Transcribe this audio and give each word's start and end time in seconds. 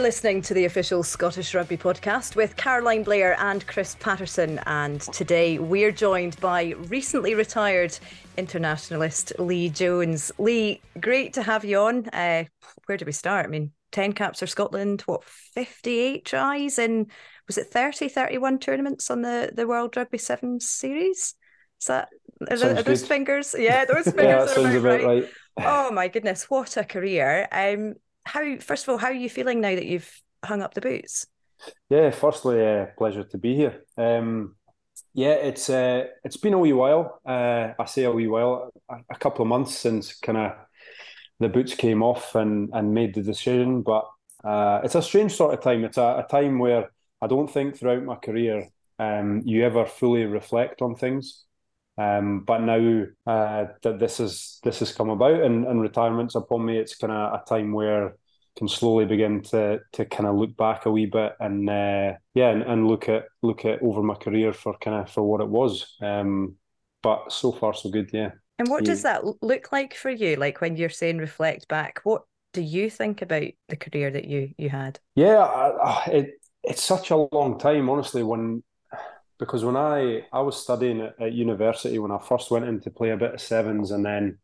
You're 0.00 0.06
listening 0.06 0.40
to 0.42 0.54
the 0.54 0.64
official 0.64 1.02
Scottish 1.02 1.54
Rugby 1.54 1.76
podcast 1.76 2.34
with 2.34 2.56
Caroline 2.56 3.02
Blair 3.02 3.38
and 3.38 3.66
Chris 3.66 3.96
Paterson. 4.00 4.58
And 4.64 4.98
today 4.98 5.58
we're 5.58 5.92
joined 5.92 6.40
by 6.40 6.70
recently 6.88 7.34
retired 7.34 7.98
internationalist 8.38 9.34
Lee 9.38 9.68
Jones. 9.68 10.32
Lee, 10.38 10.80
great 10.98 11.34
to 11.34 11.42
have 11.42 11.66
you 11.66 11.80
on. 11.80 12.08
Uh, 12.08 12.44
where 12.86 12.96
do 12.96 13.04
we 13.04 13.12
start? 13.12 13.44
I 13.44 13.50
mean, 13.50 13.72
10 13.92 14.14
caps 14.14 14.38
for 14.38 14.46
Scotland, 14.46 15.02
what, 15.02 15.22
58 15.22 16.24
tries 16.24 16.78
in, 16.78 17.08
was 17.46 17.58
it 17.58 17.66
30, 17.66 18.08
31 18.08 18.58
tournaments 18.58 19.10
on 19.10 19.20
the, 19.20 19.52
the 19.54 19.68
World 19.68 19.98
Rugby 19.98 20.16
Sevens 20.16 20.66
series? 20.66 21.34
Is 21.78 21.86
that, 21.88 22.08
are, 22.48 22.78
are 22.78 22.82
those 22.82 23.06
fingers? 23.06 23.54
Yeah, 23.56 23.84
those 23.84 24.04
fingers 24.14 24.24
yeah, 24.24 24.46
sounds 24.46 24.74
about 24.76 25.02
right. 25.02 25.04
right. 25.04 25.28
Oh 25.58 25.90
my 25.90 26.08
goodness, 26.08 26.48
what 26.48 26.78
a 26.78 26.84
career. 26.84 27.46
Um, 27.52 27.96
how 28.24 28.58
first 28.58 28.84
of 28.84 28.90
all, 28.90 28.98
how 28.98 29.08
are 29.08 29.12
you 29.12 29.30
feeling 29.30 29.60
now 29.60 29.74
that 29.74 29.86
you've 29.86 30.22
hung 30.44 30.62
up 30.62 30.74
the 30.74 30.80
boots? 30.80 31.26
Yeah, 31.88 32.10
firstly, 32.10 32.64
uh, 32.66 32.86
pleasure 32.96 33.24
to 33.24 33.38
be 33.38 33.54
here. 33.54 33.84
Um, 33.96 34.56
yeah, 35.12 35.32
it's 35.32 35.68
uh, 35.68 36.06
it's 36.24 36.36
been 36.36 36.54
a 36.54 36.58
wee 36.58 36.72
while. 36.72 37.20
Uh, 37.26 37.72
I 37.78 37.84
say 37.86 38.04
a 38.04 38.12
wee 38.12 38.28
while, 38.28 38.70
a, 38.88 38.96
a 39.10 39.18
couple 39.18 39.42
of 39.42 39.48
months 39.48 39.76
since 39.76 40.18
kind 40.18 40.38
of 40.38 40.52
the 41.38 41.48
boots 41.48 41.74
came 41.74 42.02
off 42.02 42.34
and 42.34 42.70
and 42.72 42.94
made 42.94 43.14
the 43.14 43.22
decision. 43.22 43.82
But 43.82 44.08
uh, 44.44 44.80
it's 44.84 44.94
a 44.94 45.02
strange 45.02 45.34
sort 45.34 45.54
of 45.54 45.60
time. 45.60 45.84
It's 45.84 45.98
a, 45.98 46.24
a 46.24 46.26
time 46.30 46.58
where 46.58 46.90
I 47.20 47.26
don't 47.26 47.50
think 47.50 47.76
throughout 47.76 48.04
my 48.04 48.16
career 48.16 48.68
um, 48.98 49.42
you 49.44 49.64
ever 49.64 49.84
fully 49.86 50.24
reflect 50.24 50.82
on 50.82 50.94
things. 50.94 51.44
Um, 52.00 52.40
but 52.46 52.62
now 52.62 53.04
uh, 53.26 53.66
that 53.82 53.98
this 53.98 54.20
is 54.20 54.58
this 54.64 54.78
has 54.78 54.92
come 54.92 55.10
about 55.10 55.42
and, 55.42 55.66
and 55.66 55.82
retirement's 55.82 56.34
upon 56.34 56.64
me, 56.64 56.78
it's 56.78 56.96
kind 56.96 57.12
of 57.12 57.34
a 57.34 57.44
time 57.44 57.72
where 57.72 58.16
can 58.56 58.68
slowly 58.68 59.04
begin 59.04 59.42
to 59.42 59.80
to 59.92 60.04
kind 60.06 60.26
of 60.26 60.36
look 60.36 60.56
back 60.56 60.86
a 60.86 60.90
wee 60.90 61.06
bit 61.06 61.34
and 61.40 61.68
uh, 61.68 62.12
yeah 62.34 62.50
and, 62.50 62.62
and 62.62 62.86
look 62.86 63.08
at 63.08 63.24
look 63.42 63.64
at 63.64 63.82
over 63.82 64.02
my 64.02 64.14
career 64.14 64.52
for 64.52 64.76
kind 64.78 64.96
of 64.96 65.10
for 65.10 65.22
what 65.22 65.42
it 65.42 65.48
was. 65.48 65.94
Um, 66.00 66.56
but 67.02 67.30
so 67.32 67.52
far 67.52 67.74
so 67.74 67.90
good, 67.90 68.10
yeah. 68.12 68.30
And 68.58 68.68
what 68.68 68.84
does 68.84 69.02
that 69.02 69.22
look 69.42 69.72
like 69.72 69.94
for 69.94 70.10
you? 70.10 70.36
Like 70.36 70.60
when 70.60 70.76
you're 70.76 70.90
saying 70.90 71.18
reflect 71.18 71.68
back, 71.68 72.00
what 72.04 72.22
do 72.52 72.62
you 72.62 72.90
think 72.90 73.22
about 73.22 73.48
the 73.68 73.76
career 73.76 74.10
that 74.10 74.24
you 74.24 74.54
you 74.56 74.70
had? 74.70 74.98
Yeah, 75.14 76.00
it 76.06 76.30
it's 76.62 76.82
such 76.82 77.10
a 77.10 77.26
long 77.32 77.58
time, 77.58 77.88
honestly. 77.90 78.22
When 78.22 78.62
because 79.40 79.64
when 79.64 79.76
I 79.76 80.26
I 80.32 80.40
was 80.40 80.62
studying 80.62 81.00
at, 81.00 81.20
at, 81.20 81.32
university 81.32 81.98
when 81.98 82.12
I 82.12 82.18
first 82.18 82.50
went 82.50 82.66
in 82.66 82.80
to 82.80 82.90
play 82.90 83.10
a 83.10 83.16
bit 83.16 83.34
of 83.34 83.40
sevens 83.40 83.90
and 83.90 84.06
then 84.06 84.38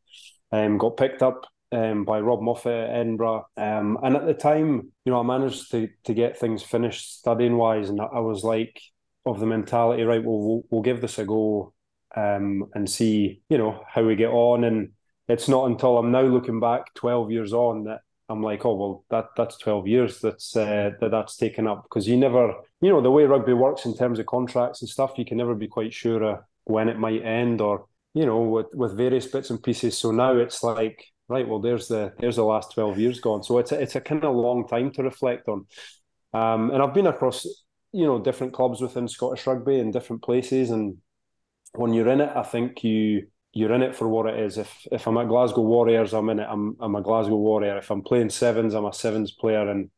um, 0.50 0.78
got 0.78 0.96
picked 0.96 1.22
up 1.22 1.46
um, 1.72 2.04
by 2.04 2.20
Rob 2.20 2.40
Moffat 2.40 2.72
at 2.72 2.96
Edinburgh. 2.96 3.46
Um, 3.56 3.98
and 4.02 4.16
at 4.16 4.26
the 4.26 4.34
time, 4.34 4.92
you 5.04 5.12
know, 5.12 5.20
I 5.20 5.22
managed 5.22 5.70
to 5.72 5.88
to 6.04 6.14
get 6.14 6.38
things 6.38 6.62
finished 6.62 7.18
studying 7.18 7.56
wise, 7.56 7.90
and 7.90 8.00
I 8.00 8.20
was 8.20 8.42
like 8.42 8.80
of 9.24 9.40
the 9.40 9.46
mentality, 9.46 10.02
right? 10.04 10.24
Well, 10.24 10.38
we'll, 10.40 10.62
we'll 10.70 10.82
give 10.82 11.00
this 11.00 11.18
a 11.18 11.24
go 11.24 11.74
um, 12.14 12.66
and 12.74 12.88
see, 12.88 13.42
you 13.48 13.58
know, 13.58 13.82
how 13.88 14.04
we 14.04 14.16
get 14.16 14.30
on. 14.30 14.64
And 14.64 14.90
it's 15.28 15.48
not 15.48 15.66
until 15.66 15.98
I'm 15.98 16.12
now 16.12 16.22
looking 16.22 16.60
back, 16.60 16.94
twelve 16.94 17.30
years 17.30 17.52
on, 17.52 17.84
that 17.84 18.00
I'm 18.28 18.42
like, 18.42 18.64
oh 18.64 18.74
well, 18.74 19.04
that 19.10 19.28
that's 19.36 19.56
twelve 19.56 19.86
years 19.86 20.20
that's 20.20 20.56
uh, 20.56 20.90
that 21.00 21.10
that's 21.10 21.36
taken 21.36 21.66
up 21.66 21.84
because 21.84 22.08
you 22.08 22.16
never, 22.16 22.54
you 22.80 22.90
know, 22.90 23.00
the 23.00 23.10
way 23.10 23.24
rugby 23.24 23.52
works 23.52 23.84
in 23.86 23.96
terms 23.96 24.18
of 24.18 24.26
contracts 24.26 24.82
and 24.82 24.88
stuff, 24.88 25.12
you 25.16 25.24
can 25.24 25.36
never 25.36 25.54
be 25.54 25.68
quite 25.68 25.92
sure 25.94 26.24
uh, 26.24 26.40
when 26.64 26.88
it 26.88 26.98
might 26.98 27.24
end 27.24 27.60
or 27.60 27.86
you 28.14 28.26
know 28.26 28.40
with 28.40 28.66
with 28.74 28.96
various 28.96 29.26
bits 29.26 29.50
and 29.50 29.62
pieces. 29.62 29.96
So 29.96 30.10
now 30.10 30.36
it's 30.36 30.62
like, 30.64 31.04
right, 31.28 31.46
well, 31.46 31.60
there's 31.60 31.86
the 31.88 32.12
there's 32.18 32.36
the 32.36 32.44
last 32.44 32.72
twelve 32.72 32.98
years 32.98 33.20
gone. 33.20 33.44
So 33.44 33.58
it's 33.58 33.70
a, 33.72 33.80
it's 33.80 33.96
a 33.96 34.00
kind 34.00 34.24
of 34.24 34.34
long 34.34 34.66
time 34.66 34.90
to 34.92 35.02
reflect 35.04 35.48
on. 35.48 35.66
Um, 36.32 36.70
and 36.70 36.82
I've 36.82 36.94
been 36.94 37.06
across, 37.06 37.46
you 37.92 38.06
know, 38.06 38.18
different 38.18 38.52
clubs 38.52 38.80
within 38.80 39.06
Scottish 39.06 39.46
rugby 39.46 39.78
in 39.78 39.92
different 39.92 40.22
places, 40.22 40.70
and 40.70 40.96
when 41.74 41.92
you're 41.94 42.08
in 42.08 42.20
it, 42.20 42.32
I 42.34 42.42
think 42.42 42.82
you 42.82 43.28
you're 43.56 43.72
in 43.72 43.82
it 43.82 43.96
for 43.96 44.06
what 44.06 44.26
it 44.26 44.38
is. 44.38 44.58
If 44.58 44.86
if 44.92 45.06
I'm 45.06 45.16
at 45.16 45.28
Glasgow 45.28 45.62
Warriors, 45.62 46.12
I'm 46.12 46.28
in 46.28 46.40
it. 46.40 46.46
I'm 46.48 46.76
I'm 46.78 46.94
a 46.94 47.00
Glasgow 47.00 47.36
Warrior. 47.36 47.78
If 47.78 47.90
I'm 47.90 48.02
playing 48.02 48.28
sevens, 48.28 48.74
I'm 48.74 48.84
a 48.84 48.92
sevens 48.92 49.32
player. 49.32 49.66
And 49.66 49.90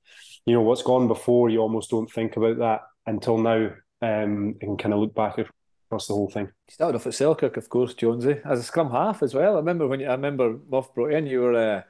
you 0.47 0.55
know 0.55 0.63
what's 0.63 0.83
gone 0.83 1.09
before, 1.09 1.51
you 1.51 1.59
almost 1.59 1.91
don't 1.91 2.11
think 2.11 2.37
about 2.37 2.59
that 2.59 2.83
until 3.07 3.37
now, 3.37 3.73
um, 4.01 4.55
and 4.61 4.79
kind 4.79 4.95
of 4.95 5.01
look 5.01 5.13
back 5.13 5.39
across 5.39 6.07
the 6.07 6.15
whole 6.15 6.31
thing. 6.31 6.49
Started 6.71 6.97
off 6.97 7.09
at 7.09 7.15
Selkirk, 7.15 7.57
of 7.57 7.69
course, 7.69 7.95
Jonesy, 7.95 8.41
as 8.45 8.61
a 8.61 8.63
scrum 8.63 8.93
half 8.93 9.25
as 9.25 9.35
well. 9.35 9.55
I 9.55 9.59
remember 9.59 9.89
when 9.89 9.99
you, 9.99 10.07
I 10.07 10.13
remember 10.13 10.55
Moff 10.55 10.95
brought 10.95 11.13
in, 11.13 11.27
you 11.27 11.41
were 11.41 11.55
a 11.55 11.85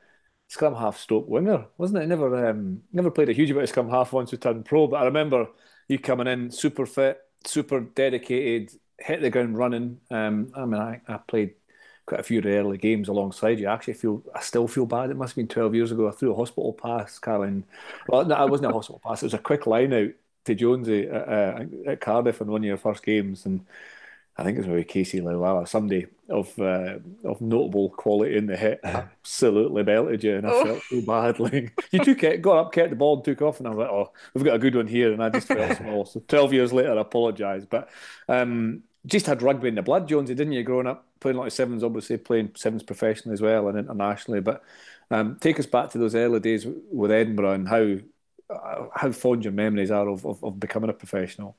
scrum 0.49 0.75
half 0.75 0.97
stroke 0.97 1.29
winger, 1.29 1.67
wasn't 1.77 2.03
it? 2.03 2.07
never 2.07 2.49
um, 2.49 2.81
never 2.95 3.11
played 3.11 3.29
a 3.29 3.35
huge 3.35 3.51
amount 3.51 3.65
of 3.65 3.69
scrum 3.69 3.91
half 3.91 4.15
once 4.15 4.33
you 4.33 4.39
turned 4.39 4.65
pro, 4.65 4.87
but 4.87 5.03
I 5.03 5.05
remember 5.05 5.49
you 5.87 5.99
coming 5.99 6.29
in 6.29 6.51
super 6.51 6.87
fit, 6.87 7.19
super 7.45 7.81
dedicated, 7.81 8.73
hit 8.99 9.21
the 9.21 9.31
ground 9.31 9.59
running. 9.59 9.99
Um, 10.11 10.51
I 10.55 10.65
mean, 10.65 10.81
I, 10.81 11.01
I 11.07 11.19
played 11.19 11.55
quite 12.09 12.21
a 12.21 12.25
few 12.25 12.39
of 12.39 12.45
the 12.45 12.57
early 12.57 12.79
games 12.79 13.09
alongside 13.09 13.61
you. 13.61 13.69
I 13.69 13.75
actually 13.75 13.95
feel 13.95 14.23
I 14.35 14.41
still 14.41 14.67
feel 14.67 14.87
bad. 14.87 15.11
It 15.11 15.17
must 15.17 15.33
have 15.33 15.37
been 15.37 15.49
twelve 15.49 15.75
years 15.75 15.93
ago. 15.93 16.09
I 16.09 16.13
threw 16.13 16.33
a 16.33 16.37
hospital 16.37 16.73
pass, 16.73 17.19
Caroline. 17.19 17.65
Well, 18.09 18.25
no, 18.25 18.43
it 18.43 18.51
wasn't 18.51 18.71
a 18.71 18.75
hospital 18.75 19.01
pass. 19.05 19.23
It 19.23 19.27
was 19.27 19.35
a 19.35 19.39
quick 19.39 19.67
line 19.67 19.93
out 19.93 20.11
to 20.47 20.55
Jonesy 20.55 21.07
at, 21.07 21.29
uh, 21.29 21.65
at 21.87 22.01
Cardiff 22.01 22.41
in 22.41 22.51
one 22.51 22.63
of 22.63 22.65
your 22.65 22.79
first 22.79 23.05
games, 23.05 23.45
and 23.45 23.67
I 24.39 24.43
think 24.43 24.57
it 24.57 24.61
was 24.61 24.69
maybe 24.69 24.85
Casey 24.85 25.21
Laulala, 25.21 25.69
somebody 25.69 26.07
of 26.31 26.59
uh, 26.59 26.99
of 27.25 27.43
notable 27.43 27.91
quality 27.91 28.39
in 28.39 28.47
the 28.47 28.57
hit, 28.57 28.81
absolutely 28.85 29.83
belted 29.83 30.25
you, 30.25 30.37
and 30.37 30.47
I 30.47 30.51
oh. 30.51 30.65
felt 30.65 30.83
so 30.89 31.01
badly. 31.03 31.71
you 31.91 31.99
took 31.99 32.23
it, 32.23 32.41
got 32.41 32.59
up, 32.59 32.73
kept 32.73 32.91
the 32.91 32.97
ball, 32.97 33.17
and 33.17 33.25
took 33.25 33.43
off, 33.43 33.59
and 33.59 33.67
I 33.67 33.71
was 33.71 33.79
like, 33.79 33.91
"Oh, 33.91 34.13
we've 34.33 34.45
got 34.45 34.55
a 34.55 34.61
good 34.61 34.77
one 34.77 34.87
here," 34.87 35.13
and 35.13 35.23
I 35.23 35.29
just 35.29 35.49
felt 35.49 35.77
small. 35.77 36.07
So 36.07 36.23
twelve 36.27 36.55
years 36.55 36.73
later, 36.73 36.97
I 36.97 37.01
apologise, 37.03 37.67
but 37.67 37.91
um, 38.29 38.85
just 39.09 39.27
had 39.27 39.43
rugby 39.43 39.69
in 39.69 39.75
the 39.75 39.83
blood, 39.83 40.09
Jonesy, 40.09 40.35
didn't 40.35 40.53
you? 40.53 40.63
Growing 40.63 40.87
up, 40.87 41.07
playing 41.21 41.37
a 41.37 41.41
lot 41.41 41.47
of 41.47 41.53
sevens, 41.53 41.83
obviously 41.83 42.19
playing 42.19 42.53
sevens 42.55 42.83
professionally 42.83 43.35
as 43.35 43.41
well 43.41 43.69
and 43.69 43.79
internationally. 43.79 44.41
But 44.41 44.63
um, 45.11 45.39
take 45.41 45.59
us 45.59 45.67
back 45.67 45.91
to 45.91 45.99
those 45.99 46.15
early 46.15 46.41
days 46.41 46.67
with 46.67 47.11
Edinburgh 47.11 47.53
and 47.53 47.69
how 47.69 47.97
uh, 48.55 48.87
how 48.95 49.13
fond 49.13 49.45
your 49.45 49.53
memories 49.53 49.91
are 49.91 50.09
of, 50.09 50.25
of, 50.25 50.43
of 50.45 50.61
becoming 50.61 50.91
a 50.91 50.95
professional. 50.95 51.57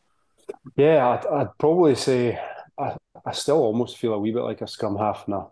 Yeah, 0.75 1.07
I'd, 1.07 1.25
I'd 1.27 1.57
probably 1.57 1.95
say 1.95 2.39
I, 2.77 2.95
I 3.25 3.31
still 3.31 3.57
almost 3.57 3.97
feel 3.97 4.13
a 4.13 4.19
wee 4.19 4.31
bit 4.31 4.43
like 4.43 4.61
a 4.61 4.67
scrum 4.67 4.97
half 4.97 5.27
in 5.27 5.33
a 5.33 5.47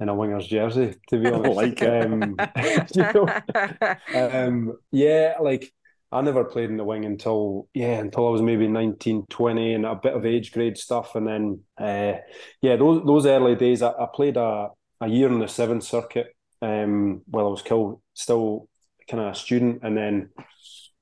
in 0.00 0.08
a 0.08 0.14
winger's 0.14 0.46
jersey, 0.46 0.94
to 1.08 1.18
be 1.18 1.28
honest. 1.30 1.56
like 1.56 1.82
um, 1.82 2.36
you 2.94 3.02
know, 3.02 3.28
um, 4.14 4.78
yeah, 4.90 5.34
like 5.40 5.72
I 6.12 6.20
never 6.22 6.44
played 6.44 6.70
in 6.70 6.76
the 6.76 6.84
wing 6.84 7.04
until 7.04 7.68
yeah 7.72 7.98
until 7.98 8.26
I 8.26 8.30
was 8.30 8.42
maybe 8.42 8.66
19, 8.66 9.26
20 9.28 9.74
and 9.74 9.86
a 9.86 9.94
bit 9.94 10.14
of 10.14 10.26
age 10.26 10.52
grade 10.52 10.76
stuff 10.76 11.14
and 11.14 11.26
then 11.26 11.60
uh, 11.78 12.18
yeah 12.60 12.76
those 12.76 13.04
those 13.04 13.26
early 13.26 13.54
days 13.54 13.82
I, 13.82 13.90
I 13.90 14.06
played 14.12 14.36
a, 14.36 14.68
a 15.00 15.08
year 15.08 15.28
in 15.28 15.38
the 15.38 15.48
seventh 15.48 15.84
circuit 15.84 16.34
um, 16.62 17.22
while 17.26 17.46
I 17.46 17.50
was 17.50 17.60
still 17.60 18.02
still 18.14 18.68
kind 19.08 19.22
of 19.22 19.32
a 19.32 19.34
student 19.34 19.80
and 19.82 19.96
then 19.96 20.30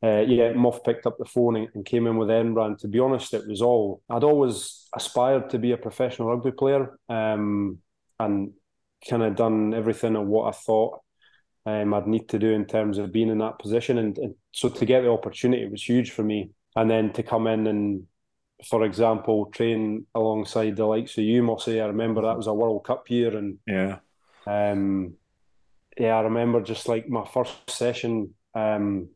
uh, 0.02 0.20
yeah 0.20 0.52
Moff 0.52 0.84
picked 0.84 1.06
up 1.06 1.16
the 1.18 1.24
phone 1.24 1.56
and, 1.56 1.68
and, 1.74 1.86
came 1.86 2.06
in 2.06 2.16
with 2.16 2.30
Edinburgh 2.30 2.66
and 2.66 2.78
to 2.80 2.88
be 2.88 3.00
honest 3.00 3.34
it 3.34 3.48
was 3.48 3.62
all 3.62 4.02
I'd 4.10 4.24
always 4.24 4.88
aspired 4.94 5.50
to 5.50 5.58
be 5.58 5.72
a 5.72 5.78
professional 5.78 6.28
rugby 6.28 6.52
player 6.52 6.98
um, 7.08 7.78
and 8.20 8.52
kind 9.08 9.22
of 9.22 9.36
done 9.36 9.72
everything 9.74 10.16
of 10.16 10.26
what 10.26 10.48
I 10.48 10.56
thought 10.56 11.00
um, 11.68 11.92
I'd 11.92 12.06
need 12.06 12.28
to 12.30 12.38
do 12.38 12.50
in 12.50 12.64
terms 12.64 12.98
of 12.98 13.12
being 13.12 13.28
in 13.28 13.38
that 13.38 13.58
position. 13.58 13.98
And, 13.98 14.16
and 14.18 14.34
so 14.52 14.68
to 14.68 14.86
get 14.86 15.02
the 15.02 15.10
opportunity 15.10 15.68
was 15.68 15.82
huge 15.82 16.12
for 16.12 16.22
me. 16.22 16.50
And 16.76 16.90
then 16.90 17.12
to 17.12 17.22
come 17.22 17.46
in 17.46 17.66
and, 17.66 18.04
for 18.68 18.84
example, 18.84 19.46
train 19.46 20.06
alongside 20.14 20.76
the 20.76 20.86
likes 20.86 21.18
of 21.18 21.24
you, 21.24 21.42
Mossy. 21.42 21.80
I 21.80 21.86
remember 21.86 22.22
that 22.22 22.36
was 22.36 22.46
a 22.46 22.54
World 22.54 22.84
Cup 22.84 23.10
year, 23.10 23.36
and 23.36 23.58
yeah, 23.66 23.98
um, 24.46 25.14
yeah, 25.96 26.16
I 26.16 26.20
remember 26.22 26.60
just 26.60 26.88
like 26.88 27.08
my 27.08 27.24
first 27.24 27.54
session 27.68 28.34
um, 28.54 29.08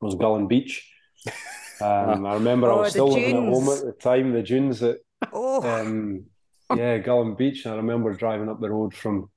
was 0.00 0.14
Gullane 0.14 0.48
Beach. 0.48 0.90
Um, 1.80 2.26
I 2.26 2.34
remember 2.34 2.72
oh, 2.72 2.78
I 2.78 2.80
was 2.80 2.90
still 2.90 3.06
living 3.06 3.36
at 3.36 3.52
home 3.52 3.68
at 3.68 3.84
the 3.84 3.92
time. 3.92 4.32
The 4.32 4.42
dunes 4.42 4.80
that, 4.80 4.98
oh. 5.32 5.62
um, 5.62 6.24
yeah, 6.74 6.98
Gullane 6.98 7.36
Beach. 7.36 7.64
And 7.64 7.74
I 7.74 7.76
remember 7.76 8.12
driving 8.14 8.48
up 8.48 8.60
the 8.60 8.68
road 8.68 8.92
from 8.94 9.30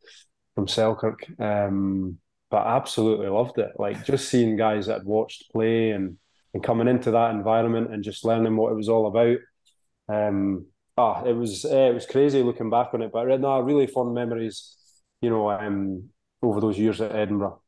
from 0.56 0.68
Selkirk. 0.68 1.24
Um, 1.40 2.18
but 2.52 2.68
I 2.68 2.76
absolutely 2.76 3.30
loved 3.30 3.58
it. 3.58 3.72
Like 3.78 4.06
just 4.06 4.30
seeing 4.30 4.58
guys 4.58 4.88
that 4.88 4.98
I'd 5.02 5.06
watched 5.06 5.52
play 5.52 5.92
and 5.92 6.18
and 6.54 6.62
coming 6.62 6.90
into 6.90 7.12
that 7.12 7.32
environment 7.32 7.94
and 7.94 8.04
just 8.04 8.26
learning 8.26 8.58
what 8.58 8.74
it 8.74 8.76
was 8.76 8.90
all 8.90 9.08
about. 9.08 9.38
Um, 10.10 10.66
ah, 10.98 11.24
it 11.24 11.34
was 11.34 11.64
eh, 11.66 11.88
it 11.88 11.94
was 11.94 12.06
crazy 12.06 12.44
looking 12.44 12.70
back 12.70 12.94
on 12.94 13.02
it, 13.02 13.12
but 13.12 13.40
no, 13.40 13.60
really 13.62 13.88
fond 13.88 14.14
memories. 14.14 14.76
You 15.22 15.30
know, 15.30 15.50
um, 15.50 16.10
over 16.42 16.60
those 16.60 16.78
years 16.78 17.00
at 17.02 17.16
Edinburgh. 17.16 17.62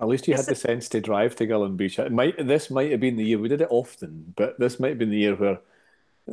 At 0.00 0.08
least 0.08 0.28
you 0.28 0.34
had 0.34 0.46
the 0.46 0.54
sense 0.54 0.88
to 0.90 1.00
drive 1.00 1.34
to 1.36 1.46
Gullane 1.46 1.76
Beach. 1.76 1.98
It 1.98 2.12
might 2.12 2.46
this 2.46 2.70
might 2.70 2.92
have 2.92 3.00
been 3.00 3.16
the 3.16 3.24
year 3.24 3.38
we 3.38 3.48
did 3.48 3.62
it 3.62 3.68
often, 3.70 4.32
but 4.36 4.58
this 4.58 4.78
might 4.78 4.90
have 4.90 4.98
been 4.98 5.10
the 5.10 5.18
year 5.18 5.34
where 5.34 5.58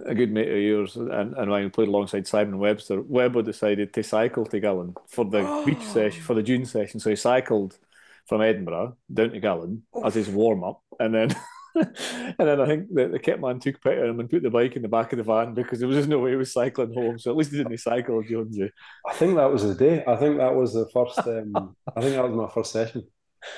a 0.05 0.13
good 0.13 0.31
mate 0.31 0.51
of 0.51 0.57
yours 0.57 0.97
and, 0.97 1.33
and 1.33 1.53
I 1.53 1.69
played 1.69 1.87
alongside 1.87 2.27
Simon 2.27 2.59
Webster. 2.59 3.01
Webber 3.01 3.41
decided 3.41 3.93
to 3.93 4.03
cycle 4.03 4.45
to 4.47 4.59
Gullane 4.59 4.93
for 5.07 5.25
the 5.25 5.63
beach 5.65 5.81
session 5.81 6.21
for 6.21 6.35
the 6.35 6.43
June 6.43 6.65
session. 6.65 6.99
So 6.99 7.09
he 7.09 7.15
cycled 7.15 7.79
from 8.27 8.41
Edinburgh 8.41 8.97
down 9.13 9.31
to 9.31 9.39
Gullane 9.39 9.83
as 10.03 10.15
his 10.15 10.29
warm 10.29 10.63
up, 10.63 10.81
and 10.99 11.13
then. 11.13 11.35
and 11.75 12.35
then 12.37 12.61
I 12.61 12.65
think 12.65 12.87
the, 12.89 13.09
the 13.09 13.19
kit 13.19 13.41
man 13.41 13.59
took 13.59 13.81
pity 13.81 13.99
on 13.99 14.09
him 14.11 14.19
and 14.21 14.29
put 14.29 14.43
the 14.43 14.49
bike 14.49 14.77
in 14.77 14.81
the 14.81 14.87
back 14.87 15.11
of 15.11 15.17
the 15.17 15.25
van 15.25 15.53
because 15.53 15.79
there 15.79 15.89
was 15.89 15.97
just 15.97 16.07
no 16.07 16.19
way 16.19 16.29
he 16.29 16.37
was 16.37 16.53
cycling 16.53 16.93
home. 16.93 17.19
So 17.19 17.31
at 17.31 17.35
least 17.35 17.51
he 17.51 17.57
didn't 17.57 17.77
cycle, 17.79 18.23
Jonesy. 18.23 18.71
I 19.05 19.13
think 19.13 19.35
that 19.35 19.51
was 19.51 19.63
the 19.63 19.75
day. 19.75 20.01
I 20.07 20.15
think 20.15 20.37
that 20.37 20.55
was 20.55 20.73
the 20.73 20.87
first. 20.93 21.19
Um, 21.19 21.75
I 21.93 21.99
think 21.99 22.15
that 22.15 22.23
was 22.23 22.33
my 22.33 22.49
first 22.49 22.71
session. 22.71 23.03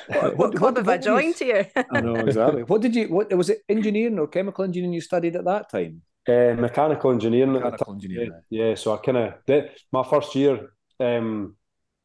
What, 0.08 0.38
what 0.38 0.56
club 0.56 0.62
what, 0.62 0.78
have 0.78 0.90
I 0.90 0.98
joined 0.98 1.40
you, 1.40 1.48
here? 1.48 1.72
I 1.94 2.02
know 2.02 2.16
exactly. 2.16 2.64
What 2.72 2.82
did 2.82 2.96
you? 2.96 3.08
What 3.08 3.32
was 3.34 3.50
it? 3.50 3.60
Engineering 3.70 4.20
or 4.20 4.28
chemical 4.28 4.64
engineering 4.64 4.94
you 4.94 5.02
studied 5.02 5.36
at 5.36 5.46
that 5.46 5.70
time? 5.70 6.02
Uh, 6.28 6.56
mechanical 6.58 7.12
engineering. 7.12 7.54
Mechanical 7.54 7.94
engineering. 7.94 8.42
Yeah, 8.50 8.76
so 8.76 8.94
I 8.94 8.98
kind 8.98 9.18
of 9.18 9.64
my 9.92 10.04
first 10.04 10.36
year 10.36 10.72
um, 11.00 11.56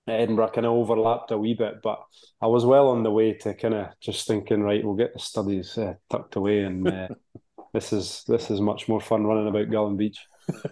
Edinburgh 0.08 0.50
kind 0.50 0.66
of 0.66 0.72
overlapped 0.72 1.30
a 1.30 1.38
wee 1.38 1.54
bit, 1.54 1.80
but 1.82 2.02
I 2.40 2.46
was 2.46 2.64
well 2.64 2.88
on 2.88 3.02
the 3.02 3.10
way 3.10 3.34
to 3.34 3.54
kind 3.54 3.74
of 3.74 3.88
just 4.00 4.26
thinking, 4.26 4.62
right, 4.62 4.84
we'll 4.84 4.94
get 4.94 5.12
the 5.12 5.20
studies 5.20 5.78
uh, 5.78 5.94
tucked 6.10 6.36
away, 6.36 6.60
and 6.60 6.88
uh, 6.88 7.08
this 7.72 7.92
is 7.92 8.24
this 8.26 8.50
is 8.50 8.60
much 8.60 8.88
more 8.88 9.00
fun 9.00 9.24
running 9.24 9.48
about 9.48 9.70
Gullane 9.70 9.96
Beach. 9.96 10.18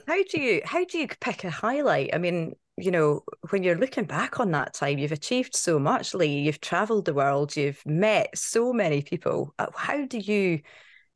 How 0.08 0.22
do 0.28 0.40
you 0.40 0.60
how 0.64 0.84
do 0.84 0.98
you 0.98 1.08
pick 1.20 1.44
a 1.44 1.50
highlight? 1.50 2.10
I 2.12 2.18
mean, 2.18 2.54
you 2.76 2.90
know, 2.90 3.22
when 3.50 3.62
you're 3.62 3.78
looking 3.78 4.04
back 4.04 4.40
on 4.40 4.50
that 4.50 4.74
time, 4.74 4.98
you've 4.98 5.12
achieved 5.12 5.54
so 5.54 5.78
much, 5.78 6.12
Lee. 6.12 6.40
You've 6.40 6.60
travelled 6.60 7.04
the 7.04 7.14
world, 7.14 7.56
you've 7.56 7.84
met 7.86 8.36
so 8.36 8.72
many 8.72 9.02
people. 9.02 9.54
Uh, 9.58 9.66
how 9.76 10.06
do 10.06 10.18
you 10.18 10.60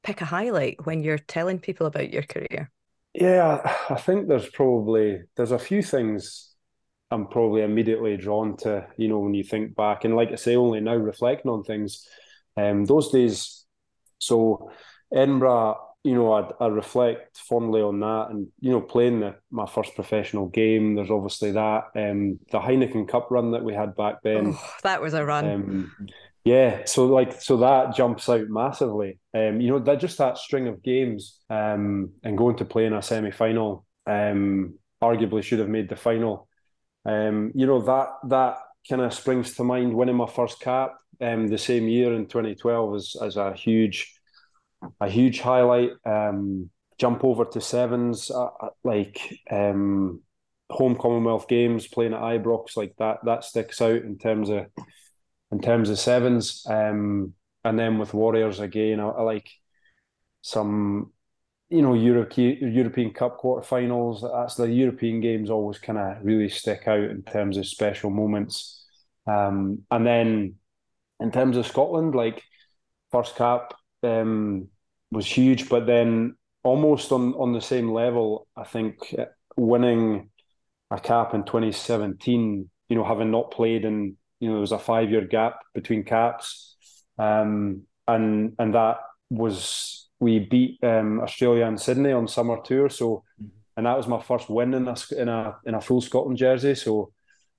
pick 0.04 0.20
a 0.20 0.26
highlight 0.26 0.86
when 0.86 1.02
you're 1.02 1.18
telling 1.18 1.58
people 1.58 1.86
about 1.86 2.12
your 2.12 2.22
career? 2.22 2.70
Yeah, 3.14 3.76
I 3.90 3.96
think 3.96 4.28
there's 4.28 4.48
probably 4.48 5.22
there's 5.36 5.52
a 5.52 5.58
few 5.58 5.82
things 5.82 6.53
I'm 7.10 7.26
probably 7.26 7.62
immediately 7.62 8.16
drawn 8.16 8.56
to, 8.58 8.86
you 8.96 9.08
know, 9.08 9.20
when 9.20 9.34
you 9.34 9.44
think 9.44 9.76
back. 9.76 10.04
And 10.04 10.16
like 10.16 10.32
I 10.32 10.36
say, 10.36 10.56
only 10.56 10.80
now 10.80 10.96
reflecting 10.96 11.50
on 11.50 11.62
things, 11.62 12.08
um, 12.56 12.84
those 12.84 13.10
days. 13.10 13.64
So 14.18 14.70
Edinburgh, 15.12 15.78
you 16.02 16.14
know, 16.14 16.32
I, 16.32 16.50
I 16.64 16.68
reflect 16.68 17.38
fondly 17.38 17.80
on 17.80 18.00
that, 18.00 18.26
and 18.30 18.48
you 18.60 18.70
know, 18.70 18.80
playing 18.80 19.20
the, 19.20 19.36
my 19.50 19.66
first 19.66 19.94
professional 19.94 20.48
game. 20.48 20.94
There's 20.94 21.10
obviously 21.10 21.52
that 21.52 21.84
um, 21.96 22.38
the 22.50 22.58
Heineken 22.58 23.08
Cup 23.08 23.28
run 23.30 23.52
that 23.52 23.64
we 23.64 23.74
had 23.74 23.96
back 23.96 24.16
then. 24.22 24.54
Oh, 24.54 24.70
that 24.82 25.00
was 25.00 25.14
a 25.14 25.24
run. 25.24 25.46
Um, 25.46 25.92
yeah, 26.44 26.84
so 26.84 27.06
like 27.06 27.40
so 27.40 27.56
that 27.58 27.94
jumps 27.96 28.28
out 28.28 28.48
massively. 28.48 29.18
Um, 29.32 29.62
you 29.62 29.70
know, 29.70 29.78
that 29.78 29.98
just 29.98 30.18
that 30.18 30.36
string 30.36 30.68
of 30.68 30.82
games 30.82 31.40
um, 31.48 32.12
and 32.22 32.36
going 32.36 32.56
to 32.56 32.66
play 32.66 32.84
in 32.84 32.92
a 32.92 33.00
semi 33.02 33.30
final. 33.30 33.86
Um, 34.06 34.74
arguably 35.02 35.42
should 35.42 35.58
have 35.58 35.68
made 35.68 35.88
the 35.88 35.96
final 35.96 36.48
um, 37.04 37.52
you 37.54 37.66
know 37.66 37.82
that 37.82 38.08
that 38.28 38.58
kind 38.88 39.02
of 39.02 39.14
springs 39.14 39.54
to 39.54 39.64
mind 39.64 39.94
winning 39.94 40.16
my 40.16 40.26
first 40.26 40.60
cap 40.60 40.94
um, 41.20 41.48
the 41.48 41.58
same 41.58 41.88
year 41.88 42.14
in 42.14 42.26
2012 42.26 42.94
as 42.94 43.16
as 43.20 43.36
a 43.36 43.52
huge 43.54 44.14
a 45.00 45.08
huge 45.08 45.40
highlight. 45.40 45.92
Um, 46.04 46.70
jump 46.98 47.24
over 47.24 47.44
to 47.44 47.60
sevens, 47.60 48.30
uh, 48.30 48.44
uh, 48.60 48.68
like 48.82 49.20
um, 49.50 50.20
home 50.70 50.96
Commonwealth 50.96 51.48
Games, 51.48 51.86
playing 51.86 52.14
at 52.14 52.20
Ibrox, 52.20 52.76
like 52.76 52.94
that. 52.98 53.18
That 53.24 53.44
sticks 53.44 53.80
out 53.80 54.02
in 54.02 54.18
terms 54.18 54.48
of 54.50 54.66
in 55.50 55.60
terms 55.60 55.90
of 55.90 55.98
sevens. 55.98 56.64
Um, 56.68 57.34
and 57.64 57.78
then 57.78 57.98
with 57.98 58.14
Warriors 58.14 58.60
again, 58.60 59.00
I, 59.00 59.08
I 59.08 59.22
like 59.22 59.50
some 60.42 61.12
you 61.74 61.82
know, 61.82 61.94
European 61.94 62.72
European 62.72 63.12
Cup 63.12 63.40
quarterfinals. 63.40 64.22
That's 64.22 64.54
the 64.54 64.70
European 64.70 65.20
games 65.20 65.50
always 65.50 65.78
kind 65.78 65.98
of 65.98 66.24
really 66.24 66.48
stick 66.48 66.86
out 66.86 67.00
in 67.00 67.22
terms 67.24 67.56
of 67.56 67.66
special 67.66 68.10
moments. 68.10 68.86
Um, 69.26 69.82
and 69.90 70.06
then 70.06 70.54
in 71.18 71.32
terms 71.32 71.56
of 71.56 71.66
Scotland, 71.66 72.14
like 72.14 72.44
first 73.10 73.34
cap 73.34 73.74
um, 74.04 74.68
was 75.10 75.26
huge, 75.26 75.68
but 75.68 75.84
then 75.84 76.36
almost 76.62 77.10
on 77.10 77.34
on 77.34 77.52
the 77.52 77.60
same 77.60 77.90
level, 77.90 78.46
I 78.56 78.62
think 78.62 79.12
winning 79.56 80.30
a 80.92 81.00
cap 81.00 81.34
in 81.34 81.42
2017, 81.42 82.70
you 82.88 82.96
know, 82.96 83.04
having 83.04 83.32
not 83.32 83.50
played 83.50 83.84
in, 83.84 84.16
you 84.38 84.48
know, 84.48 84.54
there 84.54 84.60
was 84.60 84.70
a 84.70 84.78
five 84.78 85.10
year 85.10 85.26
gap 85.26 85.56
between 85.74 86.04
caps, 86.04 86.76
um, 87.18 87.82
and 88.06 88.54
and 88.60 88.74
that 88.74 88.98
was 89.28 90.03
we 90.20 90.38
beat 90.38 90.82
um, 90.82 91.20
Australia 91.20 91.66
and 91.66 91.80
Sydney 91.80 92.12
on 92.12 92.28
summer 92.28 92.58
tour. 92.62 92.88
So, 92.88 93.24
mm-hmm. 93.40 93.48
and 93.76 93.86
that 93.86 93.96
was 93.96 94.06
my 94.06 94.20
first 94.20 94.48
win 94.48 94.74
in 94.74 94.88
a 94.88 94.96
in 95.16 95.28
a 95.28 95.56
in 95.64 95.74
a 95.74 95.80
full 95.80 96.00
Scotland 96.00 96.38
jersey. 96.38 96.74
So, 96.74 97.12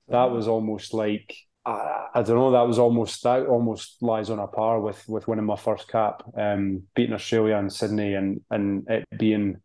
that 0.08 0.26
was 0.26 0.48
almost 0.48 0.94
like 0.94 1.36
I, 1.66 2.08
I 2.16 2.22
don't 2.22 2.38
know. 2.38 2.52
That 2.52 2.68
was 2.68 2.80
almost 2.80 3.24
that 3.24 3.46
almost 3.48 4.02
lies 4.02 4.30
on 4.30 4.40
a 4.40 4.48
par 4.48 4.80
with 4.80 5.04
with 5.08 5.28
winning 5.28 5.46
my 5.46 5.56
first 5.56 5.88
cap, 5.88 6.24
um, 6.38 6.84
beating 6.96 7.14
Australia 7.14 7.58
and 7.58 7.72
Sydney, 7.72 8.14
and 8.14 8.42
and 8.50 8.88
it 8.90 9.06
being, 9.18 9.58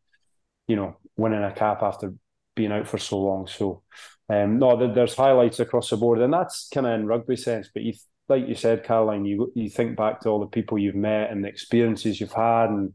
you 0.67 0.77
know, 0.77 0.97
winning 1.17 1.45
a 1.45 1.53
cap 1.53 1.83
after 1.83 2.15
being 2.57 2.73
out 2.73 2.89
for 2.89 2.99
so 2.99 3.19
long. 3.19 3.47
So, 3.47 3.83
um, 4.29 4.59
no, 4.59 4.93
there's 4.93 5.15
highlights 5.15 5.61
across 5.61 5.91
the 5.91 5.97
board, 5.97 6.21
and 6.21 6.33
that's 6.33 6.69
kind 6.73 6.87
of 6.87 6.99
in 6.99 7.07
rugby 7.07 7.37
sense. 7.37 7.69
But 7.73 7.83
you 7.83 7.93
like 8.31 8.49
you 8.49 8.55
said, 8.55 8.85
Caroline, 8.85 9.25
you 9.25 9.53
you 9.55 9.69
think 9.69 9.97
back 9.97 10.21
to 10.21 10.29
all 10.29 10.41
the 10.41 10.47
people 10.47 10.79
you've 10.79 10.95
met 10.95 11.31
and 11.31 11.45
the 11.45 11.49
experiences 11.49 12.21
you've 12.21 12.33
had, 12.33 12.71
and 12.71 12.95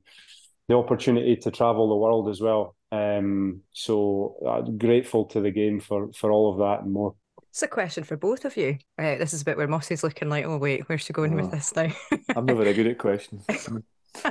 the 0.67 0.75
opportunity 0.75 1.35
to 1.35 1.51
travel 1.51 1.89
the 1.89 1.95
world 1.95 2.29
as 2.29 2.41
well. 2.41 2.75
Um, 2.91 3.61
so 3.73 4.37
uh, 4.47 4.61
grateful 4.61 5.25
to 5.25 5.41
the 5.41 5.51
game 5.51 5.79
for 5.79 6.11
for 6.13 6.31
all 6.31 6.51
of 6.51 6.59
that 6.59 6.83
and 6.83 6.93
more. 6.93 7.15
It's 7.49 7.61
a 7.61 7.67
question 7.67 8.03
for 8.03 8.17
both 8.17 8.45
of 8.45 8.57
you. 8.57 8.77
Uh, 8.97 9.15
this 9.15 9.33
is 9.33 9.41
a 9.41 9.45
bit 9.45 9.57
where 9.57 9.67
Mossy's 9.67 10.03
looking 10.03 10.29
like, 10.29 10.45
oh 10.45 10.57
wait, 10.57 10.87
where's 10.89 11.01
she 11.01 11.13
going 11.13 11.33
oh, 11.33 11.43
with 11.43 11.51
this 11.51 11.75
now? 11.75 11.89
I'm 12.35 12.45
not 12.45 12.57
very 12.57 12.73
good 12.73 12.87
at 12.87 12.97
questions. 12.97 13.45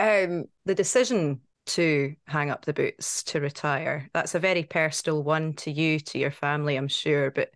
um, 0.00 0.44
the 0.66 0.74
decision 0.74 1.40
to 1.66 2.14
hang 2.26 2.50
up 2.50 2.64
the 2.64 2.72
boots 2.72 3.22
to 3.22 3.40
retire 3.40 4.08
that's 4.12 4.34
a 4.34 4.40
very 4.40 4.64
personal 4.64 5.22
one 5.22 5.52
to 5.52 5.70
you, 5.70 6.00
to 6.00 6.18
your 6.18 6.30
family, 6.30 6.76
I'm 6.76 6.88
sure. 6.88 7.30
But 7.30 7.50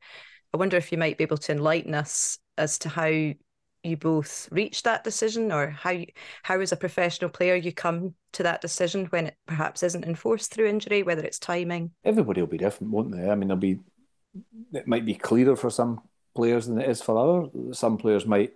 I 0.52 0.56
wonder 0.56 0.76
if 0.76 0.93
you 0.93 0.99
might 0.99 1.19
be 1.19 1.25
able 1.25 1.38
to 1.38 1.52
enlighten 1.52 1.94
us 1.94 2.38
as 2.59 2.79
to 2.79 2.89
how 2.89 3.06
you 3.85 3.97
both 3.99 4.49
reached 4.51 4.85
that 4.85 5.05
decision 5.05 5.53
or 5.53 5.69
how 5.69 5.97
how 6.43 6.59
as 6.61 6.73
a 6.73 6.77
professional 6.77 7.31
player 7.31 7.55
you 7.55 7.73
come 7.73 8.15
to 8.33 8.43
that 8.43 8.61
decision 8.61 9.06
when 9.06 9.27
it 9.27 9.37
perhaps 9.47 9.83
isn't 9.83 10.05
enforced 10.05 10.53
through 10.53 10.67
injury 10.67 11.03
whether 11.03 11.23
it's 11.23 11.39
timing? 11.39 11.91
Everybody 12.05 12.41
will 12.41 12.49
be 12.49 12.59
different 12.59 12.93
won't 12.93 13.12
they? 13.12 13.29
I 13.29 13.35
mean 13.35 13.49
there'll 13.49 13.61
be 13.61 13.81
it 14.73 14.89
might 14.89 15.05
be 15.05 15.15
clearer 15.15 15.56
for 15.56 15.70
some 15.70 16.01
players 16.34 16.67
than 16.67 16.81
it 16.81 16.89
is 16.89 17.01
for 17.01 17.17
others. 17.17 17.79
Some 17.79 17.99
players 17.99 18.27
might 18.27 18.55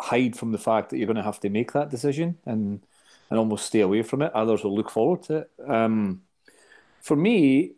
hide 0.00 0.36
from 0.36 0.52
the 0.52 0.58
fact 0.58 0.90
that 0.90 0.98
you're 0.98 1.06
going 1.06 1.16
to 1.16 1.22
have 1.22 1.40
to 1.40 1.50
make 1.50 1.72
that 1.72 1.90
decision 1.90 2.38
and 2.44 2.84
and 3.28 3.38
almost 3.38 3.66
stay 3.66 3.80
away 3.80 4.02
from 4.02 4.22
it. 4.22 4.32
Others 4.34 4.62
will 4.62 4.74
look 4.74 4.90
forward 4.90 5.22
to 5.24 5.36
it. 5.38 5.50
Um, 5.66 6.22
for 7.00 7.16
me 7.16 7.72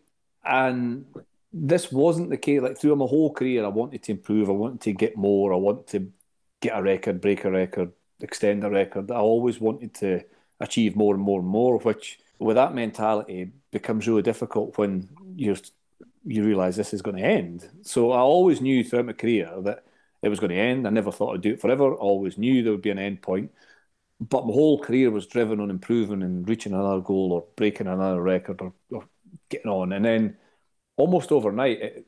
and 0.44 1.06
this 1.52 1.90
wasn't 1.90 2.30
the 2.30 2.36
case. 2.36 2.60
Like 2.60 2.78
through 2.78 2.96
my 2.96 3.06
whole 3.06 3.32
career, 3.32 3.64
I 3.64 3.68
wanted 3.68 4.02
to 4.04 4.12
improve. 4.12 4.48
I 4.48 4.52
wanted 4.52 4.80
to 4.82 4.92
get 4.92 5.16
more. 5.16 5.52
I 5.52 5.56
wanted 5.56 5.86
to 5.88 6.12
get 6.60 6.76
a 6.76 6.82
record, 6.82 7.20
break 7.20 7.44
a 7.44 7.50
record, 7.50 7.92
extend 8.20 8.64
a 8.64 8.70
record. 8.70 9.10
I 9.10 9.16
always 9.16 9.60
wanted 9.60 9.94
to 9.94 10.24
achieve 10.60 10.96
more 10.96 11.14
and 11.14 11.22
more 11.22 11.40
and 11.40 11.48
more. 11.48 11.78
Which, 11.78 12.18
with 12.38 12.56
that 12.56 12.74
mentality, 12.74 13.52
becomes 13.70 14.06
really 14.06 14.22
difficult 14.22 14.78
when 14.78 15.08
you 15.36 15.56
you 16.24 16.44
realise 16.44 16.76
this 16.76 16.92
is 16.92 17.02
going 17.02 17.16
to 17.16 17.22
end. 17.22 17.68
So 17.82 18.12
I 18.12 18.18
always 18.18 18.60
knew 18.60 18.84
throughout 18.84 19.06
my 19.06 19.12
career 19.14 19.50
that 19.62 19.84
it 20.22 20.28
was 20.28 20.40
going 20.40 20.50
to 20.50 20.56
end. 20.56 20.86
I 20.86 20.90
never 20.90 21.12
thought 21.12 21.34
I'd 21.34 21.40
do 21.40 21.52
it 21.54 21.60
forever. 21.60 21.92
I 21.92 21.96
always 21.96 22.36
knew 22.36 22.62
there 22.62 22.72
would 22.72 22.82
be 22.82 22.90
an 22.90 22.98
end 22.98 23.22
point. 23.22 23.50
But 24.20 24.46
my 24.46 24.52
whole 24.52 24.80
career 24.80 25.10
was 25.10 25.26
driven 25.26 25.60
on 25.60 25.70
improving 25.70 26.22
and 26.22 26.46
reaching 26.48 26.72
another 26.72 27.00
goal 27.00 27.32
or 27.32 27.46
breaking 27.56 27.86
another 27.86 28.20
record 28.20 28.60
or, 28.60 28.72
or 28.90 29.04
getting 29.48 29.70
on. 29.70 29.92
And 29.92 30.04
then 30.04 30.36
almost 30.98 31.32
overnight, 31.32 31.80
it, 31.82 32.06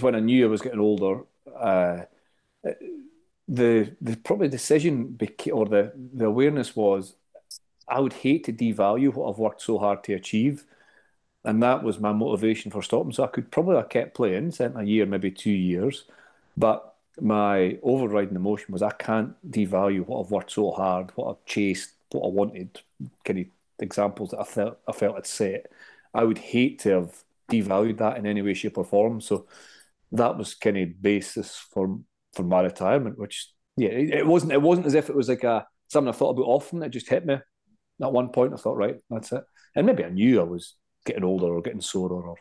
when 0.00 0.14
I 0.14 0.20
knew 0.20 0.44
I 0.46 0.50
was 0.50 0.62
getting 0.62 0.80
older, 0.80 1.22
uh, 1.56 2.02
the 3.48 3.94
the 4.00 4.16
probably 4.16 4.48
decision 4.48 5.08
became, 5.08 5.54
or 5.54 5.66
the 5.66 5.92
the 6.14 6.26
awareness 6.26 6.76
was 6.76 7.14
I 7.88 8.00
would 8.00 8.12
hate 8.14 8.44
to 8.44 8.52
devalue 8.52 9.14
what 9.14 9.30
I've 9.30 9.38
worked 9.38 9.62
so 9.62 9.78
hard 9.78 10.04
to 10.04 10.14
achieve, 10.14 10.64
and 11.44 11.62
that 11.62 11.82
was 11.82 12.00
my 12.00 12.12
motivation 12.12 12.70
for 12.70 12.82
stopping. 12.82 13.12
So 13.12 13.24
I 13.24 13.28
could 13.28 13.50
probably 13.50 13.76
have 13.76 13.88
kept 13.88 14.14
playing, 14.14 14.52
sent 14.52 14.78
a 14.78 14.84
year, 14.84 15.06
maybe 15.06 15.30
two 15.30 15.52
years, 15.52 16.04
but 16.56 16.94
my 17.20 17.78
overriding 17.82 18.36
emotion 18.36 18.72
was 18.72 18.82
I 18.82 18.92
can't 18.92 19.34
devalue 19.50 20.06
what 20.06 20.24
I've 20.24 20.30
worked 20.30 20.52
so 20.52 20.70
hard, 20.72 21.12
what 21.16 21.30
I've 21.30 21.44
chased, 21.46 21.92
what 22.12 22.26
I 22.26 22.30
wanted. 22.30 22.80
Kind 23.24 23.40
of 23.40 23.46
examples 23.80 24.30
that 24.30 24.40
I 24.40 24.44
felt 24.44 24.78
I 24.88 24.92
felt 24.92 25.16
had 25.16 25.26
set. 25.26 25.72
I 26.14 26.24
would 26.24 26.38
hate 26.38 26.80
to 26.80 26.90
have 26.90 27.24
devalued 27.50 27.98
that 27.98 28.16
in 28.16 28.26
any 28.26 28.42
way, 28.42 28.54
shape, 28.54 28.78
or 28.78 28.84
form. 28.84 29.20
So 29.20 29.46
that 30.12 30.36
was 30.36 30.54
kind 30.54 30.78
of 30.78 31.00
basis 31.00 31.56
for 31.56 31.98
for 32.34 32.42
my 32.42 32.60
retirement. 32.60 33.18
Which 33.18 33.48
yeah, 33.76 33.90
it, 33.90 34.10
it, 34.10 34.26
wasn't 34.26 34.52
it 34.52 34.62
wasn't 34.62 34.86
as 34.86 34.94
if 34.94 35.08
it 35.08 35.16
was 35.16 35.28
like 35.28 35.44
a 35.44 35.66
something 35.88 36.12
I 36.12 36.16
thought 36.16 36.30
about 36.30 36.46
often. 36.46 36.82
It 36.82 36.90
just 36.90 37.08
hit 37.08 37.26
me 37.26 37.34
at 37.34 38.12
one 38.12 38.28
point. 38.28 38.52
I 38.52 38.56
thought, 38.56 38.76
right, 38.76 38.96
that's 39.10 39.32
it. 39.32 39.42
And 39.74 39.86
maybe 39.86 40.04
I 40.04 40.10
knew 40.10 40.40
I 40.40 40.44
was 40.44 40.74
getting 41.06 41.24
older 41.24 41.46
or 41.46 41.62
getting 41.62 41.80
sorer 41.80 42.22
or 42.22 42.36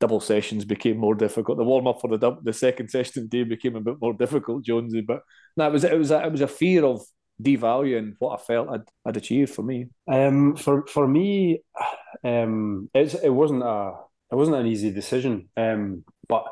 double 0.00 0.20
sessions 0.20 0.64
became 0.64 0.96
more 0.96 1.14
difficult. 1.14 1.58
The 1.58 1.64
warm 1.64 1.86
up 1.86 2.00
for 2.00 2.16
the 2.16 2.36
the 2.42 2.52
second 2.52 2.88
session 2.90 3.22
of 3.22 3.30
the 3.30 3.38
day 3.38 3.48
became 3.48 3.76
a 3.76 3.80
bit 3.80 3.96
more 4.00 4.14
difficult, 4.14 4.64
Jonesy. 4.64 5.00
But 5.00 5.22
no, 5.56 5.66
it 5.66 5.72
was 5.72 5.84
it 5.84 5.98
was 5.98 6.10
a, 6.10 6.24
it 6.24 6.32
was 6.32 6.40
a 6.40 6.48
fear 6.48 6.84
of 6.84 7.02
devaluing 7.42 8.14
what 8.18 8.38
I 8.38 8.42
felt 8.42 8.68
I'd, 8.68 8.82
I'd 9.06 9.16
achieved 9.16 9.54
for 9.54 9.62
me. 9.62 9.88
Um, 10.10 10.56
for 10.56 10.86
for 10.86 11.06
me, 11.06 11.62
um, 12.24 12.90
it's 12.94 13.14
it 13.14 13.30
wasn't 13.30 13.62
a 13.62 13.94
it 14.30 14.34
wasn't 14.34 14.56
an 14.56 14.66
easy 14.66 14.90
decision. 14.90 15.48
Um, 15.56 16.04
but 16.28 16.44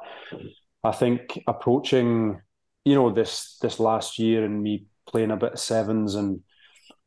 I 0.83 0.93
think 0.93 1.43
approaching, 1.47 2.41
you 2.85 2.95
know, 2.95 3.11
this 3.11 3.59
this 3.61 3.81
last 3.81 4.19
year 4.19 4.45
and 4.45 4.63
me 4.63 4.87
playing 5.07 5.31
a 5.31 5.37
bit 5.37 5.55
of 5.55 5.61
sevens 5.61 6.15
and 6.15 6.41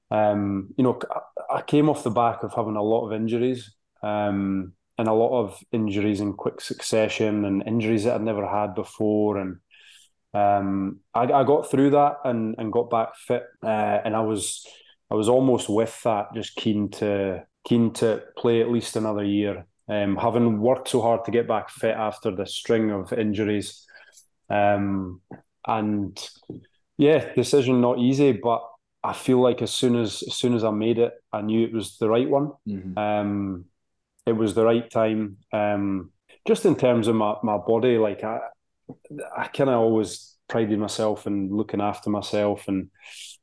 um, 0.09 0.73
you 0.77 0.83
know, 0.83 0.99
I 1.49 1.61
came 1.61 1.89
off 1.89 2.03
the 2.03 2.11
back 2.11 2.43
of 2.43 2.53
having 2.53 2.75
a 2.75 2.83
lot 2.83 3.05
of 3.05 3.13
injuries. 3.13 3.73
Um, 4.03 4.73
and 5.01 5.07
a 5.07 5.13
lot 5.13 5.39
of 5.39 5.59
injuries 5.71 6.21
in 6.21 6.33
quick 6.33 6.61
succession 6.61 7.43
and 7.45 7.63
injuries 7.65 8.03
that 8.03 8.13
I'd 8.13 8.21
never 8.21 8.47
had 8.47 8.75
before. 8.75 9.37
And 9.37 9.57
um, 10.33 10.99
I, 11.15 11.23
I, 11.23 11.43
got 11.43 11.71
through 11.71 11.89
that 11.91 12.17
and, 12.23 12.53
and 12.59 12.71
got 12.71 12.91
back 12.91 13.15
fit. 13.15 13.43
Uh, 13.63 13.99
and 14.05 14.15
I 14.15 14.19
was 14.19 14.63
I 15.09 15.15
was 15.15 15.27
almost 15.27 15.69
with 15.69 15.99
that, 16.03 16.27
just 16.35 16.55
keen 16.55 16.89
to 16.91 17.43
keen 17.67 17.93
to 17.93 18.23
play 18.37 18.61
at 18.61 18.69
least 18.69 18.95
another 18.95 19.23
year. 19.23 19.65
Um, 19.91 20.15
having 20.15 20.61
worked 20.61 20.87
so 20.87 21.01
hard 21.01 21.25
to 21.25 21.31
get 21.31 21.49
back 21.49 21.69
fit 21.69 21.95
after 21.97 22.31
the 22.33 22.45
string 22.45 22.91
of 22.91 23.11
injuries. 23.11 23.85
Um, 24.49 25.19
and 25.67 26.17
yeah, 26.97 27.33
decision 27.33 27.81
not 27.81 27.99
easy, 27.99 28.31
but 28.31 28.61
I 29.03 29.11
feel 29.11 29.41
like 29.41 29.61
as 29.61 29.71
soon 29.71 29.97
as 29.97 30.23
as 30.25 30.35
soon 30.35 30.53
as 30.53 30.63
I 30.63 30.71
made 30.71 30.97
it, 30.97 31.13
I 31.33 31.41
knew 31.41 31.65
it 31.65 31.73
was 31.73 31.97
the 31.97 32.07
right 32.07 32.29
one. 32.29 32.51
Mm-hmm. 32.65 32.97
Um, 32.97 33.65
it 34.25 34.31
was 34.31 34.53
the 34.53 34.63
right 34.63 34.89
time. 34.89 35.37
Um, 35.51 36.11
just 36.47 36.65
in 36.65 36.75
terms 36.75 37.07
of 37.07 37.15
my, 37.15 37.35
my 37.43 37.57
body, 37.57 37.97
like 37.97 38.23
I, 38.23 38.39
I 39.35 39.47
kind 39.47 39.69
of 39.69 39.79
always 39.79 40.37
prided 40.47 40.79
myself 40.79 41.27
in 41.27 41.49
looking 41.49 41.81
after 41.81 42.09
myself 42.09 42.67
and, 42.67 42.89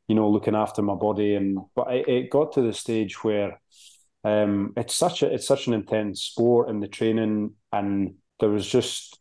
you 0.06 0.14
know, 0.14 0.30
looking 0.30 0.54
after 0.54 0.80
my 0.80 0.94
body. 0.94 1.34
And 1.34 1.58
but 1.74 1.92
it, 1.92 2.08
it 2.08 2.30
got 2.30 2.52
to 2.52 2.62
the 2.62 2.72
stage 2.72 3.22
where 3.22 3.60
um, 4.24 4.72
it's 4.76 4.94
such 4.94 5.22
a 5.22 5.32
it's 5.32 5.46
such 5.46 5.66
an 5.66 5.74
intense 5.74 6.22
sport 6.22 6.68
and 6.68 6.82
the 6.82 6.88
training, 6.88 7.52
and 7.72 8.14
there 8.40 8.50
was 8.50 8.66
just 8.66 9.18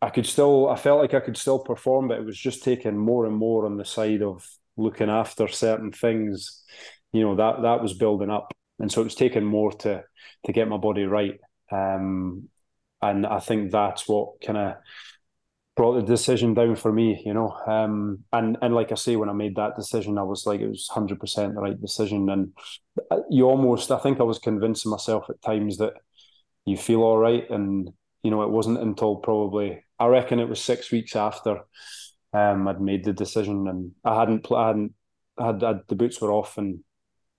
I 0.00 0.10
could 0.10 0.26
still 0.26 0.68
I 0.68 0.76
felt 0.76 1.00
like 1.00 1.14
I 1.14 1.20
could 1.20 1.36
still 1.36 1.58
perform, 1.58 2.08
but 2.08 2.18
it 2.18 2.24
was 2.24 2.38
just 2.38 2.62
taking 2.62 2.96
more 2.96 3.26
and 3.26 3.34
more 3.34 3.66
on 3.66 3.76
the 3.76 3.84
side 3.84 4.22
of 4.22 4.46
looking 4.76 5.10
after 5.10 5.48
certain 5.48 5.92
things. 5.92 6.62
You 7.12 7.22
know 7.22 7.36
that 7.36 7.62
that 7.62 7.82
was 7.82 7.94
building 7.94 8.30
up, 8.30 8.52
and 8.78 8.92
so 8.92 9.00
it 9.00 9.04
was 9.04 9.14
taking 9.14 9.44
more 9.44 9.72
to 9.72 10.04
to 10.44 10.52
get 10.52 10.68
my 10.68 10.76
body 10.76 11.04
right. 11.04 11.40
Um, 11.72 12.48
and 13.00 13.26
I 13.26 13.40
think 13.40 13.70
that's 13.70 14.08
what 14.08 14.40
kind 14.44 14.58
of 14.58 14.74
brought 15.78 15.94
the 15.94 16.02
decision 16.02 16.54
down 16.54 16.74
for 16.74 16.92
me, 16.92 17.22
you 17.24 17.32
know. 17.32 17.56
Um, 17.64 18.24
and 18.32 18.58
and 18.60 18.74
like 18.74 18.90
I 18.90 18.96
say, 18.96 19.14
when 19.14 19.28
I 19.28 19.32
made 19.32 19.54
that 19.54 19.76
decision, 19.76 20.18
I 20.18 20.24
was 20.24 20.44
like, 20.44 20.60
it 20.60 20.66
was 20.66 20.88
hundred 20.88 21.20
percent 21.20 21.54
the 21.54 21.60
right 21.60 21.80
decision. 21.80 22.28
And 22.28 22.52
you 23.30 23.44
almost, 23.44 23.92
I 23.92 23.98
think, 23.98 24.18
I 24.18 24.24
was 24.24 24.40
convincing 24.40 24.90
myself 24.90 25.26
at 25.30 25.40
times 25.40 25.78
that 25.78 25.94
you 26.66 26.76
feel 26.76 27.02
all 27.02 27.16
right, 27.16 27.48
and 27.48 27.90
you 28.24 28.30
know, 28.32 28.42
it 28.42 28.50
wasn't 28.50 28.80
until 28.80 29.16
probably 29.16 29.84
I 30.00 30.06
reckon 30.06 30.40
it 30.40 30.48
was 30.48 30.60
six 30.60 30.90
weeks 30.90 31.14
after 31.14 31.60
um, 32.32 32.66
I'd 32.66 32.80
made 32.80 33.04
the 33.04 33.12
decision, 33.12 33.68
and 33.68 33.92
I 34.04 34.18
hadn't, 34.18 34.50
I 34.50 34.66
hadn't, 34.66 34.94
had, 35.38 35.62
had 35.62 35.80
the 35.86 35.94
boots 35.94 36.20
were 36.20 36.32
off, 36.32 36.58
and 36.58 36.80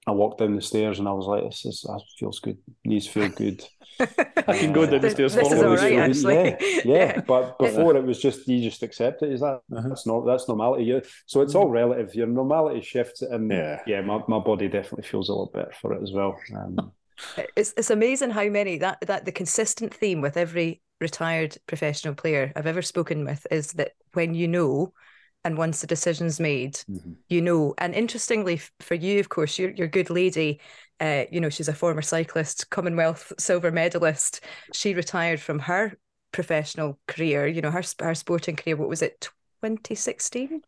I 0.09 0.11
walked 0.11 0.39
down 0.39 0.55
the 0.55 0.61
stairs 0.61 0.99
and 0.99 1.07
I 1.07 1.11
was 1.11 1.27
like, 1.27 1.43
"This 1.43 1.65
is 1.65 1.81
that 1.81 2.01
feels 2.17 2.39
good. 2.39 2.57
Knees 2.83 3.07
feel 3.07 3.29
good. 3.29 3.63
I 3.99 4.57
can 4.57 4.73
go 4.73 4.85
down 4.85 5.01
the 5.01 5.11
stairs. 5.11 5.35
This, 5.35 5.51
is 5.51 5.61
all 5.61 5.75
right, 5.75 5.99
actually. 5.99 6.35
Yeah, 6.35 6.81
yeah. 6.85 7.21
But 7.27 7.59
before 7.59 7.95
it 7.95 8.03
was 8.03 8.19
just 8.19 8.47
you 8.47 8.61
just 8.61 8.81
accept 8.83 9.21
it. 9.21 9.31
Is 9.31 9.41
that 9.41 9.61
uh-huh. 9.71 9.87
that's 9.87 10.07
not 10.07 10.25
that's 10.25 10.47
normality? 10.47 10.85
Yeah. 10.85 10.99
So 11.25 11.41
it's 11.41 11.55
all 11.55 11.65
mm-hmm. 11.65 11.73
relative. 11.73 12.15
Your 12.15 12.27
normality 12.27 12.81
shifts, 12.81 13.21
and 13.21 13.51
yeah, 13.51 13.81
yeah. 13.85 14.01
My, 14.01 14.21
my 14.27 14.39
body 14.39 14.67
definitely 14.67 15.07
feels 15.07 15.29
a 15.29 15.33
lot 15.33 15.53
better 15.53 15.73
for 15.79 15.93
it 15.93 16.01
as 16.01 16.11
well. 16.11 16.39
Um, 16.55 16.91
it's 17.55 17.73
it's 17.77 17.89
amazing 17.89 18.31
how 18.31 18.47
many 18.49 18.77
that 18.79 19.01
that 19.01 19.25
the 19.25 19.31
consistent 19.31 19.93
theme 19.93 20.21
with 20.21 20.37
every 20.37 20.81
retired 20.99 21.57
professional 21.67 22.15
player 22.15 22.51
I've 22.55 22.67
ever 22.67 22.81
spoken 22.81 23.25
with 23.25 23.45
is 23.51 23.73
that 23.73 23.91
when 24.13 24.33
you 24.33 24.47
know 24.47 24.93
and 25.43 25.57
once 25.57 25.81
the 25.81 25.87
decision's 25.87 26.39
made, 26.39 26.75
mm-hmm. 26.89 27.13
you 27.29 27.41
know. 27.41 27.73
And 27.77 27.93
interestingly, 27.93 28.61
for 28.79 28.95
you, 28.95 29.19
of 29.19 29.29
course, 29.29 29.57
your 29.57 29.71
your 29.71 29.87
good 29.87 30.09
lady, 30.09 30.59
uh, 30.99 31.25
you 31.31 31.39
know, 31.39 31.49
she's 31.49 31.69
a 31.69 31.73
former 31.73 32.01
cyclist, 32.01 32.69
Commonwealth 32.69 33.33
silver 33.37 33.71
medalist. 33.71 34.41
She 34.73 34.93
retired 34.93 35.39
from 35.39 35.59
her 35.59 35.97
professional 36.31 36.99
career, 37.07 37.47
you 37.47 37.61
know, 37.61 37.71
her 37.71 37.83
her 37.99 38.15
sporting 38.15 38.55
career. 38.55 38.75
What 38.75 38.89
was 38.89 39.01
it, 39.01 39.29
twenty 39.61 39.95
sixteen? 39.95 40.61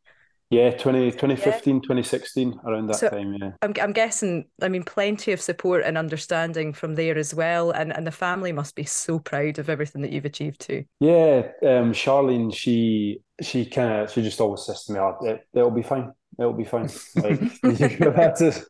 Yeah, 0.51 0.71
20, 0.71 1.11
2015, 1.11 1.75
yeah. 1.75 1.79
2016, 1.79 2.59
around 2.65 2.87
that 2.87 2.97
so 2.97 3.09
time, 3.09 3.33
yeah. 3.35 3.51
I'm, 3.61 3.73
I'm 3.81 3.93
guessing, 3.93 4.49
I 4.61 4.67
mean, 4.67 4.83
plenty 4.83 5.31
of 5.31 5.39
support 5.39 5.83
and 5.85 5.97
understanding 5.97 6.73
from 6.73 6.95
there 6.95 7.17
as 7.17 7.33
well. 7.33 7.71
And, 7.71 7.95
and 7.95 8.05
the 8.05 8.11
family 8.11 8.51
must 8.51 8.75
be 8.75 8.83
so 8.83 9.17
proud 9.17 9.59
of 9.59 9.69
everything 9.69 10.01
that 10.01 10.11
you've 10.11 10.25
achieved 10.25 10.59
too. 10.59 10.83
Yeah, 10.99 11.47
um, 11.63 11.93
Charline, 11.93 12.53
she 12.53 13.21
she 13.41 13.65
kind 13.65 14.03
of, 14.03 14.11
she 14.11 14.21
just 14.21 14.41
always 14.41 14.65
says 14.65 14.83
to 14.85 14.93
me, 14.93 14.99
oh, 14.99 15.17
it, 15.23 15.47
will 15.53 15.71
be 15.71 15.83
fine. 15.83 16.11
It'll 16.37 16.53
be 16.53 16.65
fine. 16.65 16.89
Like, 17.15 17.39
that's 17.99 18.41
it. 18.41 18.63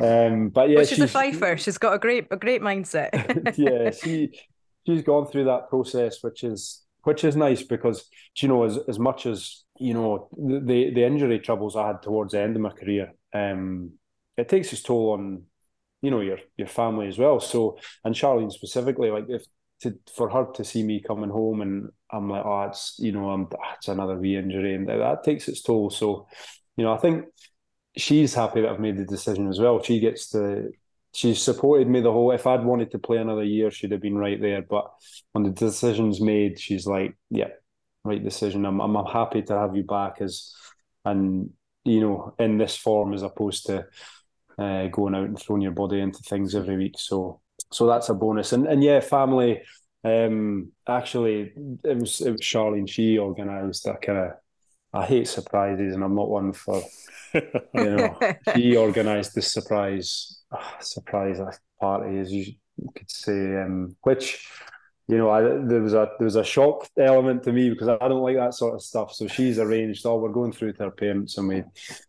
Um, 0.00 0.48
but 0.48 0.68
yeah, 0.68 0.76
well, 0.76 0.84
she's, 0.84 0.96
she's, 0.96 1.04
a 1.04 1.08
fifer. 1.08 1.56
She's 1.56 1.78
got 1.78 1.94
a 1.94 1.98
great, 1.98 2.26
a 2.32 2.36
great 2.36 2.60
mindset. 2.60 3.54
yeah, 3.56 3.90
she, 3.90 4.30
she's 4.86 5.02
gone 5.02 5.26
through 5.26 5.44
that 5.44 5.68
process, 5.68 6.22
which 6.22 6.42
is, 6.42 6.82
which 7.04 7.24
is 7.24 7.36
nice 7.36 7.62
because, 7.62 8.08
you 8.38 8.48
know, 8.48 8.64
as, 8.64 8.78
as 8.88 8.98
much 8.98 9.26
as 9.26 9.64
you 9.80 9.94
know 9.94 10.28
the 10.36 10.92
the 10.92 11.04
injury 11.04 11.40
troubles 11.40 11.76
I 11.76 11.86
had 11.88 12.02
towards 12.02 12.32
the 12.32 12.40
end 12.40 12.56
of 12.56 12.62
my 12.62 12.70
career, 12.70 13.14
um, 13.34 13.92
it 14.36 14.48
takes 14.48 14.72
its 14.72 14.82
toll 14.82 15.12
on 15.12 15.44
you 16.02 16.10
know 16.10 16.20
your 16.20 16.38
your 16.56 16.68
family 16.68 17.08
as 17.08 17.18
well. 17.18 17.40
So 17.40 17.78
and 18.04 18.14
Charline 18.14 18.52
specifically, 18.52 19.10
like 19.10 19.26
if 19.28 19.44
to 19.82 19.98
for 20.14 20.28
her 20.28 20.46
to 20.54 20.64
see 20.64 20.82
me 20.82 21.00
coming 21.00 21.30
home 21.30 21.62
and 21.62 21.88
I'm 22.10 22.28
like, 22.28 22.44
oh, 22.44 22.62
it's 22.62 22.96
you 22.98 23.12
know, 23.12 23.30
I'm 23.30 23.48
it's 23.76 23.88
another 23.88 24.16
re-injury 24.16 24.74
and 24.74 24.88
that 24.88 25.24
takes 25.24 25.48
its 25.48 25.62
toll. 25.62 25.90
So, 25.90 26.26
you 26.76 26.84
know, 26.84 26.92
I 26.92 26.98
think 26.98 27.26
she's 27.96 28.34
happy 28.34 28.60
that 28.60 28.70
I've 28.70 28.80
made 28.80 28.98
the 28.98 29.04
decision 29.04 29.48
as 29.48 29.58
well. 29.58 29.82
She 29.82 30.00
gets 30.00 30.28
to 30.30 30.70
she's 31.12 31.42
supported 31.42 31.88
me 31.88 32.00
the 32.00 32.12
whole. 32.12 32.30
If 32.32 32.46
I'd 32.46 32.64
wanted 32.64 32.90
to 32.92 32.98
play 32.98 33.18
another 33.18 33.44
year, 33.44 33.70
she'd 33.70 33.92
have 33.92 34.02
been 34.02 34.18
right 34.18 34.40
there. 34.40 34.62
But 34.62 34.90
when 35.32 35.44
the 35.44 35.50
decision's 35.50 36.20
made, 36.20 36.58
she's 36.60 36.86
like, 36.86 37.16
yeah, 37.30 37.48
right 38.04 38.22
decision. 38.22 38.64
I'm, 38.64 38.80
I'm, 38.80 38.96
I'm 38.96 39.06
happy 39.06 39.42
to 39.42 39.58
have 39.58 39.76
you 39.76 39.82
back 39.82 40.20
as 40.20 40.54
and 41.04 41.50
you 41.84 42.00
know 42.00 42.34
in 42.38 42.58
this 42.58 42.76
form 42.76 43.14
as 43.14 43.22
opposed 43.22 43.66
to 43.66 43.86
uh, 44.58 44.88
going 44.88 45.14
out 45.14 45.24
and 45.24 45.38
throwing 45.38 45.62
your 45.62 45.72
body 45.72 46.00
into 46.00 46.18
things 46.22 46.54
every 46.54 46.76
week. 46.76 46.94
So 46.98 47.40
so 47.72 47.86
that's 47.86 48.08
a 48.08 48.14
bonus. 48.14 48.52
And 48.52 48.66
and 48.66 48.82
yeah, 48.82 49.00
family. 49.00 49.62
Um, 50.02 50.72
actually, 50.88 51.52
it 51.84 51.98
was 51.98 52.20
it 52.20 52.30
was 52.30 52.40
Charline. 52.40 52.88
She 52.88 53.18
organised 53.18 53.86
a 53.86 53.94
kind 53.94 54.18
of. 54.18 54.30
I 54.92 55.06
hate 55.06 55.28
surprises, 55.28 55.94
and 55.94 56.02
I'm 56.02 56.16
not 56.16 56.28
one 56.28 56.52
for. 56.52 56.82
you 57.32 57.42
know, 57.74 58.18
she 58.56 58.76
organised 58.76 59.36
this 59.36 59.52
surprise 59.52 60.42
uh, 60.50 60.80
surprise 60.80 61.38
party, 61.80 62.18
as 62.18 62.32
you 62.32 62.54
could 62.94 63.10
say, 63.10 63.62
um, 63.62 63.94
which 64.02 64.48
you 65.10 65.18
know, 65.18 65.28
I, 65.28 65.42
there 65.42 65.82
was 65.82 65.92
a 65.92 66.08
there 66.18 66.24
was 66.24 66.36
a 66.36 66.44
shock 66.44 66.88
element 66.96 67.42
to 67.42 67.52
me 67.52 67.68
because 67.68 67.88
I 67.88 67.98
don't 67.98 68.22
like 68.22 68.36
that 68.36 68.54
sort 68.54 68.74
of 68.74 68.82
stuff. 68.82 69.12
So 69.12 69.26
she's 69.26 69.58
arranged. 69.58 70.06
Oh, 70.06 70.18
we're 70.18 70.28
going 70.28 70.52
through 70.52 70.74
to 70.74 70.84
her 70.84 70.90
parents, 70.92 71.36
and 71.36 71.48
we, 71.48 71.64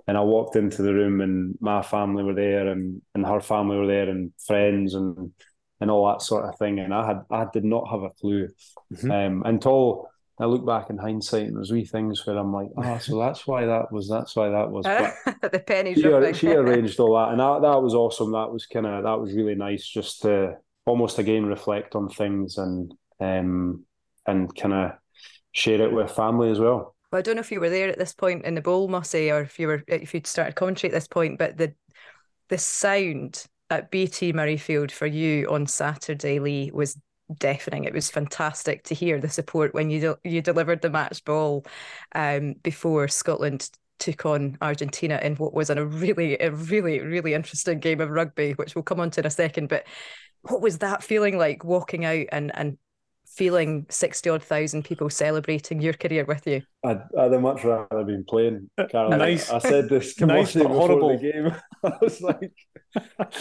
and 0.08 0.16
I 0.16 0.22
walked 0.22 0.56
into 0.56 0.84
the 0.84 0.94
room, 0.94 1.20
and 1.20 1.58
my 1.60 1.82
family 1.82 2.24
were 2.24 2.36
there, 2.36 2.68
and 2.68 3.02
and 3.16 3.26
her 3.26 3.42
family 3.42 3.78
were 3.78 3.88
there, 3.88 4.08
and 4.08 4.32
friends, 4.46 4.94
and 4.94 5.32
and 5.80 5.90
all 5.90 6.08
that 6.10 6.22
sort 6.22 6.46
of 6.46 6.60
thing. 6.60 6.78
And 6.78 6.94
I 6.94 7.08
had 7.08 7.22
I 7.32 7.48
did 7.52 7.66
not 7.66 7.90
have 7.90 8.04
a 8.04 8.12
clue 8.12 8.50
mm-hmm. 8.94 9.10
um, 9.10 9.44
until 9.48 10.08
I 10.38 10.46
look 10.46 10.64
back 10.64 10.92
in 10.92 11.00
hindsight, 11.00 11.48
and 11.48 11.58
there's 11.58 11.72
wee 11.72 11.86
things 11.86 12.24
where 12.28 12.38
I'm 12.38 12.54
like, 12.54 12.70
oh, 12.78 13.00
so 13.00 13.18
that's 13.18 13.48
why 13.48 13.66
that 13.66 13.92
was. 13.92 14.10
That's 14.10 14.36
why 14.36 14.50
that 14.50 14.70
was. 14.70 14.86
But 14.86 15.52
the 15.52 15.58
penny. 15.58 15.96
She, 15.96 16.02
she 16.34 16.52
arranged 16.52 17.00
all 17.00 17.16
that, 17.16 17.32
and 17.32 17.40
that 17.40 17.64
that 17.64 17.82
was 17.82 17.96
awesome. 17.96 18.32
That 18.34 18.52
was 18.52 18.68
kind 18.68 18.86
of 18.86 19.06
that 19.06 19.20
was 19.20 19.34
really 19.34 19.56
nice, 19.56 19.88
just 19.88 20.22
to 20.22 20.58
almost 20.86 21.20
again 21.20 21.46
reflect 21.46 21.96
on 21.96 22.10
things 22.10 22.58
and 22.58 22.94
um, 23.20 23.86
and 24.26 24.56
kind 24.56 24.74
of 24.74 24.92
share 25.52 25.82
it 25.82 25.92
with 25.92 26.12
family 26.12 26.50
as 26.50 26.60
well. 26.60 26.96
Well, 27.12 27.20
I 27.20 27.22
don't 27.22 27.36
know 27.36 27.42
if 27.42 27.52
you 27.52 27.60
were 27.60 27.70
there 27.70 27.90
at 27.90 28.00
this 28.00 28.14
point 28.14 28.46
in 28.46 28.56
the 28.56 28.62
bowl, 28.62 28.88
Mossy, 28.88 29.32
or 29.32 29.42
if 29.42 29.60
you 29.60 29.68
were 29.68 29.84
if 29.88 30.14
you'd 30.14 30.28
started 30.28 30.56
commentary 30.56 30.92
at 30.92 30.96
this 30.96 31.08
point, 31.08 31.38
but 31.38 31.58
the 31.58 31.74
the 32.50 32.58
sound 32.58 33.46
at 33.70 33.92
BT 33.92 34.34
Murrayfield 34.34 34.92
for 34.92 35.06
you 35.06 35.48
on 35.50 35.66
Saturday, 35.66 36.40
Lee, 36.40 36.72
was 36.74 36.98
deafening. 37.38 37.86
It 37.86 37.94
was 37.94 38.10
fantastic 38.10 38.84
to 38.84 38.96
hear 38.96 39.20
the 39.20 39.30
support 39.30 39.74
when 39.74 39.90
you 39.90 40.18
you 40.24 40.42
delivered 40.42 40.82
the 40.82 40.90
match 40.90 41.24
ball 41.24 41.66
um, 42.14 42.56
before 42.64 43.08
Scotland 43.08 43.70
took 44.00 44.26
on 44.26 44.58
Argentina 44.62 45.20
in 45.22 45.36
what 45.36 45.54
was 45.54 45.70
a 45.70 45.86
really, 45.86 46.38
a 46.40 46.52
really, 46.52 47.00
really 47.00 47.34
interesting 47.34 47.80
game 47.80 48.02
of 48.02 48.10
rugby, 48.10 48.54
which 48.54 48.74
we'll 48.76 48.84
come 48.84 49.00
on 49.00 49.12
to 49.12 49.22
in 49.22 49.28
a 49.28 49.30
second. 49.30 49.70
But 49.70 49.86
what 50.44 50.62
was 50.62 50.80
that 50.80 51.04
feeling 51.04 51.38
like 51.38 51.64
walking 51.64 52.06
out 52.06 52.26
and 52.32 52.52
and 52.56 52.78
feeling 53.28 53.86
60 53.90 54.30
odd 54.30 54.44
thousand 54.44 54.84
people 54.84 55.10
celebrating 55.10 55.82
your 55.82 55.94
career 55.94 56.26
with 56.26 56.46
you? 56.46 56.62
I'd, 56.84 57.02
I'd 57.18 57.32
have 57.32 57.42
much 57.42 57.64
rather 57.64 58.04
been 58.04 58.26
playing. 58.28 58.70
Carol. 58.90 59.12
Nice. 59.12 59.50
I, 59.50 59.56
I 59.56 59.60
said 59.60 59.90
this 59.90 60.16
to 60.16 60.26
Nice, 60.28 60.54
but 60.54 60.64
before 60.64 60.88
horrible. 60.88 61.18
the 61.18 61.32
game. 61.32 61.56
I 61.84 61.94
was 62.02 62.22
like, 62.22 62.52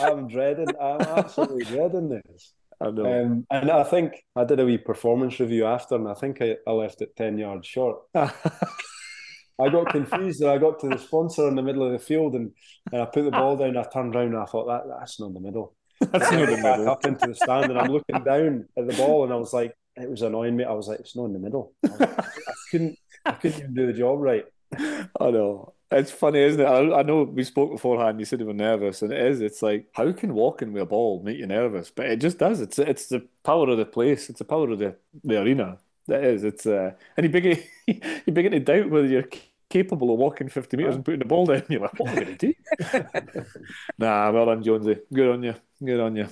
I'm 0.01 0.29
dreading, 0.29 0.69
I'm 0.81 1.01
absolutely 1.01 1.65
dreading 1.65 2.09
this. 2.09 2.53
I 2.81 2.91
know. 2.91 3.25
Um, 3.25 3.47
and 3.51 3.71
I 3.71 3.83
think 3.83 4.25
I 4.37 4.45
did 4.45 4.61
a 4.61 4.65
wee 4.65 4.79
performance 4.79 5.39
review 5.41 5.67
after, 5.67 5.97
and 5.97 6.09
I 6.09 6.15
think 6.15 6.41
I, 6.41 6.57
I 6.67 6.71
left 6.71 7.03
it 7.03 7.17
10 7.17 7.37
yards 7.37 7.67
short. 7.67 7.99
I 8.15 9.69
got 9.69 9.91
confused 9.91 10.41
and 10.41 10.51
I 10.51 10.57
got 10.57 10.81
to 10.81 10.89
the 10.89 10.97
sponsor 10.97 11.47
in 11.49 11.55
the 11.55 11.63
middle 11.63 11.85
of 11.85 11.93
the 11.93 11.99
field 11.99 12.35
and, 12.35 12.53
and 12.93 13.03
I 13.03 13.05
put 13.05 13.25
the 13.25 13.31
ball 13.31 13.59
down. 13.59 13.77
I 13.77 13.83
turned 13.83 14.17
around 14.17 14.29
and 14.29 14.39
I 14.39 14.47
thought, 14.47 14.67
that 14.69 14.85
that's 14.99 15.21
not 15.21 15.27
in 15.27 15.35
the 15.35 15.41
middle. 15.41 15.75
That's 16.13 16.31
not 16.31 16.49
the 16.49 16.57
back 16.57 16.79
middle. 16.79 16.89
up 16.89 17.05
into 17.07 17.29
the 17.29 17.35
stand 17.35 17.71
and 17.71 17.79
I'm 17.79 17.91
looking 17.91 18.23
down 18.23 18.67
at 18.77 18.87
the 18.87 18.95
ball 18.95 19.25
and 19.25 19.33
I 19.33 19.37
was 19.37 19.53
like, 19.53 19.75
it 19.97 20.09
was 20.11 20.23
annoying 20.23 20.57
me. 20.57 20.65
I 20.65 20.73
was 20.73 20.89
like, 20.89 21.01
it's 21.01 21.17
not 21.17 21.27
in 21.27 21.33
the 21.35 21.39
middle. 21.39 21.75
I, 21.85 22.05
I 22.05 22.55
couldn't, 22.71 22.99
I 23.27 23.33
couldn't 23.33 23.59
even 23.59 23.75
do 23.75 23.87
the 23.87 23.93
job 23.93 24.19
right. 24.21 24.45
I 24.77 25.31
know. 25.31 25.75
It's 25.91 26.13
funny, 26.13 26.41
isn't 26.41 26.61
it? 26.61 26.65
I, 26.65 27.01
I 27.01 27.03
know 27.03 27.25
we 27.25 27.43
spoke 27.43 27.73
beforehand. 27.73 28.21
You 28.21 28.25
said 28.25 28.41
you 28.41 28.47
were 28.47 28.55
nervous, 28.55 29.03
and 29.03 29.13
it 29.13 29.21
is. 29.21 29.41
It's 29.41 29.63
like 29.63 29.89
how 29.93 30.13
can 30.13 30.35
walking 30.35 30.73
with 30.73 30.83
a 30.85 30.87
ball 30.87 31.21
make 31.25 31.39
you 31.39 31.47
nervous? 31.47 31.91
But 31.91 32.07
it 32.07 32.21
just 32.21 32.39
does. 32.39 32.61
It's 32.61 32.79
it's 32.79 33.09
the 33.09 33.27
power 33.43 33.69
of 33.69 33.79
the 33.79 33.85
place. 33.85 34.31
It's 34.31 34.39
the 34.39 34.45
power 34.45 34.71
of 34.71 34.79
the, 34.79 34.97
the 35.25 35.43
arena. 35.43 35.79
That 36.07 36.23
is. 36.23 36.45
It's 36.45 36.65
uh, 36.67 36.93
and 37.17 37.25
you 37.25 37.31
begin 37.31 37.63
you 37.87 38.33
begin 38.33 38.53
to 38.53 38.61
doubt 38.61 38.91
whether 38.91 39.07
you're 39.09 39.25
capable 39.71 40.13
of 40.13 40.19
walking 40.19 40.49
fifty 40.49 40.77
meters 40.77 40.97
and 40.97 41.05
putting 41.05 41.21
the 41.21 41.25
ball 41.25 41.47
down. 41.47 41.63
You're 41.69 41.81
like, 41.81 41.99
what 41.99 42.11
am 42.11 42.19
I 42.19 42.25
going 42.25 42.37
to 42.37 42.47
do? 42.47 43.45
nah, 43.99 44.31
well 44.31 44.47
done, 44.47 44.63
Jonesy. 44.63 44.99
Good 45.13 45.31
on 45.31 45.43
you. 45.43 45.55
Good 45.83 46.01
on 46.01 46.17
you. 46.17 46.29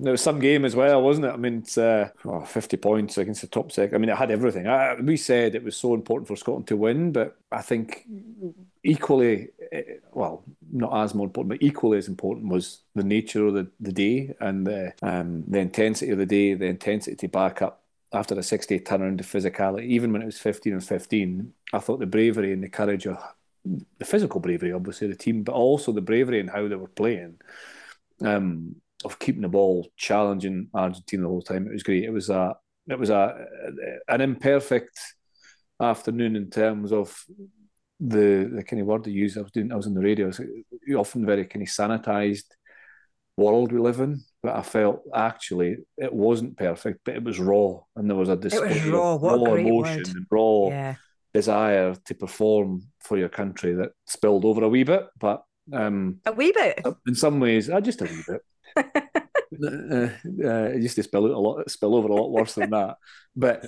There 0.00 0.12
was 0.12 0.22
some 0.22 0.38
game 0.38 0.64
as 0.64 0.76
well, 0.76 1.02
wasn't 1.02 1.26
it? 1.26 1.30
I 1.30 1.36
mean, 1.36 1.58
it's 1.58 1.76
uh, 1.76 2.10
oh, 2.24 2.44
50 2.44 2.76
points 2.76 3.18
against 3.18 3.40
the 3.40 3.48
top 3.48 3.72
sec. 3.72 3.92
I 3.92 3.98
mean, 3.98 4.08
it 4.08 4.16
had 4.16 4.30
everything. 4.30 4.68
I, 4.68 4.94
we 4.94 5.16
said 5.16 5.56
it 5.56 5.64
was 5.64 5.76
so 5.76 5.92
important 5.92 6.28
for 6.28 6.36
Scotland 6.36 6.68
to 6.68 6.76
win, 6.76 7.10
but 7.10 7.36
I 7.50 7.62
think 7.62 8.06
equally, 8.84 9.48
eh, 9.72 9.82
well, 10.12 10.44
not 10.70 11.02
as 11.02 11.16
more 11.16 11.26
important, 11.26 11.48
but 11.48 11.66
equally 11.66 11.98
as 11.98 12.06
important 12.06 12.46
was 12.46 12.82
the 12.94 13.02
nature 13.02 13.48
of 13.48 13.54
the, 13.54 13.66
the 13.80 13.90
day 13.90 14.36
and 14.38 14.64
the, 14.64 14.92
um, 15.02 15.42
the 15.48 15.58
intensity 15.58 16.12
of 16.12 16.18
the 16.18 16.26
day, 16.26 16.54
the 16.54 16.66
intensity 16.66 17.16
to 17.16 17.28
back 17.28 17.60
up 17.60 17.82
after 18.12 18.38
a 18.38 18.42
60 18.42 18.80
turnaround, 18.80 19.18
the 19.18 19.24
physicality. 19.24 19.86
Even 19.86 20.12
when 20.12 20.22
it 20.22 20.26
was 20.26 20.38
15 20.38 20.72
and 20.72 20.84
15, 20.84 21.52
I 21.72 21.78
thought 21.78 22.00
the 22.00 22.06
bravery 22.06 22.52
and 22.52 22.62
the 22.62 22.68
courage 22.68 23.06
of 23.06 23.18
the 23.64 24.04
physical 24.04 24.40
bravery, 24.40 24.72
obviously, 24.72 25.06
of 25.06 25.12
the 25.12 25.22
team, 25.22 25.42
but 25.42 25.52
also 25.52 25.92
the 25.92 26.00
bravery 26.00 26.40
and 26.40 26.48
how 26.48 26.66
they 26.68 26.76
were 26.76 26.88
playing. 26.88 27.38
Um, 28.24 28.76
of 29.04 29.18
keeping 29.18 29.42
the 29.42 29.48
ball, 29.48 29.88
challenging 29.96 30.68
Argentina 30.74 31.22
the 31.22 31.28
whole 31.28 31.42
time. 31.42 31.66
It 31.66 31.72
was 31.72 31.82
great. 31.82 32.04
It 32.04 32.10
was 32.10 32.30
a 32.30 32.56
it 32.88 32.98
was 32.98 33.10
a 33.10 33.46
an 34.08 34.20
imperfect 34.20 34.98
afternoon 35.80 36.36
in 36.36 36.50
terms 36.50 36.92
of 36.92 37.24
the 38.00 38.50
the 38.52 38.62
kind 38.64 38.80
of 38.80 38.88
word 38.88 39.04
they 39.04 39.10
use. 39.10 39.36
I 39.36 39.42
was 39.42 39.52
doing 39.52 39.72
I 39.72 39.76
was 39.76 39.86
on 39.86 39.94
the 39.94 40.00
radio. 40.00 40.28
It's 40.28 40.40
often 40.96 41.26
very 41.26 41.46
kind 41.46 41.62
of 41.62 41.68
sanitized 41.68 42.46
world 43.36 43.72
we 43.72 43.78
live 43.78 44.00
in. 44.00 44.24
But 44.42 44.54
I 44.56 44.62
felt 44.62 45.02
actually 45.14 45.78
it 45.96 46.12
wasn't 46.12 46.56
perfect, 46.56 47.00
but 47.04 47.16
it 47.16 47.24
was 47.24 47.40
raw, 47.40 47.80
and 47.96 48.08
there 48.08 48.16
was 48.16 48.28
a 48.28 48.36
display 48.36 48.88
raw. 48.88 49.14
of 49.14 49.22
What 49.22 49.34
a 49.34 49.44
raw 49.44 49.54
emotion 49.54 50.02
word. 50.04 50.16
and 50.16 50.26
raw 50.30 50.68
Yeah. 50.68 50.94
desire 51.34 51.94
to 52.04 52.14
perform 52.14 52.82
for 53.00 53.18
your 53.18 53.28
country 53.28 53.74
that 53.74 53.90
spilled 54.06 54.44
over 54.44 54.62
a 54.64 54.68
wee 54.68 54.84
bit, 54.84 55.06
but 55.18 55.42
um, 55.72 56.20
A 56.24 56.32
wee 56.32 56.52
bit. 56.52 56.80
in 57.06 57.14
some 57.14 57.40
ways, 57.40 57.68
uh, 57.68 57.80
just 57.80 58.00
a 58.00 58.04
wee 58.04 58.22
bit. 58.28 58.42
uh, 59.62 60.08
uh, 60.44 60.68
it 60.74 60.82
used 60.82 60.96
to 60.96 61.02
spill 61.02 61.24
out 61.26 61.32
a 61.32 61.38
lot, 61.38 61.70
spill 61.70 61.94
over 61.96 62.08
a 62.08 62.14
lot 62.14 62.30
worse 62.30 62.54
than 62.54 62.70
that. 62.70 62.96
But 63.34 63.66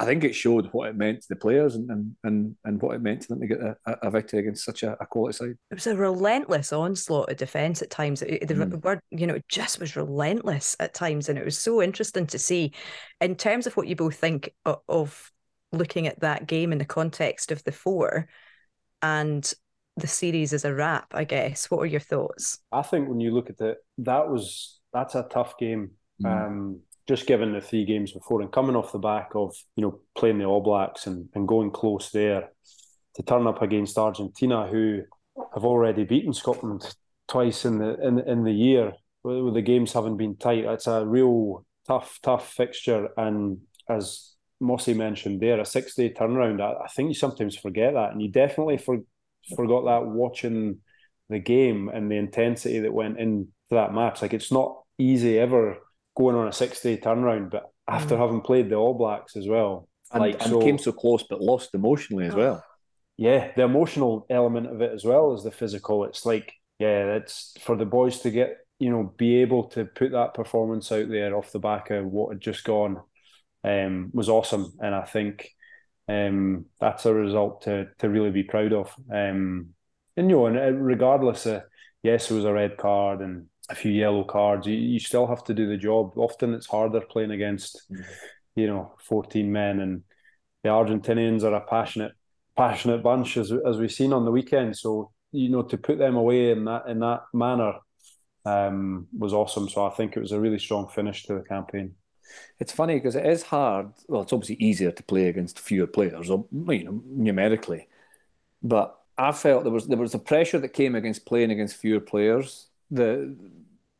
I 0.00 0.06
think 0.06 0.24
it 0.24 0.34
showed 0.34 0.66
what 0.72 0.88
it 0.88 0.96
meant 0.96 1.20
to 1.22 1.28
the 1.28 1.36
players 1.36 1.74
and 1.76 1.90
and 1.90 2.16
and, 2.24 2.56
and 2.64 2.80
what 2.82 2.94
it 2.96 3.02
meant 3.02 3.22
to 3.22 3.28
them 3.28 3.40
to 3.40 3.46
get 3.46 3.60
a, 3.60 3.76
a 4.02 4.10
victory 4.10 4.40
against 4.40 4.64
such 4.64 4.82
a, 4.82 4.96
a 5.00 5.06
quality 5.06 5.36
side. 5.36 5.54
It 5.70 5.74
was 5.74 5.86
a 5.86 5.96
relentless 5.96 6.72
onslaught 6.72 7.30
of 7.30 7.36
defence 7.36 7.82
at 7.82 7.90
times. 7.90 8.22
It- 8.22 8.48
The 8.48 8.54
Mm. 8.54 8.82
word, 8.82 9.00
you 9.10 9.26
know, 9.26 9.34
it 9.34 9.44
just 9.48 9.78
was 9.78 9.96
relentless 9.96 10.74
at 10.80 10.94
times, 10.94 11.28
and 11.28 11.38
it 11.38 11.44
was 11.44 11.58
so 11.58 11.82
interesting 11.82 12.26
to 12.28 12.38
see. 12.38 12.72
In 13.20 13.36
terms 13.36 13.66
of 13.66 13.76
what 13.76 13.86
you 13.86 13.96
both 13.96 14.16
think 14.16 14.52
of, 14.64 14.78
of 14.88 15.30
looking 15.72 16.06
at 16.06 16.20
that 16.20 16.46
game 16.46 16.72
in 16.72 16.78
the 16.78 16.84
context 16.84 17.52
of 17.52 17.62
the 17.64 17.72
four, 17.72 18.26
and 19.02 19.52
the 19.96 20.06
series 20.06 20.52
as 20.52 20.64
a 20.64 20.74
wrap, 20.74 21.06
I 21.12 21.24
guess. 21.24 21.70
What 21.70 21.80
are 21.80 21.86
your 21.86 22.00
thoughts? 22.00 22.58
I 22.72 22.82
think 22.82 23.08
when 23.08 23.20
you 23.20 23.32
look 23.32 23.50
at 23.50 23.60
it, 23.60 23.78
that 23.98 24.28
was 24.28 24.80
that's 24.92 25.14
a 25.14 25.26
tough 25.30 25.58
game. 25.58 25.92
Mm. 26.22 26.46
Um, 26.46 26.80
just 27.10 27.26
given 27.26 27.52
the 27.52 27.60
three 27.60 27.84
games 27.84 28.12
before 28.12 28.40
and 28.40 28.52
coming 28.52 28.76
off 28.76 28.92
the 28.92 28.98
back 28.98 29.30
of 29.34 29.52
you 29.74 29.82
know 29.82 29.98
playing 30.16 30.38
the 30.38 30.44
All 30.44 30.60
Blacks 30.60 31.08
and, 31.08 31.28
and 31.34 31.48
going 31.48 31.72
close 31.72 32.10
there 32.12 32.50
to 33.16 33.22
turn 33.24 33.48
up 33.48 33.62
against 33.62 33.98
Argentina, 33.98 34.68
who 34.68 35.02
have 35.52 35.64
already 35.64 36.04
beaten 36.04 36.32
Scotland 36.32 36.94
twice 37.26 37.64
in 37.64 37.78
the 37.78 38.00
in, 38.06 38.20
in 38.20 38.44
the 38.44 38.52
year, 38.52 38.92
with 39.24 39.54
the 39.54 39.60
games 39.60 39.92
having 39.92 40.16
been 40.16 40.36
tight. 40.36 40.64
It's 40.64 40.86
a 40.86 41.04
real 41.04 41.66
tough, 41.84 42.20
tough 42.22 42.52
fixture, 42.52 43.08
and 43.16 43.58
as 43.88 44.34
Mossy 44.60 44.94
mentioned 44.94 45.40
there, 45.40 45.58
a 45.58 45.64
six 45.64 45.96
day 45.96 46.10
turnaround. 46.12 46.60
I, 46.60 46.84
I 46.84 46.88
think 46.94 47.08
you 47.08 47.14
sometimes 47.14 47.56
forget 47.56 47.94
that, 47.94 48.12
and 48.12 48.22
you 48.22 48.30
definitely 48.30 48.78
for, 48.78 48.98
forgot 49.56 49.84
that 49.86 50.06
watching 50.06 50.78
the 51.28 51.40
game 51.40 51.90
and 51.92 52.08
the 52.08 52.16
intensity 52.16 52.78
that 52.78 52.94
went 52.94 53.18
into 53.18 53.48
that 53.70 53.92
match. 53.92 54.22
Like 54.22 54.32
it's 54.32 54.52
not 54.52 54.76
easy 54.96 55.40
ever 55.40 55.78
going 56.16 56.36
on 56.36 56.48
a 56.48 56.52
six 56.52 56.80
day 56.82 56.98
turnaround, 56.98 57.50
but 57.50 57.64
after 57.88 58.16
having 58.16 58.40
played 58.40 58.68
the 58.70 58.76
All 58.76 58.94
Blacks 58.94 59.36
as 59.36 59.48
well, 59.48 59.88
And, 60.12 60.20
like 60.20 60.40
and 60.40 60.50
so, 60.50 60.58
came 60.58 60.78
so 60.78 60.92
close 60.92 61.24
but 61.28 61.40
lost 61.40 61.74
emotionally 61.74 62.26
as 62.26 62.34
well. 62.34 62.64
yeah, 63.16 63.52
the 63.56 63.62
emotional 63.62 64.26
element 64.30 64.66
of 64.66 64.80
it 64.80 64.92
as 64.92 65.04
well 65.04 65.32
as 65.34 65.42
the 65.44 65.50
physical. 65.50 66.04
It's 66.04 66.24
like, 66.24 66.52
yeah, 66.78 67.14
it's 67.16 67.54
for 67.60 67.76
the 67.76 67.84
boys 67.84 68.20
to 68.20 68.30
get, 68.30 68.56
you 68.78 68.90
know, 68.90 69.12
be 69.16 69.42
able 69.42 69.64
to 69.70 69.84
put 69.84 70.12
that 70.12 70.34
performance 70.34 70.90
out 70.90 71.08
there 71.08 71.36
off 71.36 71.52
the 71.52 71.58
back 71.58 71.90
of 71.90 72.06
what 72.06 72.30
had 72.32 72.40
just 72.40 72.64
gone 72.64 73.00
um, 73.64 74.10
was 74.14 74.28
awesome. 74.30 74.72
And 74.80 74.94
I 74.94 75.04
think 75.04 75.50
um, 76.08 76.66
that's 76.80 77.06
a 77.06 77.14
result 77.14 77.62
to 77.64 77.88
to 77.98 78.08
really 78.08 78.30
be 78.30 78.44
proud 78.44 78.72
of. 78.72 78.94
Um, 79.12 79.70
and 80.16 80.30
you 80.30 80.36
know, 80.36 80.46
and 80.46 80.58
uh, 80.58 80.72
regardless 80.72 81.46
of 81.46 81.62
yes, 82.02 82.30
it 82.30 82.34
was 82.34 82.46
a 82.46 82.52
red 82.54 82.78
card 82.78 83.20
and 83.20 83.48
a 83.70 83.74
few 83.74 83.92
yellow 83.92 84.24
cards, 84.24 84.66
you, 84.66 84.74
you 84.74 84.98
still 84.98 85.26
have 85.26 85.44
to 85.44 85.54
do 85.54 85.68
the 85.68 85.76
job. 85.76 86.12
Often 86.16 86.54
it's 86.54 86.66
harder 86.66 87.00
playing 87.00 87.30
against, 87.30 87.82
you 88.56 88.66
know, 88.66 88.94
14 89.06 89.50
men 89.50 89.80
and 89.80 90.02
the 90.62 90.68
Argentinians 90.68 91.42
are 91.44 91.54
a 91.54 91.60
passionate 91.60 92.12
passionate 92.56 93.02
bunch 93.02 93.36
as 93.38 93.52
as 93.66 93.78
we've 93.78 93.92
seen 93.92 94.12
on 94.12 94.24
the 94.24 94.30
weekend. 94.30 94.76
So 94.76 95.12
you 95.32 95.48
know 95.48 95.62
to 95.62 95.78
put 95.78 95.98
them 95.98 96.16
away 96.16 96.50
in 96.50 96.64
that 96.64 96.88
in 96.88 96.98
that 97.00 97.22
manner 97.32 97.74
um, 98.44 99.06
was 99.16 99.32
awesome. 99.32 99.68
So 99.68 99.86
I 99.86 99.90
think 99.90 100.16
it 100.16 100.20
was 100.20 100.32
a 100.32 100.40
really 100.40 100.58
strong 100.58 100.88
finish 100.88 101.24
to 101.24 101.34
the 101.34 101.42
campaign. 101.42 101.94
It's 102.58 102.72
funny 102.72 102.94
because 102.94 103.16
it 103.16 103.26
is 103.26 103.42
hard. 103.42 103.92
Well, 104.08 104.22
it's 104.22 104.32
obviously 104.32 104.56
easier 104.56 104.92
to 104.92 105.02
play 105.02 105.28
against 105.28 105.58
fewer 105.58 105.86
players, 105.86 106.28
you 106.28 106.44
know, 106.50 107.02
numerically. 107.06 107.88
But 108.62 108.96
I 109.18 109.32
felt 109.32 109.64
there 109.64 109.72
was 109.72 109.86
there 109.86 109.98
was 109.98 110.14
a 110.14 110.18
pressure 110.18 110.58
that 110.58 110.70
came 110.70 110.94
against 110.94 111.26
playing 111.26 111.50
against 111.50 111.76
fewer 111.76 112.00
players. 112.00 112.69
The 112.90 113.36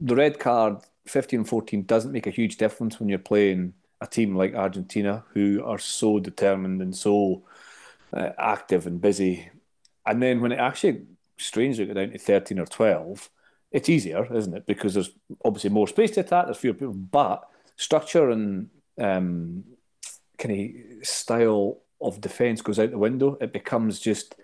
the 0.01 0.17
red 0.17 0.39
card, 0.39 0.79
15 1.07 1.45
14 1.45 1.85
doesn't 1.85 2.13
make 2.13 2.27
a 2.27 2.31
huge 2.31 2.57
difference 2.57 2.99
when 2.99 3.09
you're 3.09 3.19
playing 3.19 3.75
a 4.01 4.07
team 4.07 4.35
like 4.35 4.55
Argentina, 4.55 5.25
who 5.35 5.63
are 5.65 5.79
so 5.79 6.19
determined 6.19 6.81
and 6.81 6.97
so 6.97 7.45
uh, 8.13 8.31
active 8.39 8.87
and 8.87 9.01
busy. 9.01 9.51
And 10.07 10.23
then 10.23 10.41
when 10.41 10.53
it 10.53 10.59
actually 10.59 11.03
strangely 11.39 11.87
got 11.87 11.95
down 11.95 12.11
to 12.11 12.19
13 12.19 12.59
or 12.59 12.67
12, 12.67 13.31
it's 13.73 13.89
easier, 13.89 14.27
isn't 14.35 14.55
it? 14.55 14.67
Because 14.67 14.95
there's 14.95 15.11
obviously 15.45 15.71
more 15.71 15.87
space 15.87 16.13
to 16.13 16.21
attack, 16.21 16.47
there's 16.47 16.57
fewer 16.57 16.75
people, 16.75 16.95
but 16.95 17.49
structure 17.77 18.31
and 18.31 18.69
um, 18.99 19.65
kind 20.39 20.75
of 21.01 21.07
style 21.07 21.79
of 22.01 22.21
defence 22.21 22.63
goes 22.63 22.79
out 22.79 22.91
the 22.91 22.99
window. 22.99 23.37
It 23.41 23.53
becomes 23.53 24.01
just 24.01 24.35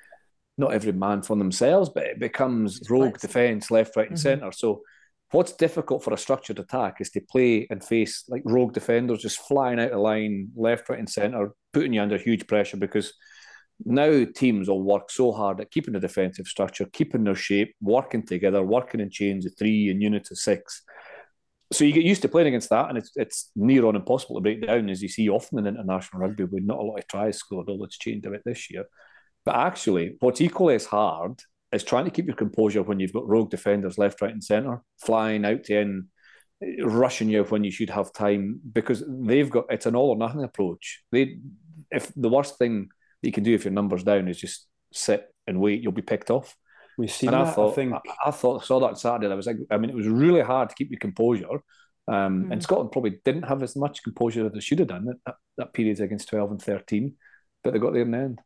not 0.58 0.72
every 0.72 0.92
man 0.92 1.22
for 1.22 1.36
themselves, 1.36 1.90
but 1.94 2.04
it 2.04 2.18
becomes 2.18 2.80
It's 2.80 2.90
rogue 2.90 3.18
defence, 3.18 3.70
left, 3.70 3.96
right, 3.96 4.08
and 4.08 4.16
Mhm. 4.16 4.22
centre. 4.22 4.52
So 4.52 4.82
what's 5.32 5.52
difficult 5.52 6.02
for 6.02 6.14
a 6.14 6.18
structured 6.18 6.58
attack 6.58 7.00
is 7.00 7.10
to 7.10 7.20
play 7.20 7.66
and 7.70 7.84
face 7.84 8.24
like 8.28 8.42
rogue 8.44 8.72
defenders 8.72 9.22
just 9.22 9.38
flying 9.40 9.80
out 9.80 9.92
of 9.92 10.00
line, 10.00 10.48
left, 10.56 10.88
right, 10.88 10.98
and 10.98 11.08
centre, 11.08 11.52
putting 11.72 11.92
you 11.92 12.00
under 12.00 12.16
huge 12.16 12.46
pressure 12.46 12.76
because 12.76 13.12
now 13.84 14.24
teams 14.34 14.68
will 14.68 14.82
work 14.82 15.10
so 15.10 15.32
hard 15.32 15.60
at 15.60 15.70
keeping 15.70 15.92
the 15.92 16.00
defensive 16.00 16.46
structure, 16.46 16.86
keeping 16.92 17.24
their 17.24 17.34
shape, 17.34 17.74
working 17.82 18.24
together, 18.24 18.62
working 18.62 19.00
in 19.00 19.10
chains 19.10 19.44
of 19.44 19.52
three 19.58 19.90
and 19.90 20.00
units 20.00 20.30
of 20.30 20.38
six. 20.38 20.82
So 21.72 21.84
you 21.84 21.92
get 21.92 22.04
used 22.04 22.22
to 22.22 22.28
playing 22.28 22.48
against 22.48 22.70
that, 22.70 22.88
and 22.88 22.96
it's 22.96 23.10
it's 23.16 23.50
near 23.56 23.84
on 23.84 23.96
impossible 23.96 24.36
to 24.36 24.40
break 24.40 24.64
down, 24.66 24.88
as 24.88 25.02
you 25.02 25.08
see 25.08 25.28
often 25.28 25.58
in 25.58 25.66
international 25.66 26.22
rugby, 26.22 26.44
with 26.44 26.62
not 26.62 26.78
a 26.78 26.82
lot 26.82 26.98
of 27.00 27.08
tries 27.08 27.38
scored, 27.38 27.68
although 27.68 27.84
it's 27.84 27.98
changed 27.98 28.24
a 28.24 28.30
bit 28.30 28.42
this 28.46 28.70
year. 28.70 28.84
But 29.46 29.54
actually, 29.56 30.16
what's 30.20 30.42
equally 30.42 30.74
as 30.74 30.84
hard 30.86 31.40
is 31.72 31.84
trying 31.84 32.04
to 32.04 32.10
keep 32.10 32.26
your 32.26 32.36
composure 32.36 32.82
when 32.82 33.00
you've 33.00 33.12
got 33.14 33.28
rogue 33.28 33.50
defenders 33.50 33.96
left, 33.96 34.20
right, 34.20 34.32
and 34.32 34.44
centre, 34.44 34.82
flying 35.04 35.44
out 35.46 35.64
to 35.64 35.76
end, 35.78 36.04
rushing 36.82 37.28
you 37.28 37.44
when 37.44 37.64
you 37.64 37.70
should 37.70 37.90
have 37.90 38.12
time 38.12 38.60
because 38.72 39.02
they've 39.08 39.50
got 39.50 39.66
it's 39.70 39.86
an 39.86 39.96
all 39.96 40.10
or 40.10 40.16
nothing 40.16 40.42
approach. 40.42 41.02
They, 41.12 41.38
if 41.90 42.12
the 42.16 42.28
worst 42.28 42.58
thing 42.58 42.88
that 43.22 43.28
you 43.28 43.32
can 43.32 43.44
do 43.44 43.54
if 43.54 43.64
your 43.64 43.72
numbers 43.72 44.02
down 44.04 44.28
is 44.28 44.38
just 44.38 44.66
sit 44.92 45.26
and 45.46 45.60
wait, 45.60 45.80
you'll 45.82 45.92
be 45.92 46.02
picked 46.02 46.30
off. 46.30 46.56
We 46.98 47.08
see 47.08 47.26
and 47.26 47.34
that. 47.34 47.46
I 47.46 47.50
thought, 47.52 47.72
I 47.72 47.74
think 47.74 47.92
I, 47.94 48.00
I 48.26 48.30
thought, 48.30 48.64
saw 48.64 48.80
that 48.80 48.98
Saturday. 48.98 49.30
I 49.32 49.36
was 49.36 49.46
like, 49.46 49.58
I 49.70 49.76
mean, 49.76 49.90
it 49.90 49.96
was 49.96 50.08
really 50.08 50.40
hard 50.40 50.70
to 50.70 50.74
keep 50.74 50.90
your 50.90 50.98
composure. 50.98 51.60
Um, 52.08 52.44
Mhm. 52.44 52.52
And 52.52 52.62
Scotland 52.62 52.92
probably 52.92 53.18
didn't 53.24 53.42
have 53.42 53.62
as 53.62 53.76
much 53.76 54.02
composure 54.02 54.46
as 54.46 54.52
they 54.52 54.60
should 54.60 54.78
have 54.78 54.88
done 54.88 55.08
at 55.08 55.16
that, 55.26 55.34
that 55.58 55.72
period 55.74 56.00
against 56.00 56.28
12 56.28 56.52
and 56.52 56.62
13, 56.62 57.14
but 57.62 57.72
they 57.72 57.78
got 57.78 57.92
there 57.92 58.02
in 58.02 58.12
the 58.12 58.18
end. 58.18 58.40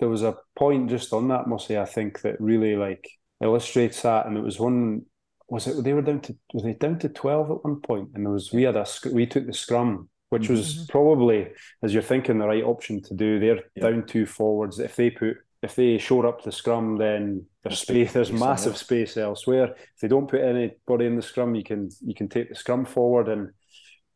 There 0.00 0.08
was 0.08 0.22
a 0.22 0.36
point 0.56 0.90
just 0.90 1.12
on 1.12 1.28
that, 1.28 1.46
Mossy, 1.46 1.78
I 1.78 1.84
think 1.84 2.20
that 2.22 2.40
really 2.40 2.76
like 2.76 3.08
illustrates 3.42 4.02
that. 4.02 4.26
And 4.26 4.36
it 4.36 4.42
was 4.42 4.58
one, 4.58 5.02
was 5.48 5.66
it 5.66 5.82
they 5.84 5.92
were 5.92 6.02
down 6.02 6.20
to 6.22 6.36
was 6.52 6.62
they 6.64 6.74
down 6.74 6.98
to 7.00 7.08
twelve 7.08 7.50
at 7.50 7.64
one 7.64 7.80
point, 7.80 8.10
and 8.14 8.24
there 8.24 8.32
was 8.32 8.52
we 8.52 8.62
had 8.62 8.76
a 8.76 8.86
we 9.12 9.26
took 9.26 9.46
the 9.46 9.52
scrum, 9.52 10.08
which 10.30 10.48
was 10.48 10.78
Mhm. 10.86 10.88
probably 10.88 11.48
as 11.82 11.92
you're 11.92 12.02
thinking 12.02 12.38
the 12.38 12.46
right 12.46 12.64
option 12.64 13.02
to 13.02 13.14
do. 13.14 13.38
They're 13.38 13.62
Yeah. 13.74 13.90
down 13.90 14.06
two 14.06 14.26
forwards. 14.26 14.78
If 14.78 14.96
they 14.96 15.10
put 15.10 15.36
if 15.62 15.76
they 15.76 15.96
shore 15.96 16.26
up 16.26 16.42
the 16.42 16.52
scrum, 16.52 16.96
then 16.98 17.46
there's 17.62 17.78
space. 17.78 18.12
There's 18.12 18.30
massive 18.32 18.76
somewhere. 18.76 19.06
space 19.06 19.16
elsewhere. 19.16 19.74
If 19.94 20.00
they 20.02 20.08
don't 20.08 20.28
put 20.28 20.42
anybody 20.42 21.06
in 21.06 21.16
the 21.16 21.22
scrum, 21.22 21.54
you 21.54 21.62
can 21.64 21.88
you 22.02 22.14
can 22.14 22.28
take 22.28 22.48
the 22.50 22.54
scrum 22.54 22.84
forward 22.84 23.28
and 23.28 23.50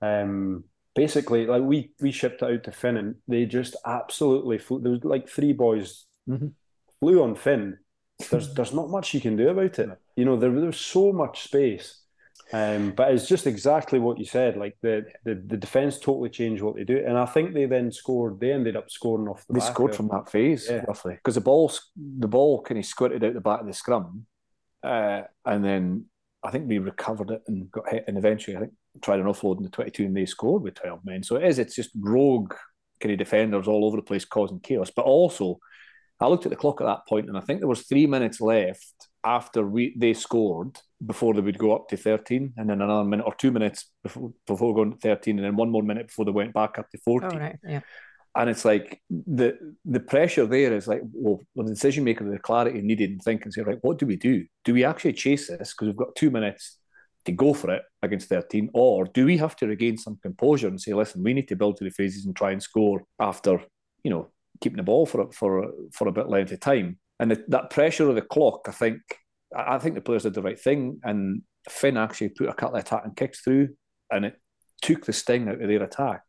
um 0.03 0.65
basically 0.95 1.47
like 1.47 1.63
we 1.63 1.93
we 2.01 2.11
shipped 2.13 2.43
it 2.43 2.51
out 2.51 2.65
to 2.65 2.73
Finn 2.73 2.97
and 2.97 3.15
they 3.29 3.47
just 3.47 3.77
absolutely 3.87 4.59
flew. 4.59 4.81
There 4.81 4.93
was 4.93 5.05
like 5.05 5.29
three 5.29 5.53
boys 5.53 6.07
Mhm. 6.29 6.53
flew 7.01 7.23
on 7.23 7.35
Finn. 7.35 7.79
There's 8.31 8.53
there's 8.55 8.75
not 8.75 8.91
much 8.91 9.15
you 9.15 9.21
can 9.21 9.37
do 9.37 9.49
about 9.49 9.79
it. 9.79 9.91
You 10.17 10.25
know 10.25 10.37
there 10.37 10.51
there's 10.61 10.81
so 10.81 11.13
much 11.13 11.43
space. 11.45 12.03
Um, 12.51 12.93
but 12.93 13.13
it's 13.13 13.29
just 13.29 13.47
exactly 13.47 13.99
what 13.99 14.19
you 14.19 14.25
said. 14.25 14.57
Like 14.57 14.77
the, 14.81 15.05
the 15.25 15.35
the 15.35 15.57
defense 15.59 15.99
totally 15.99 16.31
changed 16.31 16.63
what 16.63 16.77
they 16.77 16.85
do, 16.85 16.97
and 17.07 17.19
I 17.19 17.27
think 17.27 17.53
they 17.53 17.67
then 17.67 17.93
scored. 17.93 18.41
They 18.41 18.53
ended 18.53 18.75
up 18.75 18.91
scoring 18.91 19.29
off 19.29 19.47
the 19.47 19.53
They 19.55 19.61
scored 19.61 19.95
from 19.95 20.09
that 20.09 20.31
phase 20.31 20.67
Yeah. 20.69 20.83
roughly 20.89 21.15
because 21.15 21.35
the 21.35 21.43
ball 21.43 21.71
the 21.97 22.27
ball 22.29 22.63
kind 22.63 22.79
of 22.79 22.87
squirted 22.87 23.23
out 23.23 23.35
the 23.35 23.41
back 23.43 23.61
of 23.61 23.67
the 23.67 23.75
scrum, 23.75 24.27
uh, 24.83 25.23
and 25.45 25.63
then 25.63 26.07
I 26.43 26.51
think 26.51 26.69
we 26.69 26.79
recovered 26.79 27.31
it 27.31 27.43
and 27.49 27.71
got 27.71 27.91
hit, 27.91 28.05
and 28.09 28.17
eventually 28.17 28.57
I 28.57 28.61
think 28.61 28.73
tried 29.03 29.21
an 29.21 29.27
offload 29.27 29.59
in 29.59 29.63
the 29.65 29.69
twenty 29.71 29.91
two 29.91 30.05
and 30.05 30.17
they 30.17 30.27
scored 30.27 30.63
with 30.63 30.75
twelve 30.75 31.01
men. 31.05 31.23
So 31.23 31.37
it 31.37 31.45
is 31.45 31.59
it's 31.59 31.75
just 31.77 31.91
rogue 31.99 32.55
kind 33.01 33.13
of 33.13 33.19
defenders 33.19 33.69
all 33.69 33.85
over 33.85 33.97
the 33.97 34.03
place 34.03 34.25
causing 34.25 34.61
chaos. 34.61 34.91
But 34.95 35.05
also, 35.05 35.59
I 36.21 36.27
looked 36.27 36.47
at 36.47 36.51
the 36.51 36.57
clock 36.57 36.81
at 36.81 36.87
that 36.87 37.07
point 37.09 37.29
and 37.29 37.39
I 37.39 37.41
think 37.41 37.61
there 37.61 37.69
was 37.69 37.83
three 37.87 38.07
minutes 38.07 38.41
left 38.41 38.95
after 39.25 39.67
we 39.67 39.95
they 39.99 40.15
scored 40.15 40.79
before 41.05 41.35
they 41.35 41.41
would 41.41 41.59
go 41.59 41.75
up 41.75 41.89
to 41.89 41.97
thirteen, 41.97 42.53
and 42.57 42.69
then 42.71 42.81
another 42.83 43.05
minute 43.05 43.25
or 43.27 43.35
two 43.35 43.51
minutes 43.53 43.91
before 44.03 44.33
before 44.47 44.75
going 44.75 44.93
to 44.93 44.99
thirteen, 44.99 45.39
and 45.39 45.45
then 45.47 45.57
one 45.57 45.71
more 45.71 45.83
minute 45.83 46.09
before 46.09 46.25
they 46.25 46.31
went 46.33 46.53
back 46.55 46.79
up 46.79 46.91
to 46.91 46.99
Oh, 46.99 47.03
fourteen 47.05 47.39
right. 47.39 47.59
Yeah. 47.65 47.81
and 48.37 48.51
it's 48.51 48.65
like 48.65 49.01
the 49.11 49.57
the 49.85 50.01
pressure 50.01 50.47
there 50.47 50.73
is 50.75 50.87
like 50.87 51.03
well 51.13 51.41
the 51.57 51.65
decision 51.65 52.05
maker 52.05 52.25
the 52.25 52.39
clarity 52.39 52.81
needed 52.83 53.11
and 53.11 53.23
think 53.23 53.45
and 53.45 53.53
say 53.53 53.63
right 53.63 53.79
what 53.83 53.99
do 53.99 54.07
we 54.07 54.17
do 54.17 54.45
do 54.65 54.75
we 54.75 54.85
actually 54.85 55.13
chase 55.15 55.49
this 55.49 55.73
because 55.73 55.87
we've 55.89 55.97
got 55.97 56.15
two 56.15 56.31
minutes 56.31 56.77
to 57.29 57.37
go 57.45 57.53
for 57.55 57.71
it 57.71 57.83
against 58.03 58.29
13 58.29 58.71
or 58.75 59.05
do 59.05 59.25
we 59.27 59.37
have 59.37 59.55
to 59.57 59.67
regain 59.67 59.97
some 59.97 60.19
composure 60.23 60.69
and 60.69 60.81
say 60.81 60.93
listen 60.93 61.23
we 61.23 61.35
need 61.35 61.49
to 61.49 61.57
build 61.57 61.77
to 61.77 61.85
the 61.85 61.91
phases 61.91 62.27
and 62.27 62.35
try 62.35 62.51
and 62.51 62.63
score 62.63 63.03
after 63.21 63.63
you 64.03 64.11
know 64.11 64.29
keeping 64.61 64.79
the 64.79 64.83
ball 64.83 65.07
for 65.07 65.31
for 65.33 65.71
for 65.93 66.09
a 66.09 66.13
bit 66.13 66.29
length 66.29 66.53
of 66.53 66.61
time 66.61 66.99
and 67.21 67.31
the, 67.31 67.45
that 67.49 67.71
pressure 67.71 68.09
of 68.09 68.15
the 68.15 68.23
clock 68.23 68.61
I 68.67 68.73
think 68.73 69.01
I 69.57 69.79
think 69.79 69.95
the 69.95 70.01
players 70.01 70.25
did 70.25 70.35
the 70.35 70.43
right 70.43 70.61
thing 70.61 71.01
and 71.05 71.43
Finn 71.69 71.97
actually 71.97 72.31
put 72.31 72.49
a 72.49 72.55
couple 72.55 72.77
of 72.77 72.85
attacking 72.85 73.15
kicks 73.15 73.41
through 73.41 73.69
and 74.11 74.25
it 74.25 74.35
took 74.83 75.07
the 75.07 75.13
sting 75.13 75.49
out 75.49 75.61
of 75.63 75.69
their 75.69 75.83
attack 75.83 76.23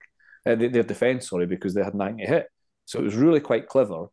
uh, 0.45 0.55
their, 0.55 0.83
defence, 0.83 1.29
sorry, 1.29 1.45
because 1.45 1.73
they 1.73 1.83
had 1.83 1.95
nine 1.95 2.17
to 2.17 2.25
hit. 2.25 2.47
So 2.85 2.99
it 2.99 3.03
was 3.03 3.15
really 3.15 3.39
quite 3.39 3.67
clever. 3.67 4.05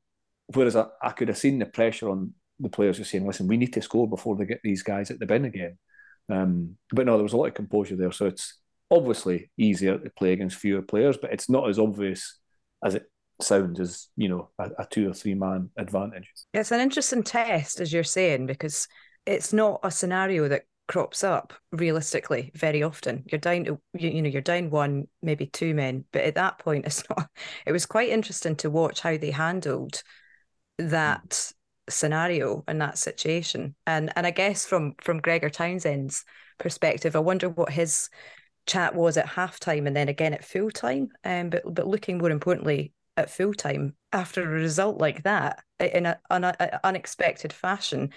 Whereas 0.52 0.76
I, 0.76 0.86
I 1.02 1.10
could 1.10 1.28
have 1.28 1.38
seen 1.38 1.58
the 1.58 1.66
pressure 1.66 2.10
on 2.10 2.34
the 2.58 2.68
players 2.68 2.98
just 2.98 3.10
saying, 3.10 3.26
listen, 3.26 3.46
we 3.46 3.56
need 3.56 3.72
to 3.74 3.82
score 3.82 4.08
before 4.08 4.36
they 4.36 4.44
get 4.44 4.60
these 4.62 4.82
guys 4.82 5.10
at 5.10 5.18
the 5.18 5.26
bin 5.26 5.44
again. 5.44 5.78
Um, 6.28 6.76
but 6.90 7.06
no, 7.06 7.14
there 7.16 7.22
was 7.22 7.32
a 7.32 7.36
lot 7.36 7.46
of 7.46 7.54
composure 7.54 7.96
there. 7.96 8.12
So 8.12 8.26
it's 8.26 8.58
obviously 8.90 9.50
easier 9.56 9.98
to 9.98 10.10
play 10.10 10.32
against 10.32 10.58
fewer 10.58 10.82
players, 10.82 11.16
but 11.16 11.32
it's 11.32 11.48
not 11.48 11.68
as 11.68 11.78
obvious 11.78 12.38
as 12.84 12.94
it 12.94 13.10
sounds 13.40 13.80
as, 13.80 14.08
you 14.16 14.28
know, 14.28 14.50
a, 14.58 14.70
a 14.78 14.86
two 14.86 15.08
or 15.08 15.14
three 15.14 15.34
man 15.34 15.70
advantage. 15.76 16.30
It's 16.52 16.72
an 16.72 16.80
interesting 16.80 17.22
test, 17.22 17.80
as 17.80 17.92
you're 17.92 18.04
saying, 18.04 18.46
because 18.46 18.88
it's 19.24 19.52
not 19.52 19.80
a 19.82 19.90
scenario 19.90 20.48
that 20.48 20.62
crops 20.88 21.24
up 21.24 21.52
realistically 21.72 22.52
very 22.54 22.82
often. 22.82 23.24
You're 23.26 23.40
down 23.40 23.64
to 23.64 23.80
you, 23.94 24.10
you 24.10 24.22
know 24.22 24.28
you're 24.28 24.40
down 24.40 24.70
one, 24.70 25.08
maybe 25.22 25.46
two 25.46 25.74
men, 25.74 26.04
but 26.12 26.22
at 26.22 26.36
that 26.36 26.58
point, 26.58 26.86
it's 26.86 27.02
not. 27.10 27.28
It 27.66 27.72
was 27.72 27.86
quite 27.86 28.10
interesting 28.10 28.56
to 28.56 28.70
watch 28.70 29.00
how 29.00 29.16
they 29.16 29.30
handled 29.30 30.02
that 30.78 31.52
scenario 31.88 32.64
in 32.68 32.78
that 32.78 32.98
situation, 32.98 33.74
and 33.86 34.12
and 34.16 34.26
I 34.26 34.30
guess 34.30 34.66
from 34.66 34.94
from 35.00 35.20
Gregor 35.20 35.50
Townsend's 35.50 36.24
perspective, 36.58 37.16
I 37.16 37.20
wonder 37.20 37.48
what 37.48 37.70
his 37.70 38.08
chat 38.66 38.94
was 38.94 39.16
at 39.16 39.26
halftime 39.26 39.86
and 39.86 39.96
then 39.96 40.08
again 40.08 40.34
at 40.34 40.44
full 40.44 40.70
time. 40.70 41.08
Um, 41.24 41.50
but 41.50 41.62
but 41.72 41.86
looking 41.86 42.18
more 42.18 42.30
importantly 42.30 42.92
at 43.16 43.30
full 43.30 43.54
time 43.54 43.94
after 44.12 44.42
a 44.42 44.46
result 44.46 45.00
like 45.00 45.22
that 45.22 45.62
in 45.80 46.06
an 46.06 46.16
unexpected 46.84 47.52
fashion, 47.52 48.10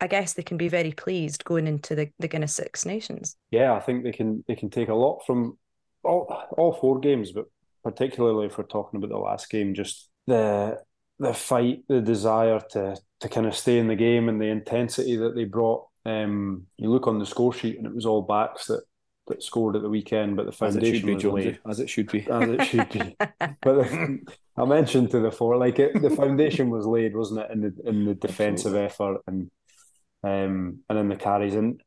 I 0.00 0.06
guess 0.08 0.34
they 0.34 0.42
can 0.42 0.56
be 0.56 0.68
very 0.68 0.92
pleased 0.92 1.44
going 1.44 1.66
into 1.66 1.94
the, 1.94 2.10
the 2.18 2.28
Guinness 2.28 2.54
Six 2.54 2.84
Nations. 2.84 3.36
Yeah, 3.50 3.72
I 3.72 3.80
think 3.80 4.04
they 4.04 4.12
can 4.12 4.44
they 4.48 4.56
can 4.56 4.70
take 4.70 4.88
a 4.88 4.94
lot 4.94 5.20
from 5.26 5.58
all 6.04 6.26
all 6.56 6.72
four 6.72 6.98
games, 6.98 7.32
but 7.32 7.46
particularly 7.84 8.46
if 8.46 8.58
we're 8.58 8.64
talking 8.64 8.98
about 8.98 9.10
the 9.10 9.18
last 9.18 9.48
game, 9.48 9.74
just 9.74 10.08
the 10.26 10.78
the 11.18 11.34
fight, 11.34 11.84
the 11.88 12.00
desire 12.00 12.60
to 12.70 12.96
to 13.20 13.28
kind 13.28 13.46
of 13.46 13.54
stay 13.54 13.78
in 13.78 13.88
the 13.88 13.96
game, 13.96 14.28
and 14.28 14.40
the 14.40 14.46
intensity 14.46 15.16
that 15.16 15.34
they 15.34 15.44
brought. 15.44 15.86
Um, 16.04 16.66
you 16.76 16.90
look 16.90 17.06
on 17.06 17.18
the 17.18 17.26
score 17.26 17.52
sheet, 17.52 17.78
and 17.78 17.86
it 17.86 17.94
was 17.94 18.06
all 18.06 18.22
backs 18.22 18.66
that 18.66 18.82
that 19.28 19.42
scored 19.42 19.76
at 19.76 19.82
the 19.82 19.88
weekend, 19.88 20.36
but 20.36 20.46
the 20.46 20.64
As 20.64 20.76
it 20.76 20.84
should 20.84 21.02
foundation 21.02 21.06
be, 21.06 21.16
Jonesy. 21.16 21.58
As 21.68 21.80
it 21.80 21.88
should 21.88 22.10
be. 22.10 22.26
As 22.30 22.48
it 22.48 22.64
should 22.64 22.88
be. 22.90 23.16
But 23.62 23.74
the, 23.74 24.18
I 24.56 24.64
mentioned 24.64 25.10
to 25.12 25.20
the 25.20 25.30
four, 25.30 25.56
like 25.56 25.78
it, 25.78 26.00
the 26.00 26.10
foundation 26.10 26.70
was 26.70 26.84
laid, 26.86 27.16
wasn't 27.16 27.40
it, 27.40 27.50
in 27.52 27.60
the 27.60 27.88
in 27.88 28.04
the 28.04 28.14
defensive 28.14 28.74
effort 28.74 29.22
and 29.26 29.50
um 30.24 30.80
and 30.88 30.98
in 30.98 31.08
the 31.08 31.16
carries, 31.16 31.54
and 31.54 31.80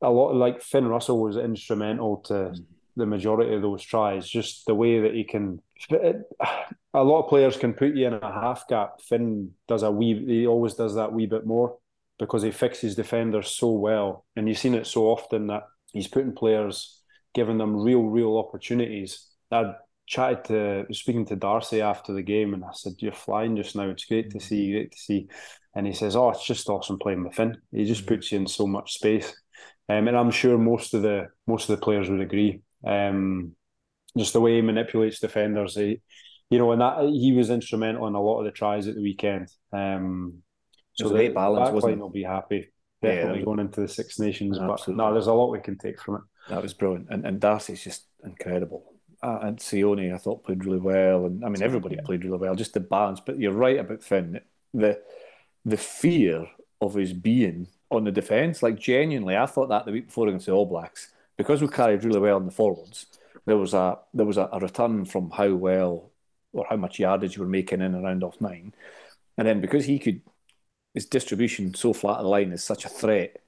a 0.00 0.10
lot 0.10 0.34
like 0.34 0.62
Finn 0.62 0.86
Russell 0.86 1.20
was 1.20 1.36
instrumental 1.36 2.18
to 2.26 2.54
the 2.96 3.06
majority 3.06 3.54
of 3.54 3.62
those 3.62 3.82
tries. 3.82 4.28
Just 4.28 4.66
the 4.66 4.74
way 4.74 5.00
that 5.00 5.14
he 5.14 5.24
can, 5.24 5.60
a 5.90 7.02
lot 7.02 7.22
of 7.22 7.28
players 7.28 7.56
can 7.56 7.74
put 7.74 7.94
you 7.94 8.06
in 8.06 8.14
a 8.14 8.32
half 8.32 8.66
gap. 8.68 9.00
Finn 9.00 9.50
does 9.68 9.82
a 9.82 9.90
wee, 9.90 10.24
he 10.26 10.46
always 10.46 10.74
does 10.74 10.94
that 10.94 11.12
wee 11.12 11.26
bit 11.26 11.46
more 11.46 11.78
because 12.18 12.42
he 12.42 12.50
fixes 12.50 12.94
defenders 12.94 13.50
so 13.50 13.70
well, 13.70 14.24
and 14.36 14.48
you've 14.48 14.58
seen 14.58 14.74
it 14.74 14.86
so 14.86 15.06
often 15.06 15.48
that 15.48 15.64
he's 15.92 16.08
putting 16.08 16.34
players, 16.34 17.00
giving 17.34 17.58
them 17.58 17.76
real, 17.76 18.02
real 18.02 18.36
opportunities. 18.38 19.28
I 19.50 19.74
chatted 20.06 20.44
to, 20.44 20.94
speaking 20.94 21.26
to 21.26 21.36
Darcy 21.36 21.80
after 21.80 22.12
the 22.12 22.22
game, 22.22 22.54
and 22.54 22.64
I 22.64 22.70
said, 22.72 22.94
"You're 22.98 23.12
flying 23.12 23.56
just 23.56 23.74
now. 23.74 23.88
It's 23.88 24.04
great 24.04 24.30
to 24.30 24.40
see, 24.40 24.62
You, 24.62 24.76
great 24.78 24.92
to 24.92 24.98
see." 24.98 25.28
And 25.74 25.86
he 25.86 25.92
says, 25.92 26.16
"Oh, 26.16 26.30
it's 26.30 26.46
just 26.46 26.68
awesome 26.68 26.98
playing 26.98 27.24
with 27.24 27.34
Finn. 27.34 27.56
He 27.72 27.84
just 27.84 28.06
puts 28.06 28.30
you 28.30 28.38
in 28.38 28.46
so 28.46 28.66
much 28.66 28.94
space." 28.94 29.34
Um, 29.88 30.06
and 30.08 30.16
I'm 30.16 30.30
sure 30.30 30.58
most 30.58 30.94
of 30.94 31.02
the 31.02 31.28
most 31.46 31.68
of 31.68 31.78
the 31.78 31.84
players 31.84 32.08
would 32.08 32.20
agree. 32.20 32.62
Um, 32.86 33.56
just 34.16 34.32
the 34.32 34.40
way 34.40 34.56
he 34.56 34.62
manipulates 34.62 35.18
defenders, 35.20 35.74
he, 35.74 36.00
you 36.50 36.58
know, 36.58 36.70
and 36.72 36.80
that 36.80 37.08
he 37.08 37.32
was 37.32 37.50
instrumental 37.50 38.06
in 38.06 38.14
a 38.14 38.20
lot 38.20 38.38
of 38.40 38.44
the 38.44 38.50
tries 38.50 38.86
at 38.88 38.94
the 38.94 39.02
weekend. 39.02 39.48
Um, 39.72 40.42
a 41.00 41.08
great 41.08 41.34
balance, 41.34 41.70
wasn't 41.70 41.98
will 41.98 42.10
be 42.10 42.22
happy. 42.22 42.70
Definitely 43.00 43.38
was- 43.40 43.44
going 43.46 43.58
into 43.60 43.80
the 43.80 43.88
Six 43.88 44.18
Nations, 44.18 44.58
but 44.58 44.86
no, 44.88 45.12
there's 45.12 45.26
a 45.26 45.32
lot 45.32 45.50
we 45.50 45.60
can 45.60 45.78
take 45.78 46.00
from 46.00 46.16
it. 46.16 46.20
That 46.50 46.62
was 46.62 46.74
brilliant. 46.74 47.08
And 47.10 47.26
and 47.26 47.40
Darcy's 47.40 47.82
just 47.82 48.06
incredible. 48.24 48.84
Uh, 49.22 49.38
and 49.42 49.58
Sione, 49.58 50.12
I 50.12 50.18
thought, 50.18 50.44
played 50.44 50.64
really 50.64 50.80
well. 50.80 51.26
And 51.26 51.44
I 51.44 51.48
mean, 51.48 51.62
everybody 51.62 51.94
Yeah. 51.94 52.02
played 52.04 52.24
really 52.24 52.38
well, 52.38 52.54
just 52.56 52.74
the 52.74 52.80
balance. 52.80 53.20
But 53.24 53.38
you're 53.38 53.52
right 53.52 53.78
about 53.78 54.02
Finn. 54.02 54.40
The 54.74 55.00
the 55.64 55.76
fear 55.76 56.46
of 56.80 56.94
his 56.94 57.12
being 57.12 57.68
on 57.90 58.04
the 58.04 58.12
defence, 58.12 58.62
like 58.62 58.78
genuinely, 58.78 59.36
I 59.36 59.46
thought 59.46 59.68
that 59.68 59.86
the 59.86 59.92
week 59.92 60.06
before 60.06 60.26
against 60.28 60.46
the 60.46 60.52
All 60.52 60.66
Blacks, 60.66 61.12
because 61.36 61.62
we 61.62 61.68
carried 61.68 62.04
really 62.04 62.18
well 62.20 62.38
in 62.38 62.46
the 62.46 62.50
forwards, 62.52 63.06
there 63.46 63.56
was 63.56 63.74
a 63.74 63.98
there 64.14 64.26
was 64.26 64.36
a, 64.36 64.48
a 64.52 64.60
return 64.60 65.04
from 65.04 65.30
how 65.30 65.54
well 65.54 66.10
or 66.52 66.66
how 66.68 66.76
much 66.76 66.98
yardage 66.98 67.36
you 67.36 67.42
were 67.42 67.48
making 67.48 67.80
in 67.80 67.94
and 67.94 68.04
around 68.04 68.22
off 68.24 68.40
nine. 68.40 68.74
And 69.38 69.46
then 69.48 69.60
because 69.60 69.84
he 69.84 69.98
could 69.98 70.22
his 70.94 71.06
distribution 71.06 71.74
so 71.74 71.92
flat 71.92 72.18
of 72.18 72.24
the 72.24 72.28
line 72.28 72.52
is 72.52 72.64
such 72.64 72.84
a 72.84 72.88
threat. 72.88 73.38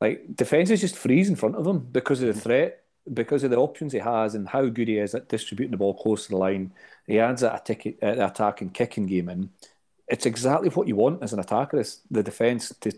Like 0.00 0.34
defenses 0.34 0.80
just 0.80 0.96
freeze 0.96 1.28
in 1.28 1.36
front 1.36 1.56
of 1.56 1.66
him 1.66 1.78
because 1.78 2.22
of 2.22 2.34
the 2.34 2.40
threat, 2.40 2.84
because 3.12 3.44
of 3.44 3.50
the 3.50 3.56
options 3.58 3.92
he 3.92 3.98
has, 4.00 4.34
and 4.34 4.48
how 4.48 4.66
good 4.66 4.88
he 4.88 4.98
is 4.98 5.14
at 5.14 5.28
distributing 5.28 5.72
the 5.72 5.76
ball 5.76 5.94
close 5.94 6.24
to 6.24 6.30
the 6.30 6.36
line. 6.36 6.72
He 7.06 7.20
adds 7.20 7.42
that 7.42 7.54
attack, 7.60 7.86
uh, 8.02 8.26
attack 8.26 8.60
and 8.62 8.74
kicking 8.74 9.06
game 9.06 9.28
in. 9.28 9.50
it's 10.10 10.26
exactly 10.26 10.68
what 10.70 10.88
you 10.88 10.96
want 10.96 11.22
as 11.22 11.32
an 11.32 11.38
attacker 11.38 11.78
is 11.80 12.00
the 12.10 12.22
defence 12.22 12.74
to 12.80 12.92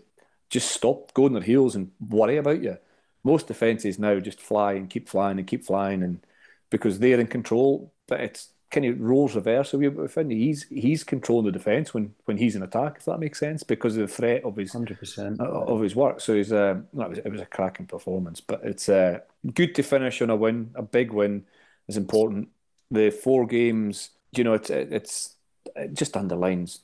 just 0.49 0.71
stop, 0.71 1.13
go 1.13 1.25
on 1.25 1.33
their 1.33 1.43
heels 1.43 1.75
and 1.75 1.91
worry 2.09 2.37
about 2.37 2.61
you. 2.61 2.77
Most 3.23 3.47
defences 3.47 3.99
now 3.99 4.19
just 4.19 4.41
fly 4.41 4.73
and 4.73 4.89
keep 4.89 5.07
flying 5.07 5.37
and 5.37 5.47
keep 5.47 5.63
flying 5.63 6.03
and 6.03 6.25
because 6.69 6.99
they're 6.99 7.19
in 7.19 7.27
control, 7.27 7.93
but 8.07 8.19
it's 8.19 8.49
kind 8.71 8.85
of 8.87 8.99
roles 8.99 9.35
reverse. 9.35 9.71
Found 9.71 10.31
he's 10.31 10.63
he's 10.63 11.03
controlling 11.03 11.45
the 11.45 11.51
defence 11.51 11.93
when 11.93 12.15
when 12.25 12.37
he's 12.37 12.55
in 12.55 12.63
attack, 12.63 12.95
if 12.97 13.05
that 13.05 13.19
makes 13.19 13.39
sense, 13.39 13.63
because 13.63 13.95
of 13.95 14.07
the 14.07 14.13
threat 14.13 14.43
of 14.43 14.55
his 14.55 14.73
hundred 14.73 14.99
percent 14.99 15.39
of 15.39 15.79
his 15.81 15.95
work. 15.95 16.19
So 16.19 16.33
he's 16.33 16.51
it 16.51 16.83
was, 16.91 17.19
it 17.19 17.31
was 17.31 17.41
a 17.41 17.45
cracking 17.45 17.85
performance, 17.85 18.41
but 18.41 18.61
it's 18.63 18.89
uh, 18.89 19.19
good 19.53 19.75
to 19.75 19.83
finish 19.83 20.21
on 20.21 20.31
a 20.31 20.35
win, 20.35 20.71
a 20.75 20.81
big 20.81 21.13
win 21.13 21.45
is 21.87 21.95
important. 21.95 22.49
The 22.89 23.11
four 23.11 23.45
games, 23.45 24.09
you 24.35 24.43
know, 24.43 24.53
it's 24.53 24.69
it's 24.69 25.35
it 25.75 25.93
just 25.93 26.17
underlines 26.17 26.79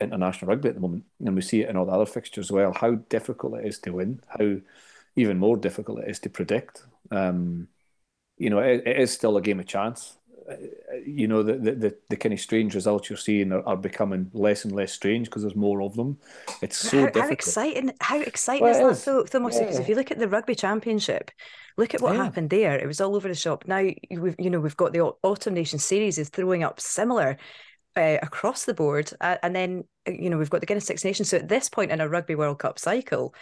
international 0.00 0.50
rugby 0.50 0.68
at 0.68 0.74
the 0.74 0.80
moment, 0.80 1.04
and 1.24 1.34
we 1.34 1.42
see 1.42 1.62
it 1.62 1.70
in 1.70 1.76
all 1.76 1.86
the 1.86 1.92
other 1.92 2.06
fixtures 2.06 2.46
as 2.46 2.52
well. 2.52 2.72
How 2.72 2.92
difficult 2.92 3.58
it 3.60 3.66
is 3.66 3.78
to 3.80 3.92
win, 3.92 4.20
how 4.28 4.56
even 5.16 5.38
more 5.38 5.56
difficult 5.56 6.00
it 6.00 6.08
is 6.08 6.18
to 6.20 6.30
predict. 6.30 6.84
Um, 7.10 7.68
you 8.36 8.50
know, 8.50 8.58
it, 8.58 8.82
it 8.86 8.98
is 8.98 9.12
still 9.12 9.36
a 9.36 9.42
game 9.42 9.60
of 9.60 9.66
chance. 9.66 10.16
Uh, 10.50 10.56
you 11.06 11.28
know, 11.28 11.42
the, 11.42 11.54
the, 11.54 11.72
the, 11.72 11.96
the 12.10 12.16
kind 12.16 12.32
of 12.32 12.40
strange 12.40 12.74
results 12.74 13.08
you're 13.08 13.16
seeing 13.16 13.52
are, 13.52 13.64
are 13.66 13.76
becoming 13.76 14.30
less 14.32 14.64
and 14.64 14.74
less 14.74 14.92
strange 14.92 15.26
because 15.26 15.42
there's 15.42 15.54
more 15.54 15.82
of 15.82 15.94
them. 15.94 16.18
It's 16.60 16.76
so 16.76 16.98
how, 16.98 17.04
difficult. 17.06 17.24
How 17.24 17.30
exciting! 17.30 17.92
How 18.00 18.20
exciting 18.20 18.64
well, 18.64 18.90
is 18.90 19.04
that, 19.04 19.10
though, 19.10 19.24
Thomas? 19.24 19.58
Because 19.58 19.76
yeah. 19.76 19.82
if 19.82 19.88
you 19.88 19.94
look 19.94 20.10
at 20.10 20.18
the 20.18 20.28
rugby 20.28 20.54
championship, 20.54 21.30
look 21.76 21.94
at 21.94 22.00
what 22.00 22.16
yeah. 22.16 22.24
happened 22.24 22.50
there. 22.50 22.76
It 22.78 22.86
was 22.86 23.00
all 23.00 23.14
over 23.14 23.28
the 23.28 23.34
shop. 23.34 23.64
Now 23.66 23.88
we've 24.10 24.34
you 24.38 24.50
know 24.50 24.60
we've 24.60 24.76
got 24.76 24.92
the 24.92 25.12
Autumn 25.22 25.54
Nation 25.54 25.78
series 25.78 26.18
is 26.18 26.28
throwing 26.28 26.64
up 26.64 26.80
similar 26.80 27.36
uh, 27.96 28.18
across 28.22 28.64
the 28.64 28.74
board, 28.74 29.12
uh, 29.20 29.36
and 29.42 29.54
then 29.54 29.84
uh, 30.08 30.12
you 30.12 30.30
know 30.30 30.38
we've 30.38 30.50
got 30.50 30.60
the 30.60 30.66
Guinness 30.66 30.86
Six 30.86 31.04
Nations. 31.04 31.28
So 31.28 31.36
at 31.36 31.48
this 31.48 31.68
point 31.68 31.92
in 31.92 32.00
a 32.00 32.08
Rugby 32.08 32.34
World 32.34 32.58
Cup 32.58 32.78
cycle, 32.78 33.34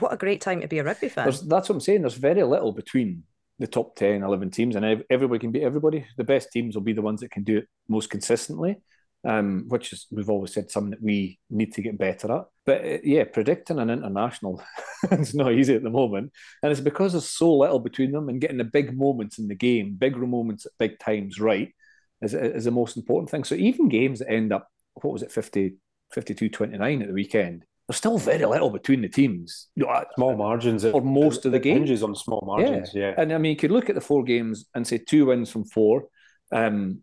what 0.00 0.12
a 0.12 0.16
great 0.16 0.40
time 0.40 0.60
to 0.60 0.68
be 0.68 0.78
a 0.78 0.84
rugby 0.84 1.08
fan. 1.08 1.24
There's, 1.24 1.42
that's 1.42 1.68
what 1.68 1.76
I'm 1.76 1.80
saying. 1.80 2.02
There's 2.02 2.14
very 2.14 2.42
little 2.42 2.72
between 2.72 3.24
the 3.58 3.66
top 3.66 3.96
10, 3.96 4.22
11 4.22 4.50
teams, 4.50 4.76
and 4.76 5.04
everybody 5.10 5.40
can 5.40 5.50
beat 5.50 5.62
everybody. 5.62 6.06
The 6.16 6.24
best 6.24 6.50
teams 6.52 6.74
will 6.74 6.82
be 6.82 6.92
the 6.92 7.02
ones 7.02 7.20
that 7.20 7.30
can 7.30 7.42
do 7.42 7.58
it 7.58 7.68
most 7.88 8.08
consistently, 8.08 8.76
um, 9.24 9.64
which 9.68 9.92
is, 9.92 10.06
we've 10.10 10.30
always 10.30 10.52
said, 10.52 10.70
something 10.70 10.92
that 10.92 11.02
we 11.02 11.38
need 11.50 11.74
to 11.74 11.82
get 11.82 11.98
better 11.98 12.32
at. 12.32 12.44
But 12.64 12.84
uh, 12.84 12.98
yeah, 13.02 13.24
predicting 13.24 13.78
an 13.78 13.90
international 13.90 14.62
is 15.10 15.34
not 15.34 15.52
easy 15.52 15.74
at 15.74 15.82
the 15.82 15.90
moment. 15.90 16.32
And 16.62 16.70
it's 16.70 16.80
because 16.80 17.12
there's 17.12 17.28
so 17.28 17.52
little 17.56 17.80
between 17.80 18.12
them 18.12 18.28
and 18.28 18.40
getting 18.40 18.58
the 18.58 18.64
big 18.64 18.96
moments 18.96 19.38
in 19.38 19.48
the 19.48 19.56
game, 19.56 19.96
big 19.98 20.16
moments 20.16 20.66
at 20.66 20.72
big 20.78 20.98
times 21.00 21.40
right, 21.40 21.74
is, 22.22 22.34
is 22.34 22.64
the 22.64 22.70
most 22.70 22.96
important 22.96 23.30
thing. 23.30 23.44
So 23.44 23.56
even 23.56 23.88
games 23.88 24.20
that 24.20 24.30
end 24.30 24.52
up, 24.52 24.68
what 24.94 25.12
was 25.12 25.22
it, 25.22 25.32
50, 25.32 25.74
52 26.12 26.48
29 26.48 27.02
at 27.02 27.08
the 27.08 27.14
weekend, 27.14 27.64
there's 27.88 27.96
still 27.96 28.18
very 28.18 28.44
little 28.44 28.70
between 28.70 29.00
the 29.00 29.08
teams. 29.08 29.68
You 29.74 29.88
small 30.14 30.36
margins 30.36 30.84
for 30.84 31.00
most 31.00 31.46
of 31.46 31.52
the 31.52 31.58
games. 31.58 31.88
Hinges 31.88 32.02
on 32.02 32.14
small 32.14 32.42
margins, 32.46 32.92
yeah. 32.94 33.08
yeah. 33.08 33.14
And 33.16 33.32
I 33.32 33.38
mean, 33.38 33.50
you 33.50 33.56
could 33.56 33.70
look 33.70 33.88
at 33.88 33.94
the 33.94 34.00
four 34.02 34.24
games 34.24 34.66
and 34.74 34.86
say 34.86 34.98
two 34.98 35.26
wins 35.26 35.50
from 35.50 35.64
four. 35.64 36.08
Um, 36.52 37.00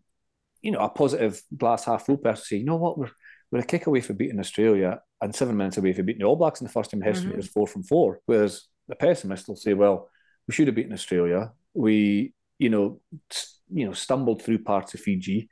you 0.62 0.70
know, 0.70 0.78
a 0.78 0.88
positive 0.88 1.42
glass 1.56 1.84
half 1.84 2.06
full 2.06 2.16
person 2.16 2.44
say, 2.44 2.56
you 2.56 2.64
know 2.64 2.76
what, 2.76 2.98
we're 2.98 3.10
we're 3.50 3.60
a 3.60 3.64
kick 3.64 3.86
away 3.86 4.00
from 4.00 4.16
beating 4.16 4.40
Australia 4.40 5.00
and 5.20 5.34
seven 5.34 5.56
minutes 5.56 5.76
away 5.76 5.92
from 5.92 6.06
beating 6.06 6.20
the 6.20 6.26
All 6.26 6.36
Blacks 6.36 6.60
in 6.60 6.66
the 6.66 6.72
first 6.72 6.90
time 6.90 7.02
in 7.02 7.08
history. 7.08 7.28
Mm-hmm. 7.28 7.34
It 7.34 7.44
was 7.44 7.48
four 7.48 7.66
from 7.66 7.82
four. 7.82 8.20
Whereas 8.26 8.66
the 8.88 8.96
pessimist 8.96 9.48
will 9.48 9.56
say, 9.56 9.74
well, 9.74 10.08
we 10.46 10.54
should 10.54 10.66
have 10.66 10.76
beaten 10.76 10.92
Australia. 10.92 11.52
We, 11.74 12.32
you 12.58 12.70
know, 12.70 13.00
st- 13.30 13.52
you 13.72 13.86
know, 13.86 13.92
stumbled 13.92 14.42
through 14.42 14.60
parts 14.60 14.94
of 14.94 15.00
Fiji. 15.00 15.48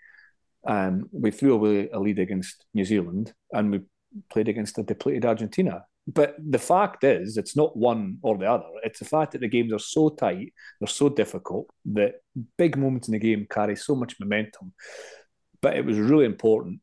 Um, 0.67 1.09
we 1.13 1.31
threw 1.31 1.55
away 1.55 1.89
a 1.91 1.99
lead 1.99 2.19
against 2.19 2.65
New 2.73 2.85
Zealand, 2.85 3.33
and 3.53 3.71
we 3.71 3.81
played 4.31 4.49
against 4.49 4.79
a 4.79 4.83
depleted 4.83 5.25
Argentina. 5.25 5.85
But 6.07 6.37
the 6.39 6.59
fact 6.59 7.03
is, 7.03 7.39
it's 7.39 7.57
not 7.57 7.77
one 7.77 8.19
or 8.23 8.37
the 8.37 8.51
other. 8.51 8.67
It's 8.83 8.99
the 8.99 9.07
fact 9.07 9.33
that 9.33 9.41
the 9.41 9.49
games 9.49 9.73
are 9.73 9.79
so 9.79 10.11
tight, 10.11 10.53
they're 10.79 10.87
so 10.87 11.09
difficult, 11.09 11.67
that 11.93 12.17
big 12.59 12.77
moments 12.77 13.09
in 13.09 13.13
the 13.13 13.19
game 13.19 13.47
carry 13.51 13.75
so 13.75 13.95
much 13.95 14.21
momentum. 14.21 14.75
But 15.63 15.77
it 15.77 15.85
was 15.85 15.99
really 15.99 16.27
important 16.27 16.81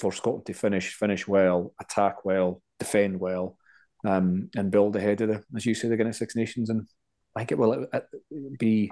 for 0.00 0.12
Scotland 0.12 0.46
to 0.46 0.54
finish, 0.54 0.94
finish 0.94 1.28
well, 1.28 1.72
attack 1.80 2.24
well, 2.24 2.60
defend 2.80 3.20
well, 3.20 3.56
um, 4.04 4.50
and 4.56 4.72
build 4.72 4.96
ahead 4.96 5.20
of 5.20 5.28
the, 5.28 5.44
as 5.56 5.64
you 5.64 5.74
say, 5.74 5.88
the 5.88 5.96
Guinness 5.96 6.18
Six 6.18 6.34
Nations. 6.34 6.68
And 6.68 6.88
I 7.36 7.40
think 7.40 7.52
it 7.52 7.58
will 7.58 7.86
be 8.58 8.90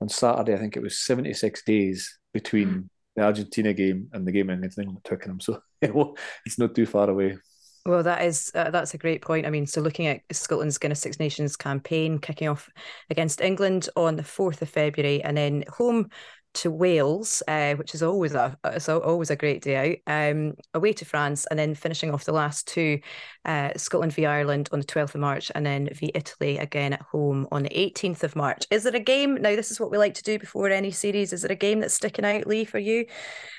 on 0.00 0.08
Saturday. 0.08 0.54
I 0.54 0.58
think 0.58 0.76
it 0.76 0.82
was 0.82 0.98
seventy 0.98 1.32
six 1.32 1.62
days 1.62 2.18
between 2.34 2.90
the 3.14 3.22
Argentina 3.22 3.72
game 3.72 4.08
and 4.12 4.26
the 4.26 4.32
game 4.32 4.50
against 4.50 4.78
England 4.78 5.04
Twickenham. 5.04 5.40
So 5.40 5.62
it's 6.46 6.58
not 6.58 6.74
too 6.74 6.86
far 6.86 7.08
away. 7.08 7.38
Well, 7.86 8.02
that 8.02 8.22
is 8.22 8.52
uh, 8.54 8.70
that's 8.70 8.92
a 8.92 8.98
great 8.98 9.22
point. 9.22 9.46
I 9.46 9.50
mean, 9.50 9.66
so 9.66 9.80
looking 9.80 10.06
at 10.06 10.20
Scotland's 10.32 10.76
Guinness 10.76 11.00
Six 11.00 11.18
Nations 11.18 11.56
campaign 11.56 12.18
kicking 12.18 12.48
off 12.48 12.68
against 13.08 13.40
England 13.40 13.88
on 13.96 14.16
the 14.16 14.22
fourth 14.22 14.60
of 14.60 14.68
February, 14.68 15.22
and 15.22 15.36
then 15.36 15.64
home 15.68 16.10
to 16.52 16.70
Wales, 16.70 17.42
uh, 17.48 17.74
which 17.74 17.94
is 17.94 18.02
always 18.02 18.34
a 18.34 18.56
it's 18.64 18.88
always 18.88 19.30
a 19.30 19.36
great 19.36 19.62
day 19.62 20.00
out. 20.06 20.30
Um, 20.30 20.54
away 20.74 20.92
to 20.94 21.04
France, 21.04 21.46
and 21.46 21.58
then 21.58 21.74
finishing 21.74 22.12
off 22.12 22.24
the 22.24 22.32
last 22.32 22.66
two, 22.66 23.00
uh, 23.44 23.70
Scotland 23.76 24.12
v 24.12 24.26
Ireland 24.26 24.68
on 24.72 24.80
the 24.80 24.86
twelfth 24.86 25.14
of 25.14 25.20
March, 25.20 25.50
and 25.54 25.64
then 25.64 25.88
v 25.94 26.10
Italy 26.14 26.58
again 26.58 26.92
at 26.92 27.02
home 27.02 27.46
on 27.52 27.62
the 27.62 27.78
eighteenth 27.78 28.24
of 28.24 28.36
March. 28.36 28.66
Is 28.70 28.82
there 28.82 28.96
a 28.96 29.00
game? 29.00 29.36
Now, 29.40 29.54
this 29.54 29.70
is 29.70 29.80
what 29.80 29.90
we 29.90 29.98
like 29.98 30.14
to 30.14 30.22
do 30.22 30.38
before 30.38 30.68
any 30.70 30.90
series. 30.90 31.32
Is 31.32 31.42
there 31.42 31.52
a 31.52 31.56
game 31.56 31.80
that's 31.80 31.94
sticking 31.94 32.24
out, 32.24 32.46
Lee, 32.46 32.64
for 32.64 32.78
you, 32.78 33.06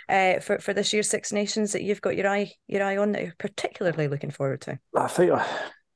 uh, 0.09 0.39
for 0.39 0.59
for 0.59 0.73
this 0.73 0.93
year's 0.93 1.09
Six 1.09 1.31
Nations 1.31 1.71
that 1.71 1.83
you've 1.83 2.01
got 2.01 2.17
your 2.17 2.27
eye 2.27 2.51
your 2.67 2.83
eye 2.83 2.97
on 2.97 3.13
that 3.13 3.23
you're 3.23 3.35
particularly 3.37 4.07
looking 4.07 4.31
forward 4.31 4.61
to? 4.61 4.79
I 4.95 5.07
think 5.07 5.31
uh, 5.31 5.45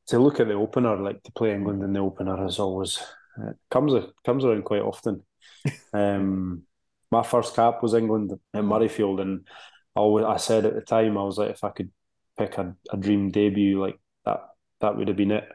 to 0.07 0.19
look 0.19 0.39
at 0.39 0.47
the 0.47 0.53
opener, 0.53 0.97
like 0.97 1.21
to 1.23 1.31
play 1.33 1.53
England 1.53 1.83
in 1.83 1.93
the 1.93 1.99
opener, 1.99 2.45
is 2.45 2.59
always 2.59 2.99
uh, 3.39 3.51
comes 3.69 3.93
comes 4.25 4.45
around 4.45 4.63
quite 4.63 4.81
often. 4.81 5.23
um, 5.93 6.63
my 7.11 7.23
first 7.23 7.55
cap 7.55 7.81
was 7.81 7.93
England 7.93 8.31
at 8.53 8.63
Murrayfield, 8.63 9.21
and 9.21 9.47
I, 9.95 9.99
always, 9.99 10.25
I 10.25 10.37
said 10.37 10.65
at 10.65 10.75
the 10.75 10.81
time 10.81 11.17
I 11.17 11.23
was 11.23 11.37
like, 11.37 11.51
if 11.51 11.63
I 11.63 11.69
could 11.69 11.91
pick 12.37 12.57
a, 12.57 12.75
a 12.91 12.97
dream 12.97 13.31
debut, 13.31 13.79
like 13.81 13.99
that, 14.25 14.41
that 14.81 14.97
would 14.97 15.07
have 15.07 15.17
been 15.17 15.31
it. 15.31 15.47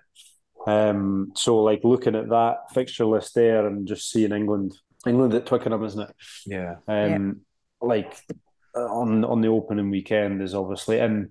Um, 0.67 1.33
so 1.35 1.63
like 1.63 1.81
looking 1.85 2.15
at 2.15 2.29
that 2.29 2.71
fixture 2.73 3.07
list 3.07 3.35
there 3.35 3.67
and 3.67 3.89
just 3.89 4.11
seeing 4.11 4.33
England, 4.33 4.77
England 5.07 5.35
at 5.35 5.47
Twickenham, 5.47 5.85
isn't 5.85 6.09
it? 6.09 6.15
Yeah. 6.47 6.77
Um, 6.87 7.09
yeah. 7.11 7.33
like 7.81 8.17
on 8.75 9.25
on 9.25 9.41
the 9.41 9.49
opening 9.49 9.91
weekend 9.91 10.43
is 10.43 10.55
obviously, 10.55 10.99
and 11.01 11.31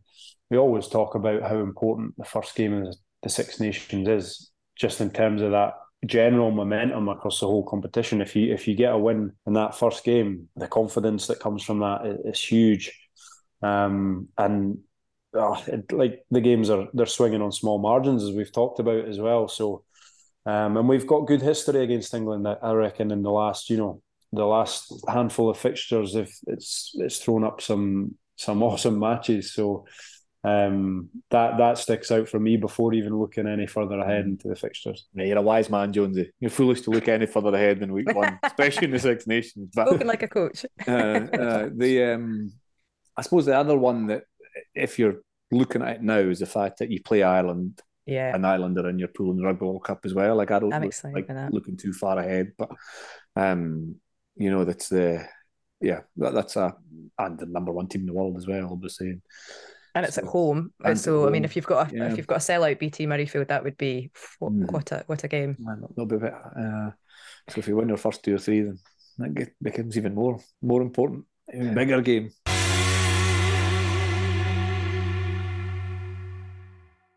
we 0.49 0.57
always 0.57 0.87
talk 0.87 1.15
about 1.15 1.43
how 1.43 1.59
important 1.59 2.15
the 2.17 2.25
first 2.25 2.55
game 2.55 2.73
of 2.73 2.95
the 3.21 3.29
Six 3.29 3.59
Nations 3.59 4.07
is, 4.07 4.51
just 4.75 4.99
in 5.01 5.11
terms 5.11 5.41
of 5.41 5.51
that 5.51 5.73
general 6.05 6.51
momentum 6.51 7.09
across 7.09 7.39
the 7.39 7.47
whole 7.47 7.63
competition. 7.63 8.21
If 8.21 8.35
you 8.35 8.53
if 8.53 8.67
you 8.67 8.75
get 8.75 8.93
a 8.93 8.97
win 8.97 9.33
in 9.45 9.53
that 9.53 9.75
first 9.75 10.03
game, 10.03 10.49
the 10.55 10.67
confidence 10.67 11.27
that 11.27 11.39
comes 11.39 11.63
from 11.63 11.79
that 11.79 12.05
is, 12.05 12.33
is 12.33 12.43
huge. 12.43 12.91
Um, 13.61 14.29
and 14.37 14.79
oh, 15.33 15.61
it, 15.67 15.91
like 15.91 16.23
the 16.31 16.41
games 16.41 16.69
are 16.69 16.87
they're 16.93 17.05
swinging 17.05 17.41
on 17.41 17.51
small 17.51 17.79
margins 17.79 18.23
as 18.23 18.31
we've 18.31 18.51
talked 18.51 18.79
about 18.79 19.05
as 19.05 19.19
well. 19.19 19.47
So, 19.47 19.83
um, 20.45 20.77
and 20.77 20.87
we've 20.87 21.07
got 21.07 21.27
good 21.27 21.41
history 21.41 21.83
against 21.83 22.13
England. 22.13 22.47
I 22.47 22.71
reckon 22.71 23.11
in 23.11 23.21
the 23.21 23.31
last 23.31 23.69
you 23.69 23.77
know 23.77 24.01
the 24.31 24.45
last 24.45 24.93
handful 25.07 25.49
of 25.49 25.57
fixtures, 25.57 26.15
if 26.15 26.31
it's 26.47 26.93
it's 26.95 27.19
thrown 27.19 27.43
up 27.43 27.61
some 27.61 28.15
some 28.37 28.63
awesome 28.69 28.99
matches. 28.99 29.53
So 29.53 29.85
um, 30.43 31.09
that 31.31 31.57
that 31.57 31.77
sticks 31.77 32.11
out 32.11 32.29
for 32.29 32.39
me 32.39 32.55
before 32.55 32.93
even 32.93 33.17
looking 33.17 33.45
any 33.45 33.67
further 33.67 33.99
ahead 33.99 34.25
into 34.25 34.47
the 34.47 34.55
fixtures. 34.55 35.07
Yeah, 35.13 35.25
you're 35.25 35.37
a 35.37 35.41
wise 35.41 35.69
man, 35.69 35.91
Jonesy. 35.91 36.31
You're 36.39 36.49
foolish 36.49 36.81
to 36.81 36.91
look 36.91 37.07
any 37.07 37.25
further 37.25 37.53
ahead 37.53 37.79
than 37.79 37.91
week 37.91 38.13
one, 38.13 38.39
especially 38.43 38.85
in 38.85 38.91
the 38.91 38.99
Six 38.99 39.27
Nations. 39.27 39.69
But, 39.75 39.87
Spoken 39.87 40.07
like 40.07 40.23
a 40.23 40.27
coach. 40.29 40.65
uh, 40.87 40.91
uh, 40.91 41.69
the 41.75 42.13
um, 42.13 42.53
I 43.17 43.21
suppose 43.21 43.47
the 43.47 43.57
other 43.57 43.77
one 43.77 44.07
that, 44.07 44.23
if 44.73 44.97
you're 44.97 45.17
looking 45.51 45.81
at 45.81 45.97
it 45.97 46.03
now, 46.03 46.19
is 46.19 46.39
the 46.39 46.45
fact 46.45 46.79
that 46.79 46.91
you 46.91 47.01
play 47.01 47.23
Ireland. 47.23 47.81
Yeah, 48.05 48.33
an 48.33 48.45
Islander 48.45 48.89
in 48.89 48.97
your 48.97 49.09
pool 49.09 49.31
in 49.31 49.37
the 49.37 49.43
Rugby 49.43 49.65
World 49.65 49.83
Cup 49.83 49.99
as 50.03 50.15
well. 50.15 50.35
Like 50.35 50.49
I 50.49 50.59
don't 50.59 50.73
I'm 50.73 50.81
look, 50.81 50.95
like 51.03 51.29
looking 51.51 51.77
too 51.77 51.93
far 51.93 52.17
ahead, 52.17 52.53
but 52.57 52.71
um, 53.35 53.97
you 54.35 54.49
know 54.49 54.65
that's 54.65 54.87
the 54.87 55.27
yeah 55.79 55.99
that, 56.17 56.33
that's 56.33 56.55
a 56.55 56.75
and 57.19 57.37
the 57.37 57.45
number 57.45 57.71
one 57.71 57.87
team 57.87 58.01
in 58.01 58.07
the 58.07 58.13
world 58.13 58.35
as 58.37 58.47
well, 58.47 58.69
obviously 58.71 59.21
and 59.95 60.05
it's 60.05 60.17
at 60.17 60.25
home. 60.25 60.71
And 60.83 60.99
so 60.99 61.27
I 61.27 61.29
mean, 61.29 61.45
if 61.45 61.55
you've 61.55 61.65
got 61.65 61.91
a, 61.91 61.95
yeah. 61.95 62.11
if 62.11 62.17
you've 62.17 62.27
got 62.27 62.37
a 62.37 62.39
sellout 62.39 62.79
BT 62.79 63.07
Murrayfield, 63.07 63.47
that 63.47 63.63
would 63.63 63.77
be 63.77 64.11
what, 64.39 64.53
mm. 64.53 64.71
what 64.71 64.91
a 64.91 65.03
what 65.07 65.23
a 65.23 65.27
game. 65.27 65.57
That'll 65.59 66.05
be 66.05 66.15
a 66.15 66.19
bit. 66.19 66.33
Uh, 66.33 66.91
so 67.49 67.59
if 67.59 67.67
you 67.67 67.75
win 67.75 67.89
your 67.89 67.97
first 67.97 68.23
two 68.23 68.35
or 68.35 68.39
three, 68.39 68.61
then 68.61 68.79
that 69.17 69.33
get, 69.33 69.53
becomes 69.61 69.97
even 69.97 70.15
more 70.15 70.39
more 70.61 70.81
important, 70.81 71.25
even 71.53 71.73
bigger 71.73 72.01
game. 72.01 72.31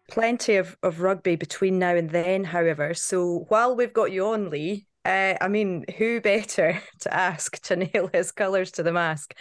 Plenty 0.08 0.56
of, 0.56 0.76
of 0.82 1.00
rugby 1.00 1.36
between 1.36 1.78
now 1.78 1.96
and 1.96 2.10
then, 2.10 2.44
however. 2.44 2.92
So 2.92 3.46
while 3.48 3.74
we've 3.74 3.94
got 3.94 4.12
you 4.12 4.26
on, 4.26 4.50
Lee, 4.50 4.86
uh, 5.06 5.34
I 5.40 5.48
mean, 5.48 5.86
who 5.96 6.20
better 6.20 6.82
to 7.00 7.14
ask 7.14 7.58
to 7.62 7.76
nail 7.76 8.10
his 8.12 8.30
colours 8.30 8.72
to 8.72 8.82
the 8.82 8.92
mask 8.92 9.34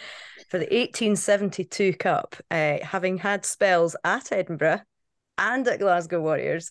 for 0.52 0.58
the 0.58 0.66
1872 0.66 1.94
Cup, 1.94 2.36
uh, 2.50 2.76
having 2.82 3.16
had 3.16 3.46
spells 3.46 3.96
at 4.04 4.30
Edinburgh 4.30 4.82
and 5.38 5.66
at 5.66 5.78
Glasgow 5.78 6.20
Warriors, 6.20 6.70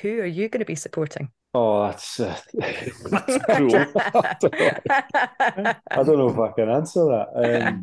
who 0.00 0.20
are 0.20 0.24
you 0.24 0.48
going 0.48 0.60
to 0.60 0.64
be 0.64 0.76
supporting? 0.76 1.28
Oh, 1.52 1.88
that's 1.88 2.18
uh, 2.20 2.34
that's 2.54 3.38
cruel. 3.44 3.84
I 4.00 5.76
don't 5.92 6.16
know 6.16 6.30
if 6.30 6.38
I 6.38 6.52
can 6.52 6.70
answer 6.70 7.04
that. 7.04 7.28
Um, 7.36 7.82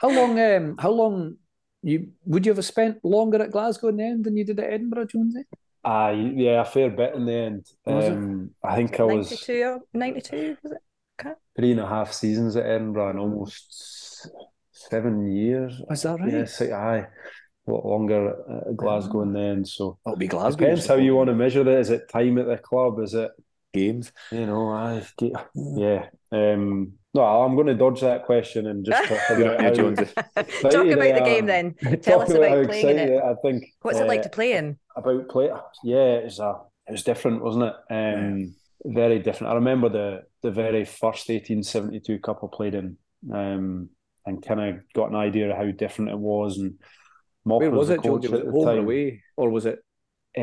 how 0.00 0.10
long? 0.10 0.40
Um, 0.40 0.76
how 0.76 0.90
long? 0.90 1.36
You 1.84 2.08
would 2.24 2.44
you 2.44 2.52
have 2.52 2.64
spent 2.64 3.04
longer 3.04 3.40
at 3.40 3.52
Glasgow 3.52 3.88
in 3.90 3.96
the 3.98 4.02
end 4.02 4.24
than 4.24 4.36
you 4.36 4.44
did 4.44 4.58
at 4.58 4.72
Edinburgh, 4.72 5.06
Jonesy? 5.06 5.44
Ah, 5.84 6.10
yeah, 6.10 6.62
a 6.62 6.64
fair 6.64 6.90
bit 6.90 7.14
in 7.14 7.26
the 7.26 7.32
end. 7.32 7.66
Um, 7.86 8.50
I 8.64 8.74
think 8.74 8.98
I 8.98 9.04
was 9.04 9.30
92, 9.30 9.78
92 9.94 10.56
was 10.64 10.72
it? 10.72 10.78
Okay. 11.20 11.34
three 11.56 11.70
and 11.70 11.80
a 11.80 11.86
half 11.86 12.12
seasons 12.12 12.56
at 12.56 12.66
Edinburgh 12.66 13.10
and 13.10 13.18
almost 13.20 14.01
seven 14.70 15.30
years. 15.32 15.80
Is 15.90 16.02
that 16.02 16.20
right? 16.20 16.32
Yes, 16.32 16.60
aye. 16.62 17.06
A 17.66 17.70
lot 17.70 17.86
longer 17.86 18.34
at 18.68 18.76
Glasgow 18.76 19.22
in 19.22 19.32
the 19.32 19.40
end. 19.40 19.68
So 19.68 19.98
It'll 20.04 20.16
be 20.16 20.26
Glasgow. 20.26 20.64
depends 20.64 20.86
how 20.86 20.96
you 20.96 21.14
want 21.14 21.28
to 21.28 21.34
measure 21.34 21.60
it. 21.60 21.68
Is 21.68 21.90
it 21.90 22.08
time 22.08 22.38
at 22.38 22.46
the 22.46 22.56
club? 22.58 22.98
Is 23.00 23.14
it 23.14 23.30
games. 23.72 24.12
you 24.32 24.46
know? 24.46 24.68
I 24.70 25.02
yeah. 25.54 26.06
Um, 26.32 26.94
no, 27.14 27.22
I'm 27.22 27.54
going 27.54 27.66
to 27.68 27.74
dodge 27.74 28.00
that 28.00 28.24
question 28.24 28.66
and 28.66 28.84
just 28.84 29.06
talk 29.08 29.18
about 29.38 29.60
how 29.60 29.70
Talk 29.70 30.86
about 30.86 31.14
the 31.14 31.22
game 31.24 31.48
am. 31.50 31.74
then. 31.80 32.00
Tell 32.00 32.22
us 32.22 32.30
about 32.30 32.50
how 32.50 32.64
playing 32.64 32.88
in 32.88 32.98
it. 32.98 33.22
I 33.22 33.34
think. 33.42 33.64
What's 33.82 33.98
it 34.00 34.08
like 34.08 34.20
uh, 34.20 34.24
to 34.24 34.28
play 34.30 34.52
in? 34.54 34.78
about 34.96 35.28
play. 35.28 35.50
Yeah, 35.84 36.14
it 36.16 36.24
was 36.24 36.38
a 36.40 36.56
it 36.88 36.92
was 36.92 37.04
different, 37.04 37.42
wasn't 37.44 37.64
it? 37.64 37.74
Um, 37.90 38.54
very 38.84 39.18
different. 39.20 39.52
I 39.52 39.56
remember 39.56 39.88
the 39.88 40.22
the 40.42 40.50
very 40.50 40.84
first 40.84 41.28
eighteen 41.30 41.62
seventy 41.62 42.00
two 42.00 42.18
cup 42.18 42.40
I 42.42 42.46
played 42.50 42.74
in, 42.74 42.96
um, 43.32 43.90
and 44.26 44.42
kind 44.44 44.60
of 44.60 44.80
got 44.94 45.10
an 45.10 45.16
idea 45.16 45.50
of 45.50 45.56
how 45.56 45.70
different 45.70 46.10
it 46.10 46.18
was. 46.18 46.58
And 46.58 46.74
Mock 47.44 47.60
Where 47.60 47.70
was 47.70 47.88
the 47.88 47.94
it, 47.94 48.02
coach 48.02 48.28
Was 48.28 48.40
it 48.40 48.46
home 48.46 48.68
or 48.68 48.78
away, 48.78 49.22
or 49.36 49.50
was 49.50 49.66
it 49.66 49.80
Um, 50.36 50.42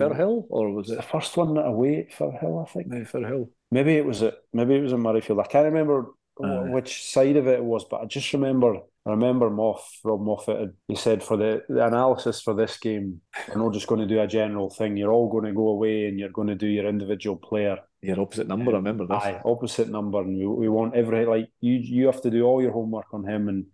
Firhill, 0.00 0.46
or 0.48 0.72
was 0.72 0.90
it 0.90 0.96
the 0.96 1.02
first 1.02 1.36
one 1.36 1.56
away 1.56 2.00
at 2.00 2.10
Firhill, 2.10 2.62
I 2.62 2.70
think. 2.70 2.88
no, 2.88 3.00
Firhill? 3.02 3.50
Maybe 3.70 3.96
it 3.96 4.04
was 4.04 4.22
at 4.22 4.34
maybe 4.52 4.74
it 4.74 4.82
was 4.82 4.92
in 4.92 5.00
Murrayfield. 5.00 5.40
I 5.42 5.46
can't 5.46 5.66
remember. 5.66 6.06
Which 6.74 7.10
side 7.10 7.36
of 7.36 7.46
it 7.46 7.54
it 7.60 7.64
was, 7.64 7.84
but 7.84 8.00
I 8.02 8.06
just 8.06 8.32
remember 8.32 8.76
I 9.06 9.10
remember 9.10 9.50
Moff 9.50 9.80
Rob 10.02 10.22
Moffat. 10.22 10.60
had- 10.60 10.72
He 10.88 10.94
said 10.96 11.22
for 11.22 11.36
the, 11.36 11.62
the 11.68 11.86
analysis 11.86 12.40
for 12.40 12.54
this 12.54 12.78
game, 12.78 13.20
we're 13.48 13.62
not 13.62 13.74
just 13.74 13.86
going 13.86 14.00
to 14.00 14.06
do 14.06 14.20
a 14.20 14.26
general 14.26 14.70
thing. 14.70 14.96
You're 14.96 15.12
all 15.12 15.28
going 15.30 15.44
to 15.44 15.52
go 15.52 15.68
away 15.68 16.06
and 16.06 16.18
you're 16.18 16.30
going 16.30 16.48
to 16.48 16.54
do 16.54 16.66
your 16.66 16.86
individual 16.86 17.36
player. 17.36 17.78
Your 18.00 18.20
opposite 18.20 18.48
number. 18.48 18.72
I 18.72 18.76
remember 18.76 19.06
this. 19.06 19.22
Aye, 19.22 19.40
opposite 19.44 19.88
number, 19.90 20.20
and 20.20 20.36
we, 20.38 20.46
we 20.46 20.68
want 20.68 20.94
every 20.94 21.24
like 21.26 21.48
you 21.60 21.74
you 21.74 22.06
have 22.06 22.22
to 22.22 22.30
do 22.30 22.44
all 22.44 22.62
your 22.62 22.72
homework 22.72 23.12
on 23.12 23.24
him, 23.24 23.48
and 23.48 23.66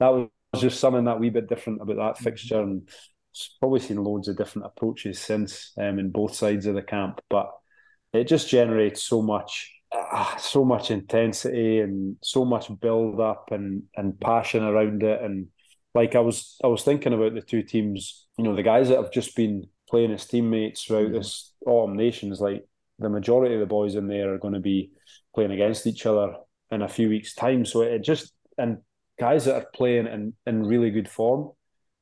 that 0.00 0.08
was 0.08 0.28
just 0.58 0.80
something 0.80 1.04
that 1.04 1.20
wee 1.20 1.30
bit 1.30 1.48
different 1.48 1.82
about 1.82 1.96
that 1.96 2.18
fixture, 2.22 2.60
and 2.60 2.88
probably 3.60 3.80
seen 3.80 4.02
loads 4.02 4.28
of 4.28 4.36
different 4.38 4.64
approaches 4.66 5.18
since 5.18 5.72
um, 5.78 5.98
in 5.98 6.10
both 6.10 6.34
sides 6.34 6.64
of 6.64 6.74
the 6.74 6.82
camp, 6.82 7.20
but 7.28 7.50
it 8.14 8.24
just 8.24 8.48
generates 8.48 9.02
so 9.02 9.20
much. 9.20 9.75
Ah, 9.92 10.36
so 10.38 10.64
much 10.64 10.90
intensity 10.90 11.80
and 11.80 12.16
so 12.22 12.44
much 12.44 12.70
build 12.80 13.20
up 13.20 13.48
and 13.50 13.84
and 13.96 14.18
passion 14.20 14.62
around 14.62 15.02
it 15.02 15.22
and 15.22 15.46
like 15.94 16.14
I 16.14 16.20
was 16.20 16.56
I 16.62 16.66
was 16.66 16.82
thinking 16.82 17.12
about 17.12 17.34
the 17.34 17.40
two 17.42 17.62
teams 17.62 18.26
you 18.36 18.44
know 18.44 18.54
the 18.54 18.62
guys 18.62 18.88
that 18.88 18.96
have 19.02 19.12
just 19.12 19.36
been 19.36 19.64
playing 19.88 20.12
as 20.12 20.26
teammates 20.26 20.82
throughout 20.84 21.08
Mhm. 21.10 21.14
this 21.14 21.52
autumn 21.66 21.96
nations 21.96 22.40
like 22.40 22.64
the 22.98 23.08
majority 23.08 23.54
of 23.54 23.60
the 23.60 23.66
boys 23.66 23.94
in 23.94 24.08
there 24.08 24.32
are 24.34 24.38
going 24.38 24.54
to 24.54 24.60
be 24.60 24.90
playing 25.34 25.52
against 25.52 25.86
each 25.86 26.06
other 26.06 26.34
in 26.70 26.82
a 26.82 26.88
few 26.88 27.08
weeks' 27.08 27.34
time. 27.34 27.64
So 27.64 27.82
it 27.82 28.02
just 28.02 28.32
and 28.58 28.78
guys 29.18 29.44
that 29.44 29.54
are 29.54 29.66
playing 29.74 30.06
in, 30.06 30.34
in 30.46 30.66
really 30.66 30.90
good 30.90 31.08
form. 31.08 31.52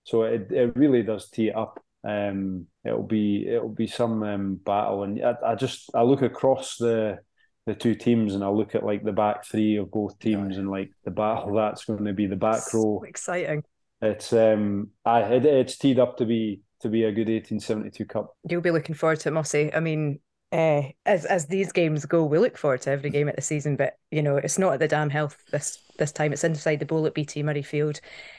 So 0.05 0.23
it 0.23 0.53
it 0.53 0.77
really 0.77 1.03
does 1.03 1.31
tee 1.31 1.49
it 1.49 1.57
up. 1.57 1.81
Um, 2.07 2.67
it'll 2.85 3.03
be 3.03 3.47
it'll 3.49 3.69
be 3.69 3.87
some 3.87 4.23
um, 4.23 4.55
battle, 4.57 5.03
and 5.03 5.21
I, 5.25 5.35
I 5.45 5.55
just 5.57 5.91
I 5.95 6.03
look 6.03 6.23
across 6.23 6.77
the 6.77 7.19
the 7.67 7.75
two 7.75 7.95
teams, 7.95 8.35
and 8.35 8.45
I'll 8.45 8.57
look 8.57 8.75
at 8.75 8.85
like 8.85 9.05
the 9.05 9.13
back 9.13 9.45
three 9.47 9.77
of 9.77 9.91
both 9.91 10.19
teams, 10.19 10.59
and 10.59 10.71
like 10.71 10.91
the 11.05 11.11
battle 11.11 11.55
that's 11.55 11.85
going 11.85 12.05
to 12.05 12.13
be 12.13 12.27
the 12.27 12.37
back 12.37 12.63
row. 12.73 13.03
Exciting. 13.07 13.63
It's 14.03 14.33
um, 14.33 14.91
I 15.05 15.23
it, 15.23 15.47
it's 15.47 15.79
teed 15.79 15.99
up 15.99 16.19
to 16.19 16.27
be 16.27 16.61
to 16.81 16.89
be 16.89 17.05
a 17.05 17.13
good 17.13 17.31
eighteen 17.31 17.61
seventy 17.61 17.91
two 17.91 18.05
cup. 18.05 18.37
You'll 18.49 18.61
be 18.61 18.71
looking 18.71 18.95
forward 18.95 19.21
to 19.21 19.31
it, 19.31 19.33
Mossy. 19.33 19.73
I 19.73 19.81
mean, 19.81 20.21
uh, 20.55 20.83
as 21.05 21.25
as 21.25 21.47
these 21.47 21.73
games 21.73 22.07
go, 22.07 22.25
we 22.25 22.39
look 22.39 22.57
forward 22.57 22.81
to 22.83 22.91
every 22.91 23.11
game 23.11 23.29
at 23.29 23.35
the 23.35 23.43
season, 23.43 23.75
but 23.75 23.99
you 24.13 24.23
know, 24.23 24.37
it's 24.37 24.57
not 24.57 24.75
at 24.75 24.79
the 24.79 24.87
DAM 24.87 25.11
Health 25.11 25.43
this 25.51 25.83
this 25.99 26.13
time. 26.13 26.33
It's 26.33 26.45
inside 26.45 26.79
the 26.79 26.87
bowl 26.87 27.07
at 27.07 27.15
BT 27.15 27.43
Murrayfield. 27.43 27.99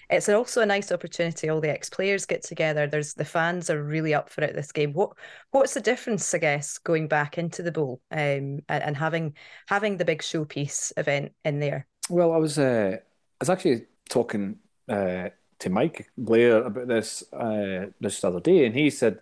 It's 0.09 0.29
also 0.29 0.61
a 0.61 0.65
nice 0.65 0.93
opportunity. 0.93 1.49
All 1.49 1.59
the 1.59 1.69
ex 1.69 1.89
players 1.89 2.25
get 2.25 2.41
together. 2.41 2.87
There's 2.87 3.15
the 3.15 3.25
fans 3.25 3.69
are 3.69 3.83
really 3.83 4.13
up 4.13 4.29
for 4.29 4.45
it 4.45 4.55
this 4.55 4.71
game. 4.71 4.93
What 4.93 5.11
what's 5.51 5.73
the 5.73 5.81
difference, 5.81 6.33
I 6.33 6.37
guess, 6.37 6.77
going 6.77 7.09
back 7.09 7.37
into 7.37 7.61
the 7.61 7.73
bowl 7.73 7.99
um, 8.11 8.61
and, 8.69 8.83
and 8.83 8.95
having 8.95 9.33
having 9.67 9.97
the 9.97 10.05
big 10.05 10.21
showpiece 10.21 10.93
event 10.95 11.33
in 11.43 11.59
there? 11.59 11.85
Well, 12.09 12.31
I 12.31 12.37
was 12.37 12.57
uh, 12.57 12.95
I 12.95 13.41
was 13.41 13.49
actually 13.49 13.87
talking 14.09 14.59
uh, 14.87 15.29
to 15.59 15.69
Mike 15.69 16.09
Blair 16.17 16.63
about 16.63 16.87
this 16.87 17.25
uh, 17.33 17.87
this 17.99 18.23
other 18.23 18.39
day, 18.39 18.65
and 18.65 18.73
he 18.73 18.89
said 18.89 19.19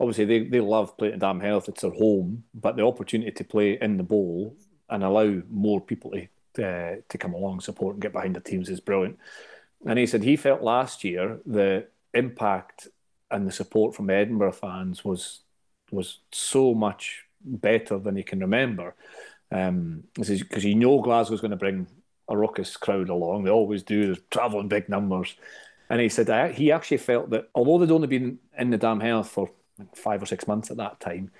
obviously 0.00 0.24
they, 0.24 0.44
they 0.44 0.60
love 0.60 0.96
playing 0.96 1.14
at 1.14 1.20
DAM 1.20 1.40
Health; 1.40 1.68
it's 1.68 1.82
their 1.82 1.90
home, 1.90 2.44
but 2.54 2.76
the 2.76 2.86
opportunity 2.86 3.30
to 3.32 3.44
play 3.44 3.78
in 3.80 3.96
the 3.96 4.02
bowl 4.02 4.56
and 4.88 5.02
allow 5.02 5.42
more 5.50 5.80
people 5.80 6.12
to 6.12 6.28
uh, 6.58 6.96
to 7.08 7.18
come 7.18 7.34
along, 7.34 7.60
support, 7.60 7.94
and 7.94 8.02
get 8.02 8.12
behind 8.12 8.34
the 8.34 8.40
teams 8.40 8.68
is 8.68 8.80
brilliant. 8.80 9.18
And 9.86 9.98
he 9.98 10.06
said 10.06 10.22
he 10.22 10.36
felt 10.36 10.62
last 10.62 11.04
year 11.04 11.38
the 11.44 11.86
impact 12.14 12.88
and 13.30 13.46
the 13.46 13.52
support 13.52 13.94
from 13.94 14.10
Edinburgh 14.10 14.52
fans 14.52 15.04
was 15.04 15.40
was 15.90 16.20
so 16.32 16.74
much 16.74 17.24
better 17.40 17.98
than 17.98 18.16
he 18.16 18.22
can 18.22 18.40
remember. 18.40 18.94
Um, 19.52 20.04
because 20.14 20.64
you 20.64 20.74
know 20.74 21.00
Glasgow's 21.00 21.40
going 21.40 21.52
to 21.52 21.56
bring 21.56 21.86
a 22.28 22.36
raucous 22.36 22.76
crowd 22.76 23.08
along. 23.08 23.44
They 23.44 23.50
always 23.50 23.82
do. 23.84 24.06
They're 24.06 24.22
travelling 24.30 24.68
big 24.68 24.88
numbers. 24.88 25.36
And 25.88 26.00
he 26.00 26.08
said 26.08 26.28
I, 26.30 26.52
he 26.52 26.72
actually 26.72 26.96
felt 26.96 27.30
that 27.30 27.48
although 27.54 27.78
they'd 27.78 27.92
only 27.92 28.08
been 28.08 28.38
in 28.58 28.70
the 28.70 28.78
DAM 28.78 29.00
Health 29.00 29.28
for 29.28 29.50
five 29.94 30.22
or 30.22 30.26
six 30.26 30.46
months 30.46 30.70
at 30.70 30.76
that 30.78 31.00
time, 31.00 31.30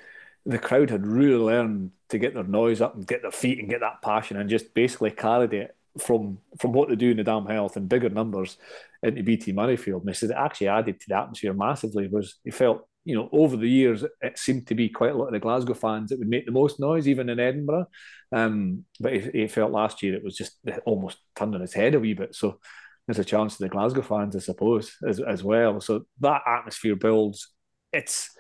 the 0.45 0.59
crowd 0.59 0.91
had 0.91 1.07
really 1.07 1.37
learned 1.37 1.91
to 2.09 2.19
get 2.19 2.35
their 2.35 2.45
noise 2.45 2.81
up 2.81 2.95
and 2.95 3.07
get 3.07 3.23
their 3.23 3.31
feet 3.31 3.59
and 3.59 3.69
get 3.69 3.81
that 3.81 4.03
passion 4.03 4.37
and 4.37 4.49
just 4.49 4.75
basically 4.75 5.11
carried 5.11 5.53
it 5.53 5.77
from 5.99 6.39
from 6.61 6.73
what 6.73 6.89
they 6.89 6.95
do 6.95 7.11
in 7.11 7.17
the 7.17 7.25
DAM 7.25 7.47
Health 7.47 7.77
in 7.77 7.89
bigger 7.89 8.11
numbers 8.11 8.59
into 9.03 9.23
BT 9.23 9.53
Murrayfield. 9.53 10.01
And 10.01 10.09
he 10.09 10.15
said 10.15 10.31
it 10.31 10.37
actually 10.37 10.69
added 10.69 11.01
to 11.01 11.07
the 11.09 11.17
atmosphere 11.17 11.55
massively. 11.55 12.07
Was 12.09 12.37
he 12.45 12.51
felt 12.51 12.87
you 13.07 13.15
know, 13.15 13.29
over 13.31 13.57
the 13.57 13.71
years, 13.71 14.05
it 14.21 14.37
seemed 14.37 14.67
to 14.67 14.75
be 14.75 14.89
quite 14.89 15.13
a 15.13 15.15
lot 15.15 15.29
of 15.29 15.33
the 15.33 15.39
Glasgow 15.39 15.75
fans 15.75 16.11
that 16.11 16.19
would 16.19 16.29
make 16.29 16.45
the 16.45 16.51
most 16.51 16.81
noise, 16.81 17.07
even 17.07 17.29
in 17.29 17.39
Edinburgh. 17.39 17.87
Um, 18.33 18.85
but 18.99 19.13
he, 19.13 19.21
he 19.33 19.47
felt 19.47 19.71
last 19.71 20.03
year 20.03 20.15
it 20.15 20.25
was 20.25 20.37
just 20.37 20.59
almost 20.85 21.19
turned 21.37 21.55
on 21.55 21.63
its 21.63 21.73
head 21.73 21.95
a 21.95 22.01
wee 22.01 22.15
bit. 22.15 22.35
So 22.35 22.59
there's 23.07 23.21
a 23.21 23.25
chance 23.25 23.57
to 23.57 23.63
the 23.63 23.69
Glasgow 23.69 24.03
fans, 24.03 24.35
I 24.35 24.41
suppose, 24.41 24.97
as, 25.07 25.21
as 25.21 25.45
well. 25.45 25.81
So 25.81 26.05
that 26.19 26.43
atmosphere 26.49 26.97
builds. 26.97 27.49
It's 27.97 28.31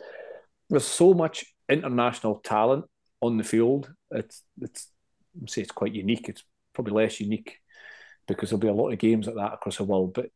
there's 0.68 0.84
so 0.84 1.14
much 1.14 1.44
international 1.68 2.40
talent 2.44 2.84
on 3.20 3.36
the 3.36 3.44
field. 3.44 3.90
It's 4.10 4.42
it's 4.60 4.88
I'd 5.40 5.50
say 5.50 5.62
it's 5.62 5.72
quite 5.72 5.94
unique. 5.94 6.28
It's 6.28 6.44
probably 6.74 6.94
less 6.94 7.20
unique 7.20 7.58
because 8.28 8.50
there'll 8.50 8.60
be 8.60 8.68
a 8.68 8.72
lot 8.72 8.92
of 8.92 8.98
games 8.98 9.26
like 9.26 9.36
that 9.36 9.54
across 9.54 9.78
the 9.78 9.84
world. 9.84 10.14
But 10.14 10.26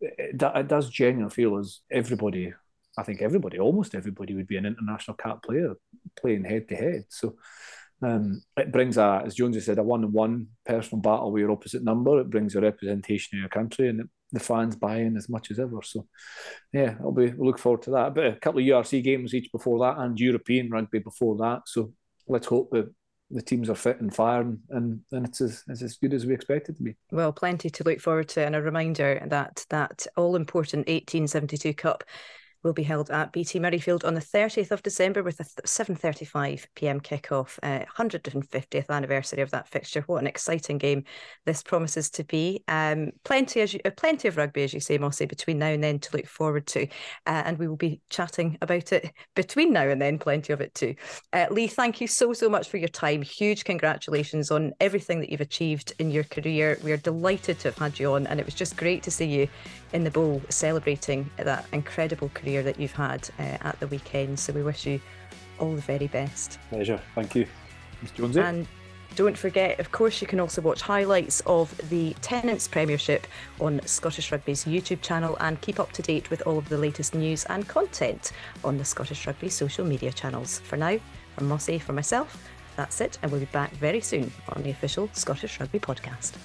it, 0.00 0.42
it 0.42 0.68
does 0.68 0.88
genuinely 0.88 1.34
feel 1.34 1.58
as 1.58 1.80
everybody 1.90 2.54
I 2.98 3.02
think 3.02 3.22
everybody, 3.22 3.58
almost 3.58 3.94
everybody, 3.94 4.34
would 4.34 4.48
be 4.48 4.56
an 4.56 4.66
international 4.66 5.16
cap 5.16 5.42
player 5.42 5.74
playing 6.20 6.44
head 6.44 6.68
to 6.68 6.76
head. 6.76 7.04
So 7.08 7.36
um, 8.02 8.42
it 8.56 8.72
brings 8.72 8.96
a, 8.96 9.22
as 9.24 9.34
Jonesy 9.34 9.60
said, 9.60 9.78
a 9.78 9.82
one-on-one 9.82 10.46
personal 10.64 11.02
battle 11.02 11.32
with 11.32 11.40
your 11.40 11.50
opposite 11.50 11.84
number. 11.84 12.20
It 12.20 12.30
brings 12.30 12.54
a 12.54 12.60
representation 12.60 13.38
of 13.38 13.40
your 13.40 13.48
country, 13.48 13.88
and 13.88 14.08
the 14.32 14.40
fans 14.40 14.76
buy 14.76 14.98
in 14.98 15.16
as 15.16 15.28
much 15.28 15.50
as 15.50 15.58
ever. 15.58 15.82
So 15.82 16.06
yeah, 16.72 16.94
I'll 17.00 17.12
be 17.12 17.30
we'll 17.30 17.48
look 17.48 17.58
forward 17.58 17.82
to 17.82 17.90
that. 17.92 18.14
But 18.14 18.26
a 18.26 18.36
couple 18.36 18.60
of 18.60 18.66
URC 18.66 19.02
games 19.02 19.34
each 19.34 19.52
before 19.52 19.78
that, 19.80 19.98
and 19.98 20.18
European 20.18 20.70
rugby 20.70 21.00
before 21.00 21.36
that. 21.38 21.62
So 21.66 21.92
let's 22.26 22.46
hope 22.46 22.70
that 22.72 22.92
the 23.30 23.42
teams 23.42 23.70
are 23.70 23.76
fit 23.76 24.00
and 24.00 24.14
firing, 24.14 24.60
and, 24.70 25.00
and 25.12 25.26
it's 25.26 25.40
as, 25.40 25.62
it's 25.68 25.82
as 25.82 25.96
good 25.96 26.14
as 26.14 26.26
we 26.26 26.34
expect 26.34 26.68
it 26.68 26.76
to 26.76 26.82
be. 26.82 26.96
Well, 27.12 27.32
plenty 27.32 27.70
to 27.70 27.84
look 27.84 28.00
forward 28.00 28.28
to, 28.30 28.44
and 28.44 28.56
a 28.56 28.62
reminder 28.62 29.24
that 29.26 29.64
that 29.70 30.06
all 30.16 30.36
important 30.36 30.88
1872 30.88 31.74
Cup 31.74 32.02
will 32.62 32.72
be 32.72 32.82
held 32.82 33.10
at 33.10 33.32
BT 33.32 33.58
Murrayfield 33.58 34.04
on 34.04 34.14
the 34.14 34.20
30th 34.20 34.70
of 34.70 34.82
December 34.82 35.22
with 35.22 35.40
a 35.40 35.44
7:35 35.44 36.66
p.m. 36.74 37.00
kickoff, 37.00 37.58
uh, 37.62 37.84
150th 37.96 38.90
anniversary 38.90 39.42
of 39.42 39.50
that 39.50 39.68
fixture. 39.68 40.02
What 40.06 40.20
an 40.20 40.26
exciting 40.26 40.78
game 40.78 41.04
this 41.46 41.62
promises 41.62 42.10
to 42.10 42.24
be! 42.24 42.62
Um, 42.68 43.12
plenty 43.24 43.62
as 43.62 43.72
you, 43.72 43.80
uh, 43.84 43.90
plenty 43.96 44.28
of 44.28 44.36
rugby, 44.36 44.62
as 44.62 44.74
you 44.74 44.80
say, 44.80 44.98
Mossy, 44.98 45.26
between 45.26 45.58
now 45.58 45.68
and 45.68 45.82
then 45.82 45.98
to 46.00 46.16
look 46.16 46.26
forward 46.26 46.66
to, 46.68 46.82
uh, 47.26 47.42
and 47.44 47.58
we 47.58 47.66
will 47.66 47.76
be 47.76 48.00
chatting 48.10 48.58
about 48.60 48.92
it 48.92 49.10
between 49.34 49.72
now 49.72 49.88
and 49.88 50.00
then. 50.00 50.18
Plenty 50.18 50.52
of 50.52 50.60
it 50.60 50.74
too. 50.74 50.94
Uh, 51.32 51.46
Lee, 51.50 51.66
thank 51.66 52.00
you 52.00 52.06
so 52.06 52.32
so 52.32 52.48
much 52.48 52.68
for 52.68 52.76
your 52.76 52.88
time. 52.88 53.22
Huge 53.22 53.64
congratulations 53.64 54.50
on 54.50 54.72
everything 54.80 55.20
that 55.20 55.30
you've 55.30 55.40
achieved 55.40 55.94
in 55.98 56.10
your 56.10 56.24
career. 56.24 56.78
We 56.82 56.92
are 56.92 56.98
delighted 56.98 57.58
to 57.60 57.68
have 57.68 57.78
had 57.78 57.98
you 57.98 58.12
on, 58.12 58.26
and 58.26 58.38
it 58.38 58.44
was 58.44 58.54
just 58.54 58.76
great 58.76 59.02
to 59.04 59.10
see 59.10 59.26
you 59.26 59.48
in 59.92 60.04
the 60.04 60.10
bowl 60.10 60.42
celebrating 60.50 61.28
that 61.36 61.64
incredible 61.72 62.28
career 62.34 62.49
that 62.62 62.78
you've 62.78 62.92
had 62.92 63.28
uh, 63.38 63.42
at 63.60 63.78
the 63.80 63.86
weekend. 63.86 64.38
So 64.38 64.52
we 64.52 64.62
wish 64.62 64.86
you 64.86 65.00
all 65.58 65.74
the 65.74 65.80
very 65.80 66.08
best. 66.08 66.58
Pleasure. 66.68 67.00
Thank 67.14 67.34
you. 67.34 67.46
Ms. 68.02 68.10
Jonesy. 68.12 68.40
And 68.40 68.66
don't 69.16 69.36
forget, 69.36 69.80
of 69.80 69.90
course, 69.90 70.20
you 70.20 70.26
can 70.26 70.40
also 70.40 70.62
watch 70.62 70.82
highlights 70.82 71.40
of 71.46 71.76
the 71.90 72.14
Tennent's 72.22 72.68
Premiership 72.68 73.26
on 73.60 73.80
Scottish 73.84 74.30
Rugby's 74.30 74.64
YouTube 74.64 75.02
channel 75.02 75.36
and 75.40 75.60
keep 75.60 75.80
up 75.80 75.92
to 75.92 76.02
date 76.02 76.30
with 76.30 76.42
all 76.46 76.58
of 76.58 76.68
the 76.68 76.78
latest 76.78 77.14
news 77.14 77.44
and 77.46 77.66
content 77.66 78.32
on 78.64 78.78
the 78.78 78.84
Scottish 78.84 79.26
Rugby 79.26 79.48
social 79.48 79.84
media 79.84 80.12
channels. 80.12 80.60
For 80.60 80.76
now, 80.76 80.98
from 81.36 81.48
Mossy, 81.48 81.78
for 81.78 81.92
myself, 81.92 82.48
that's 82.76 83.00
it, 83.00 83.18
and 83.22 83.30
we'll 83.30 83.40
be 83.40 83.46
back 83.46 83.72
very 83.72 84.00
soon 84.00 84.32
on 84.50 84.62
the 84.62 84.70
official 84.70 85.10
Scottish 85.12 85.58
Rugby 85.58 85.80
podcast. 85.80 86.36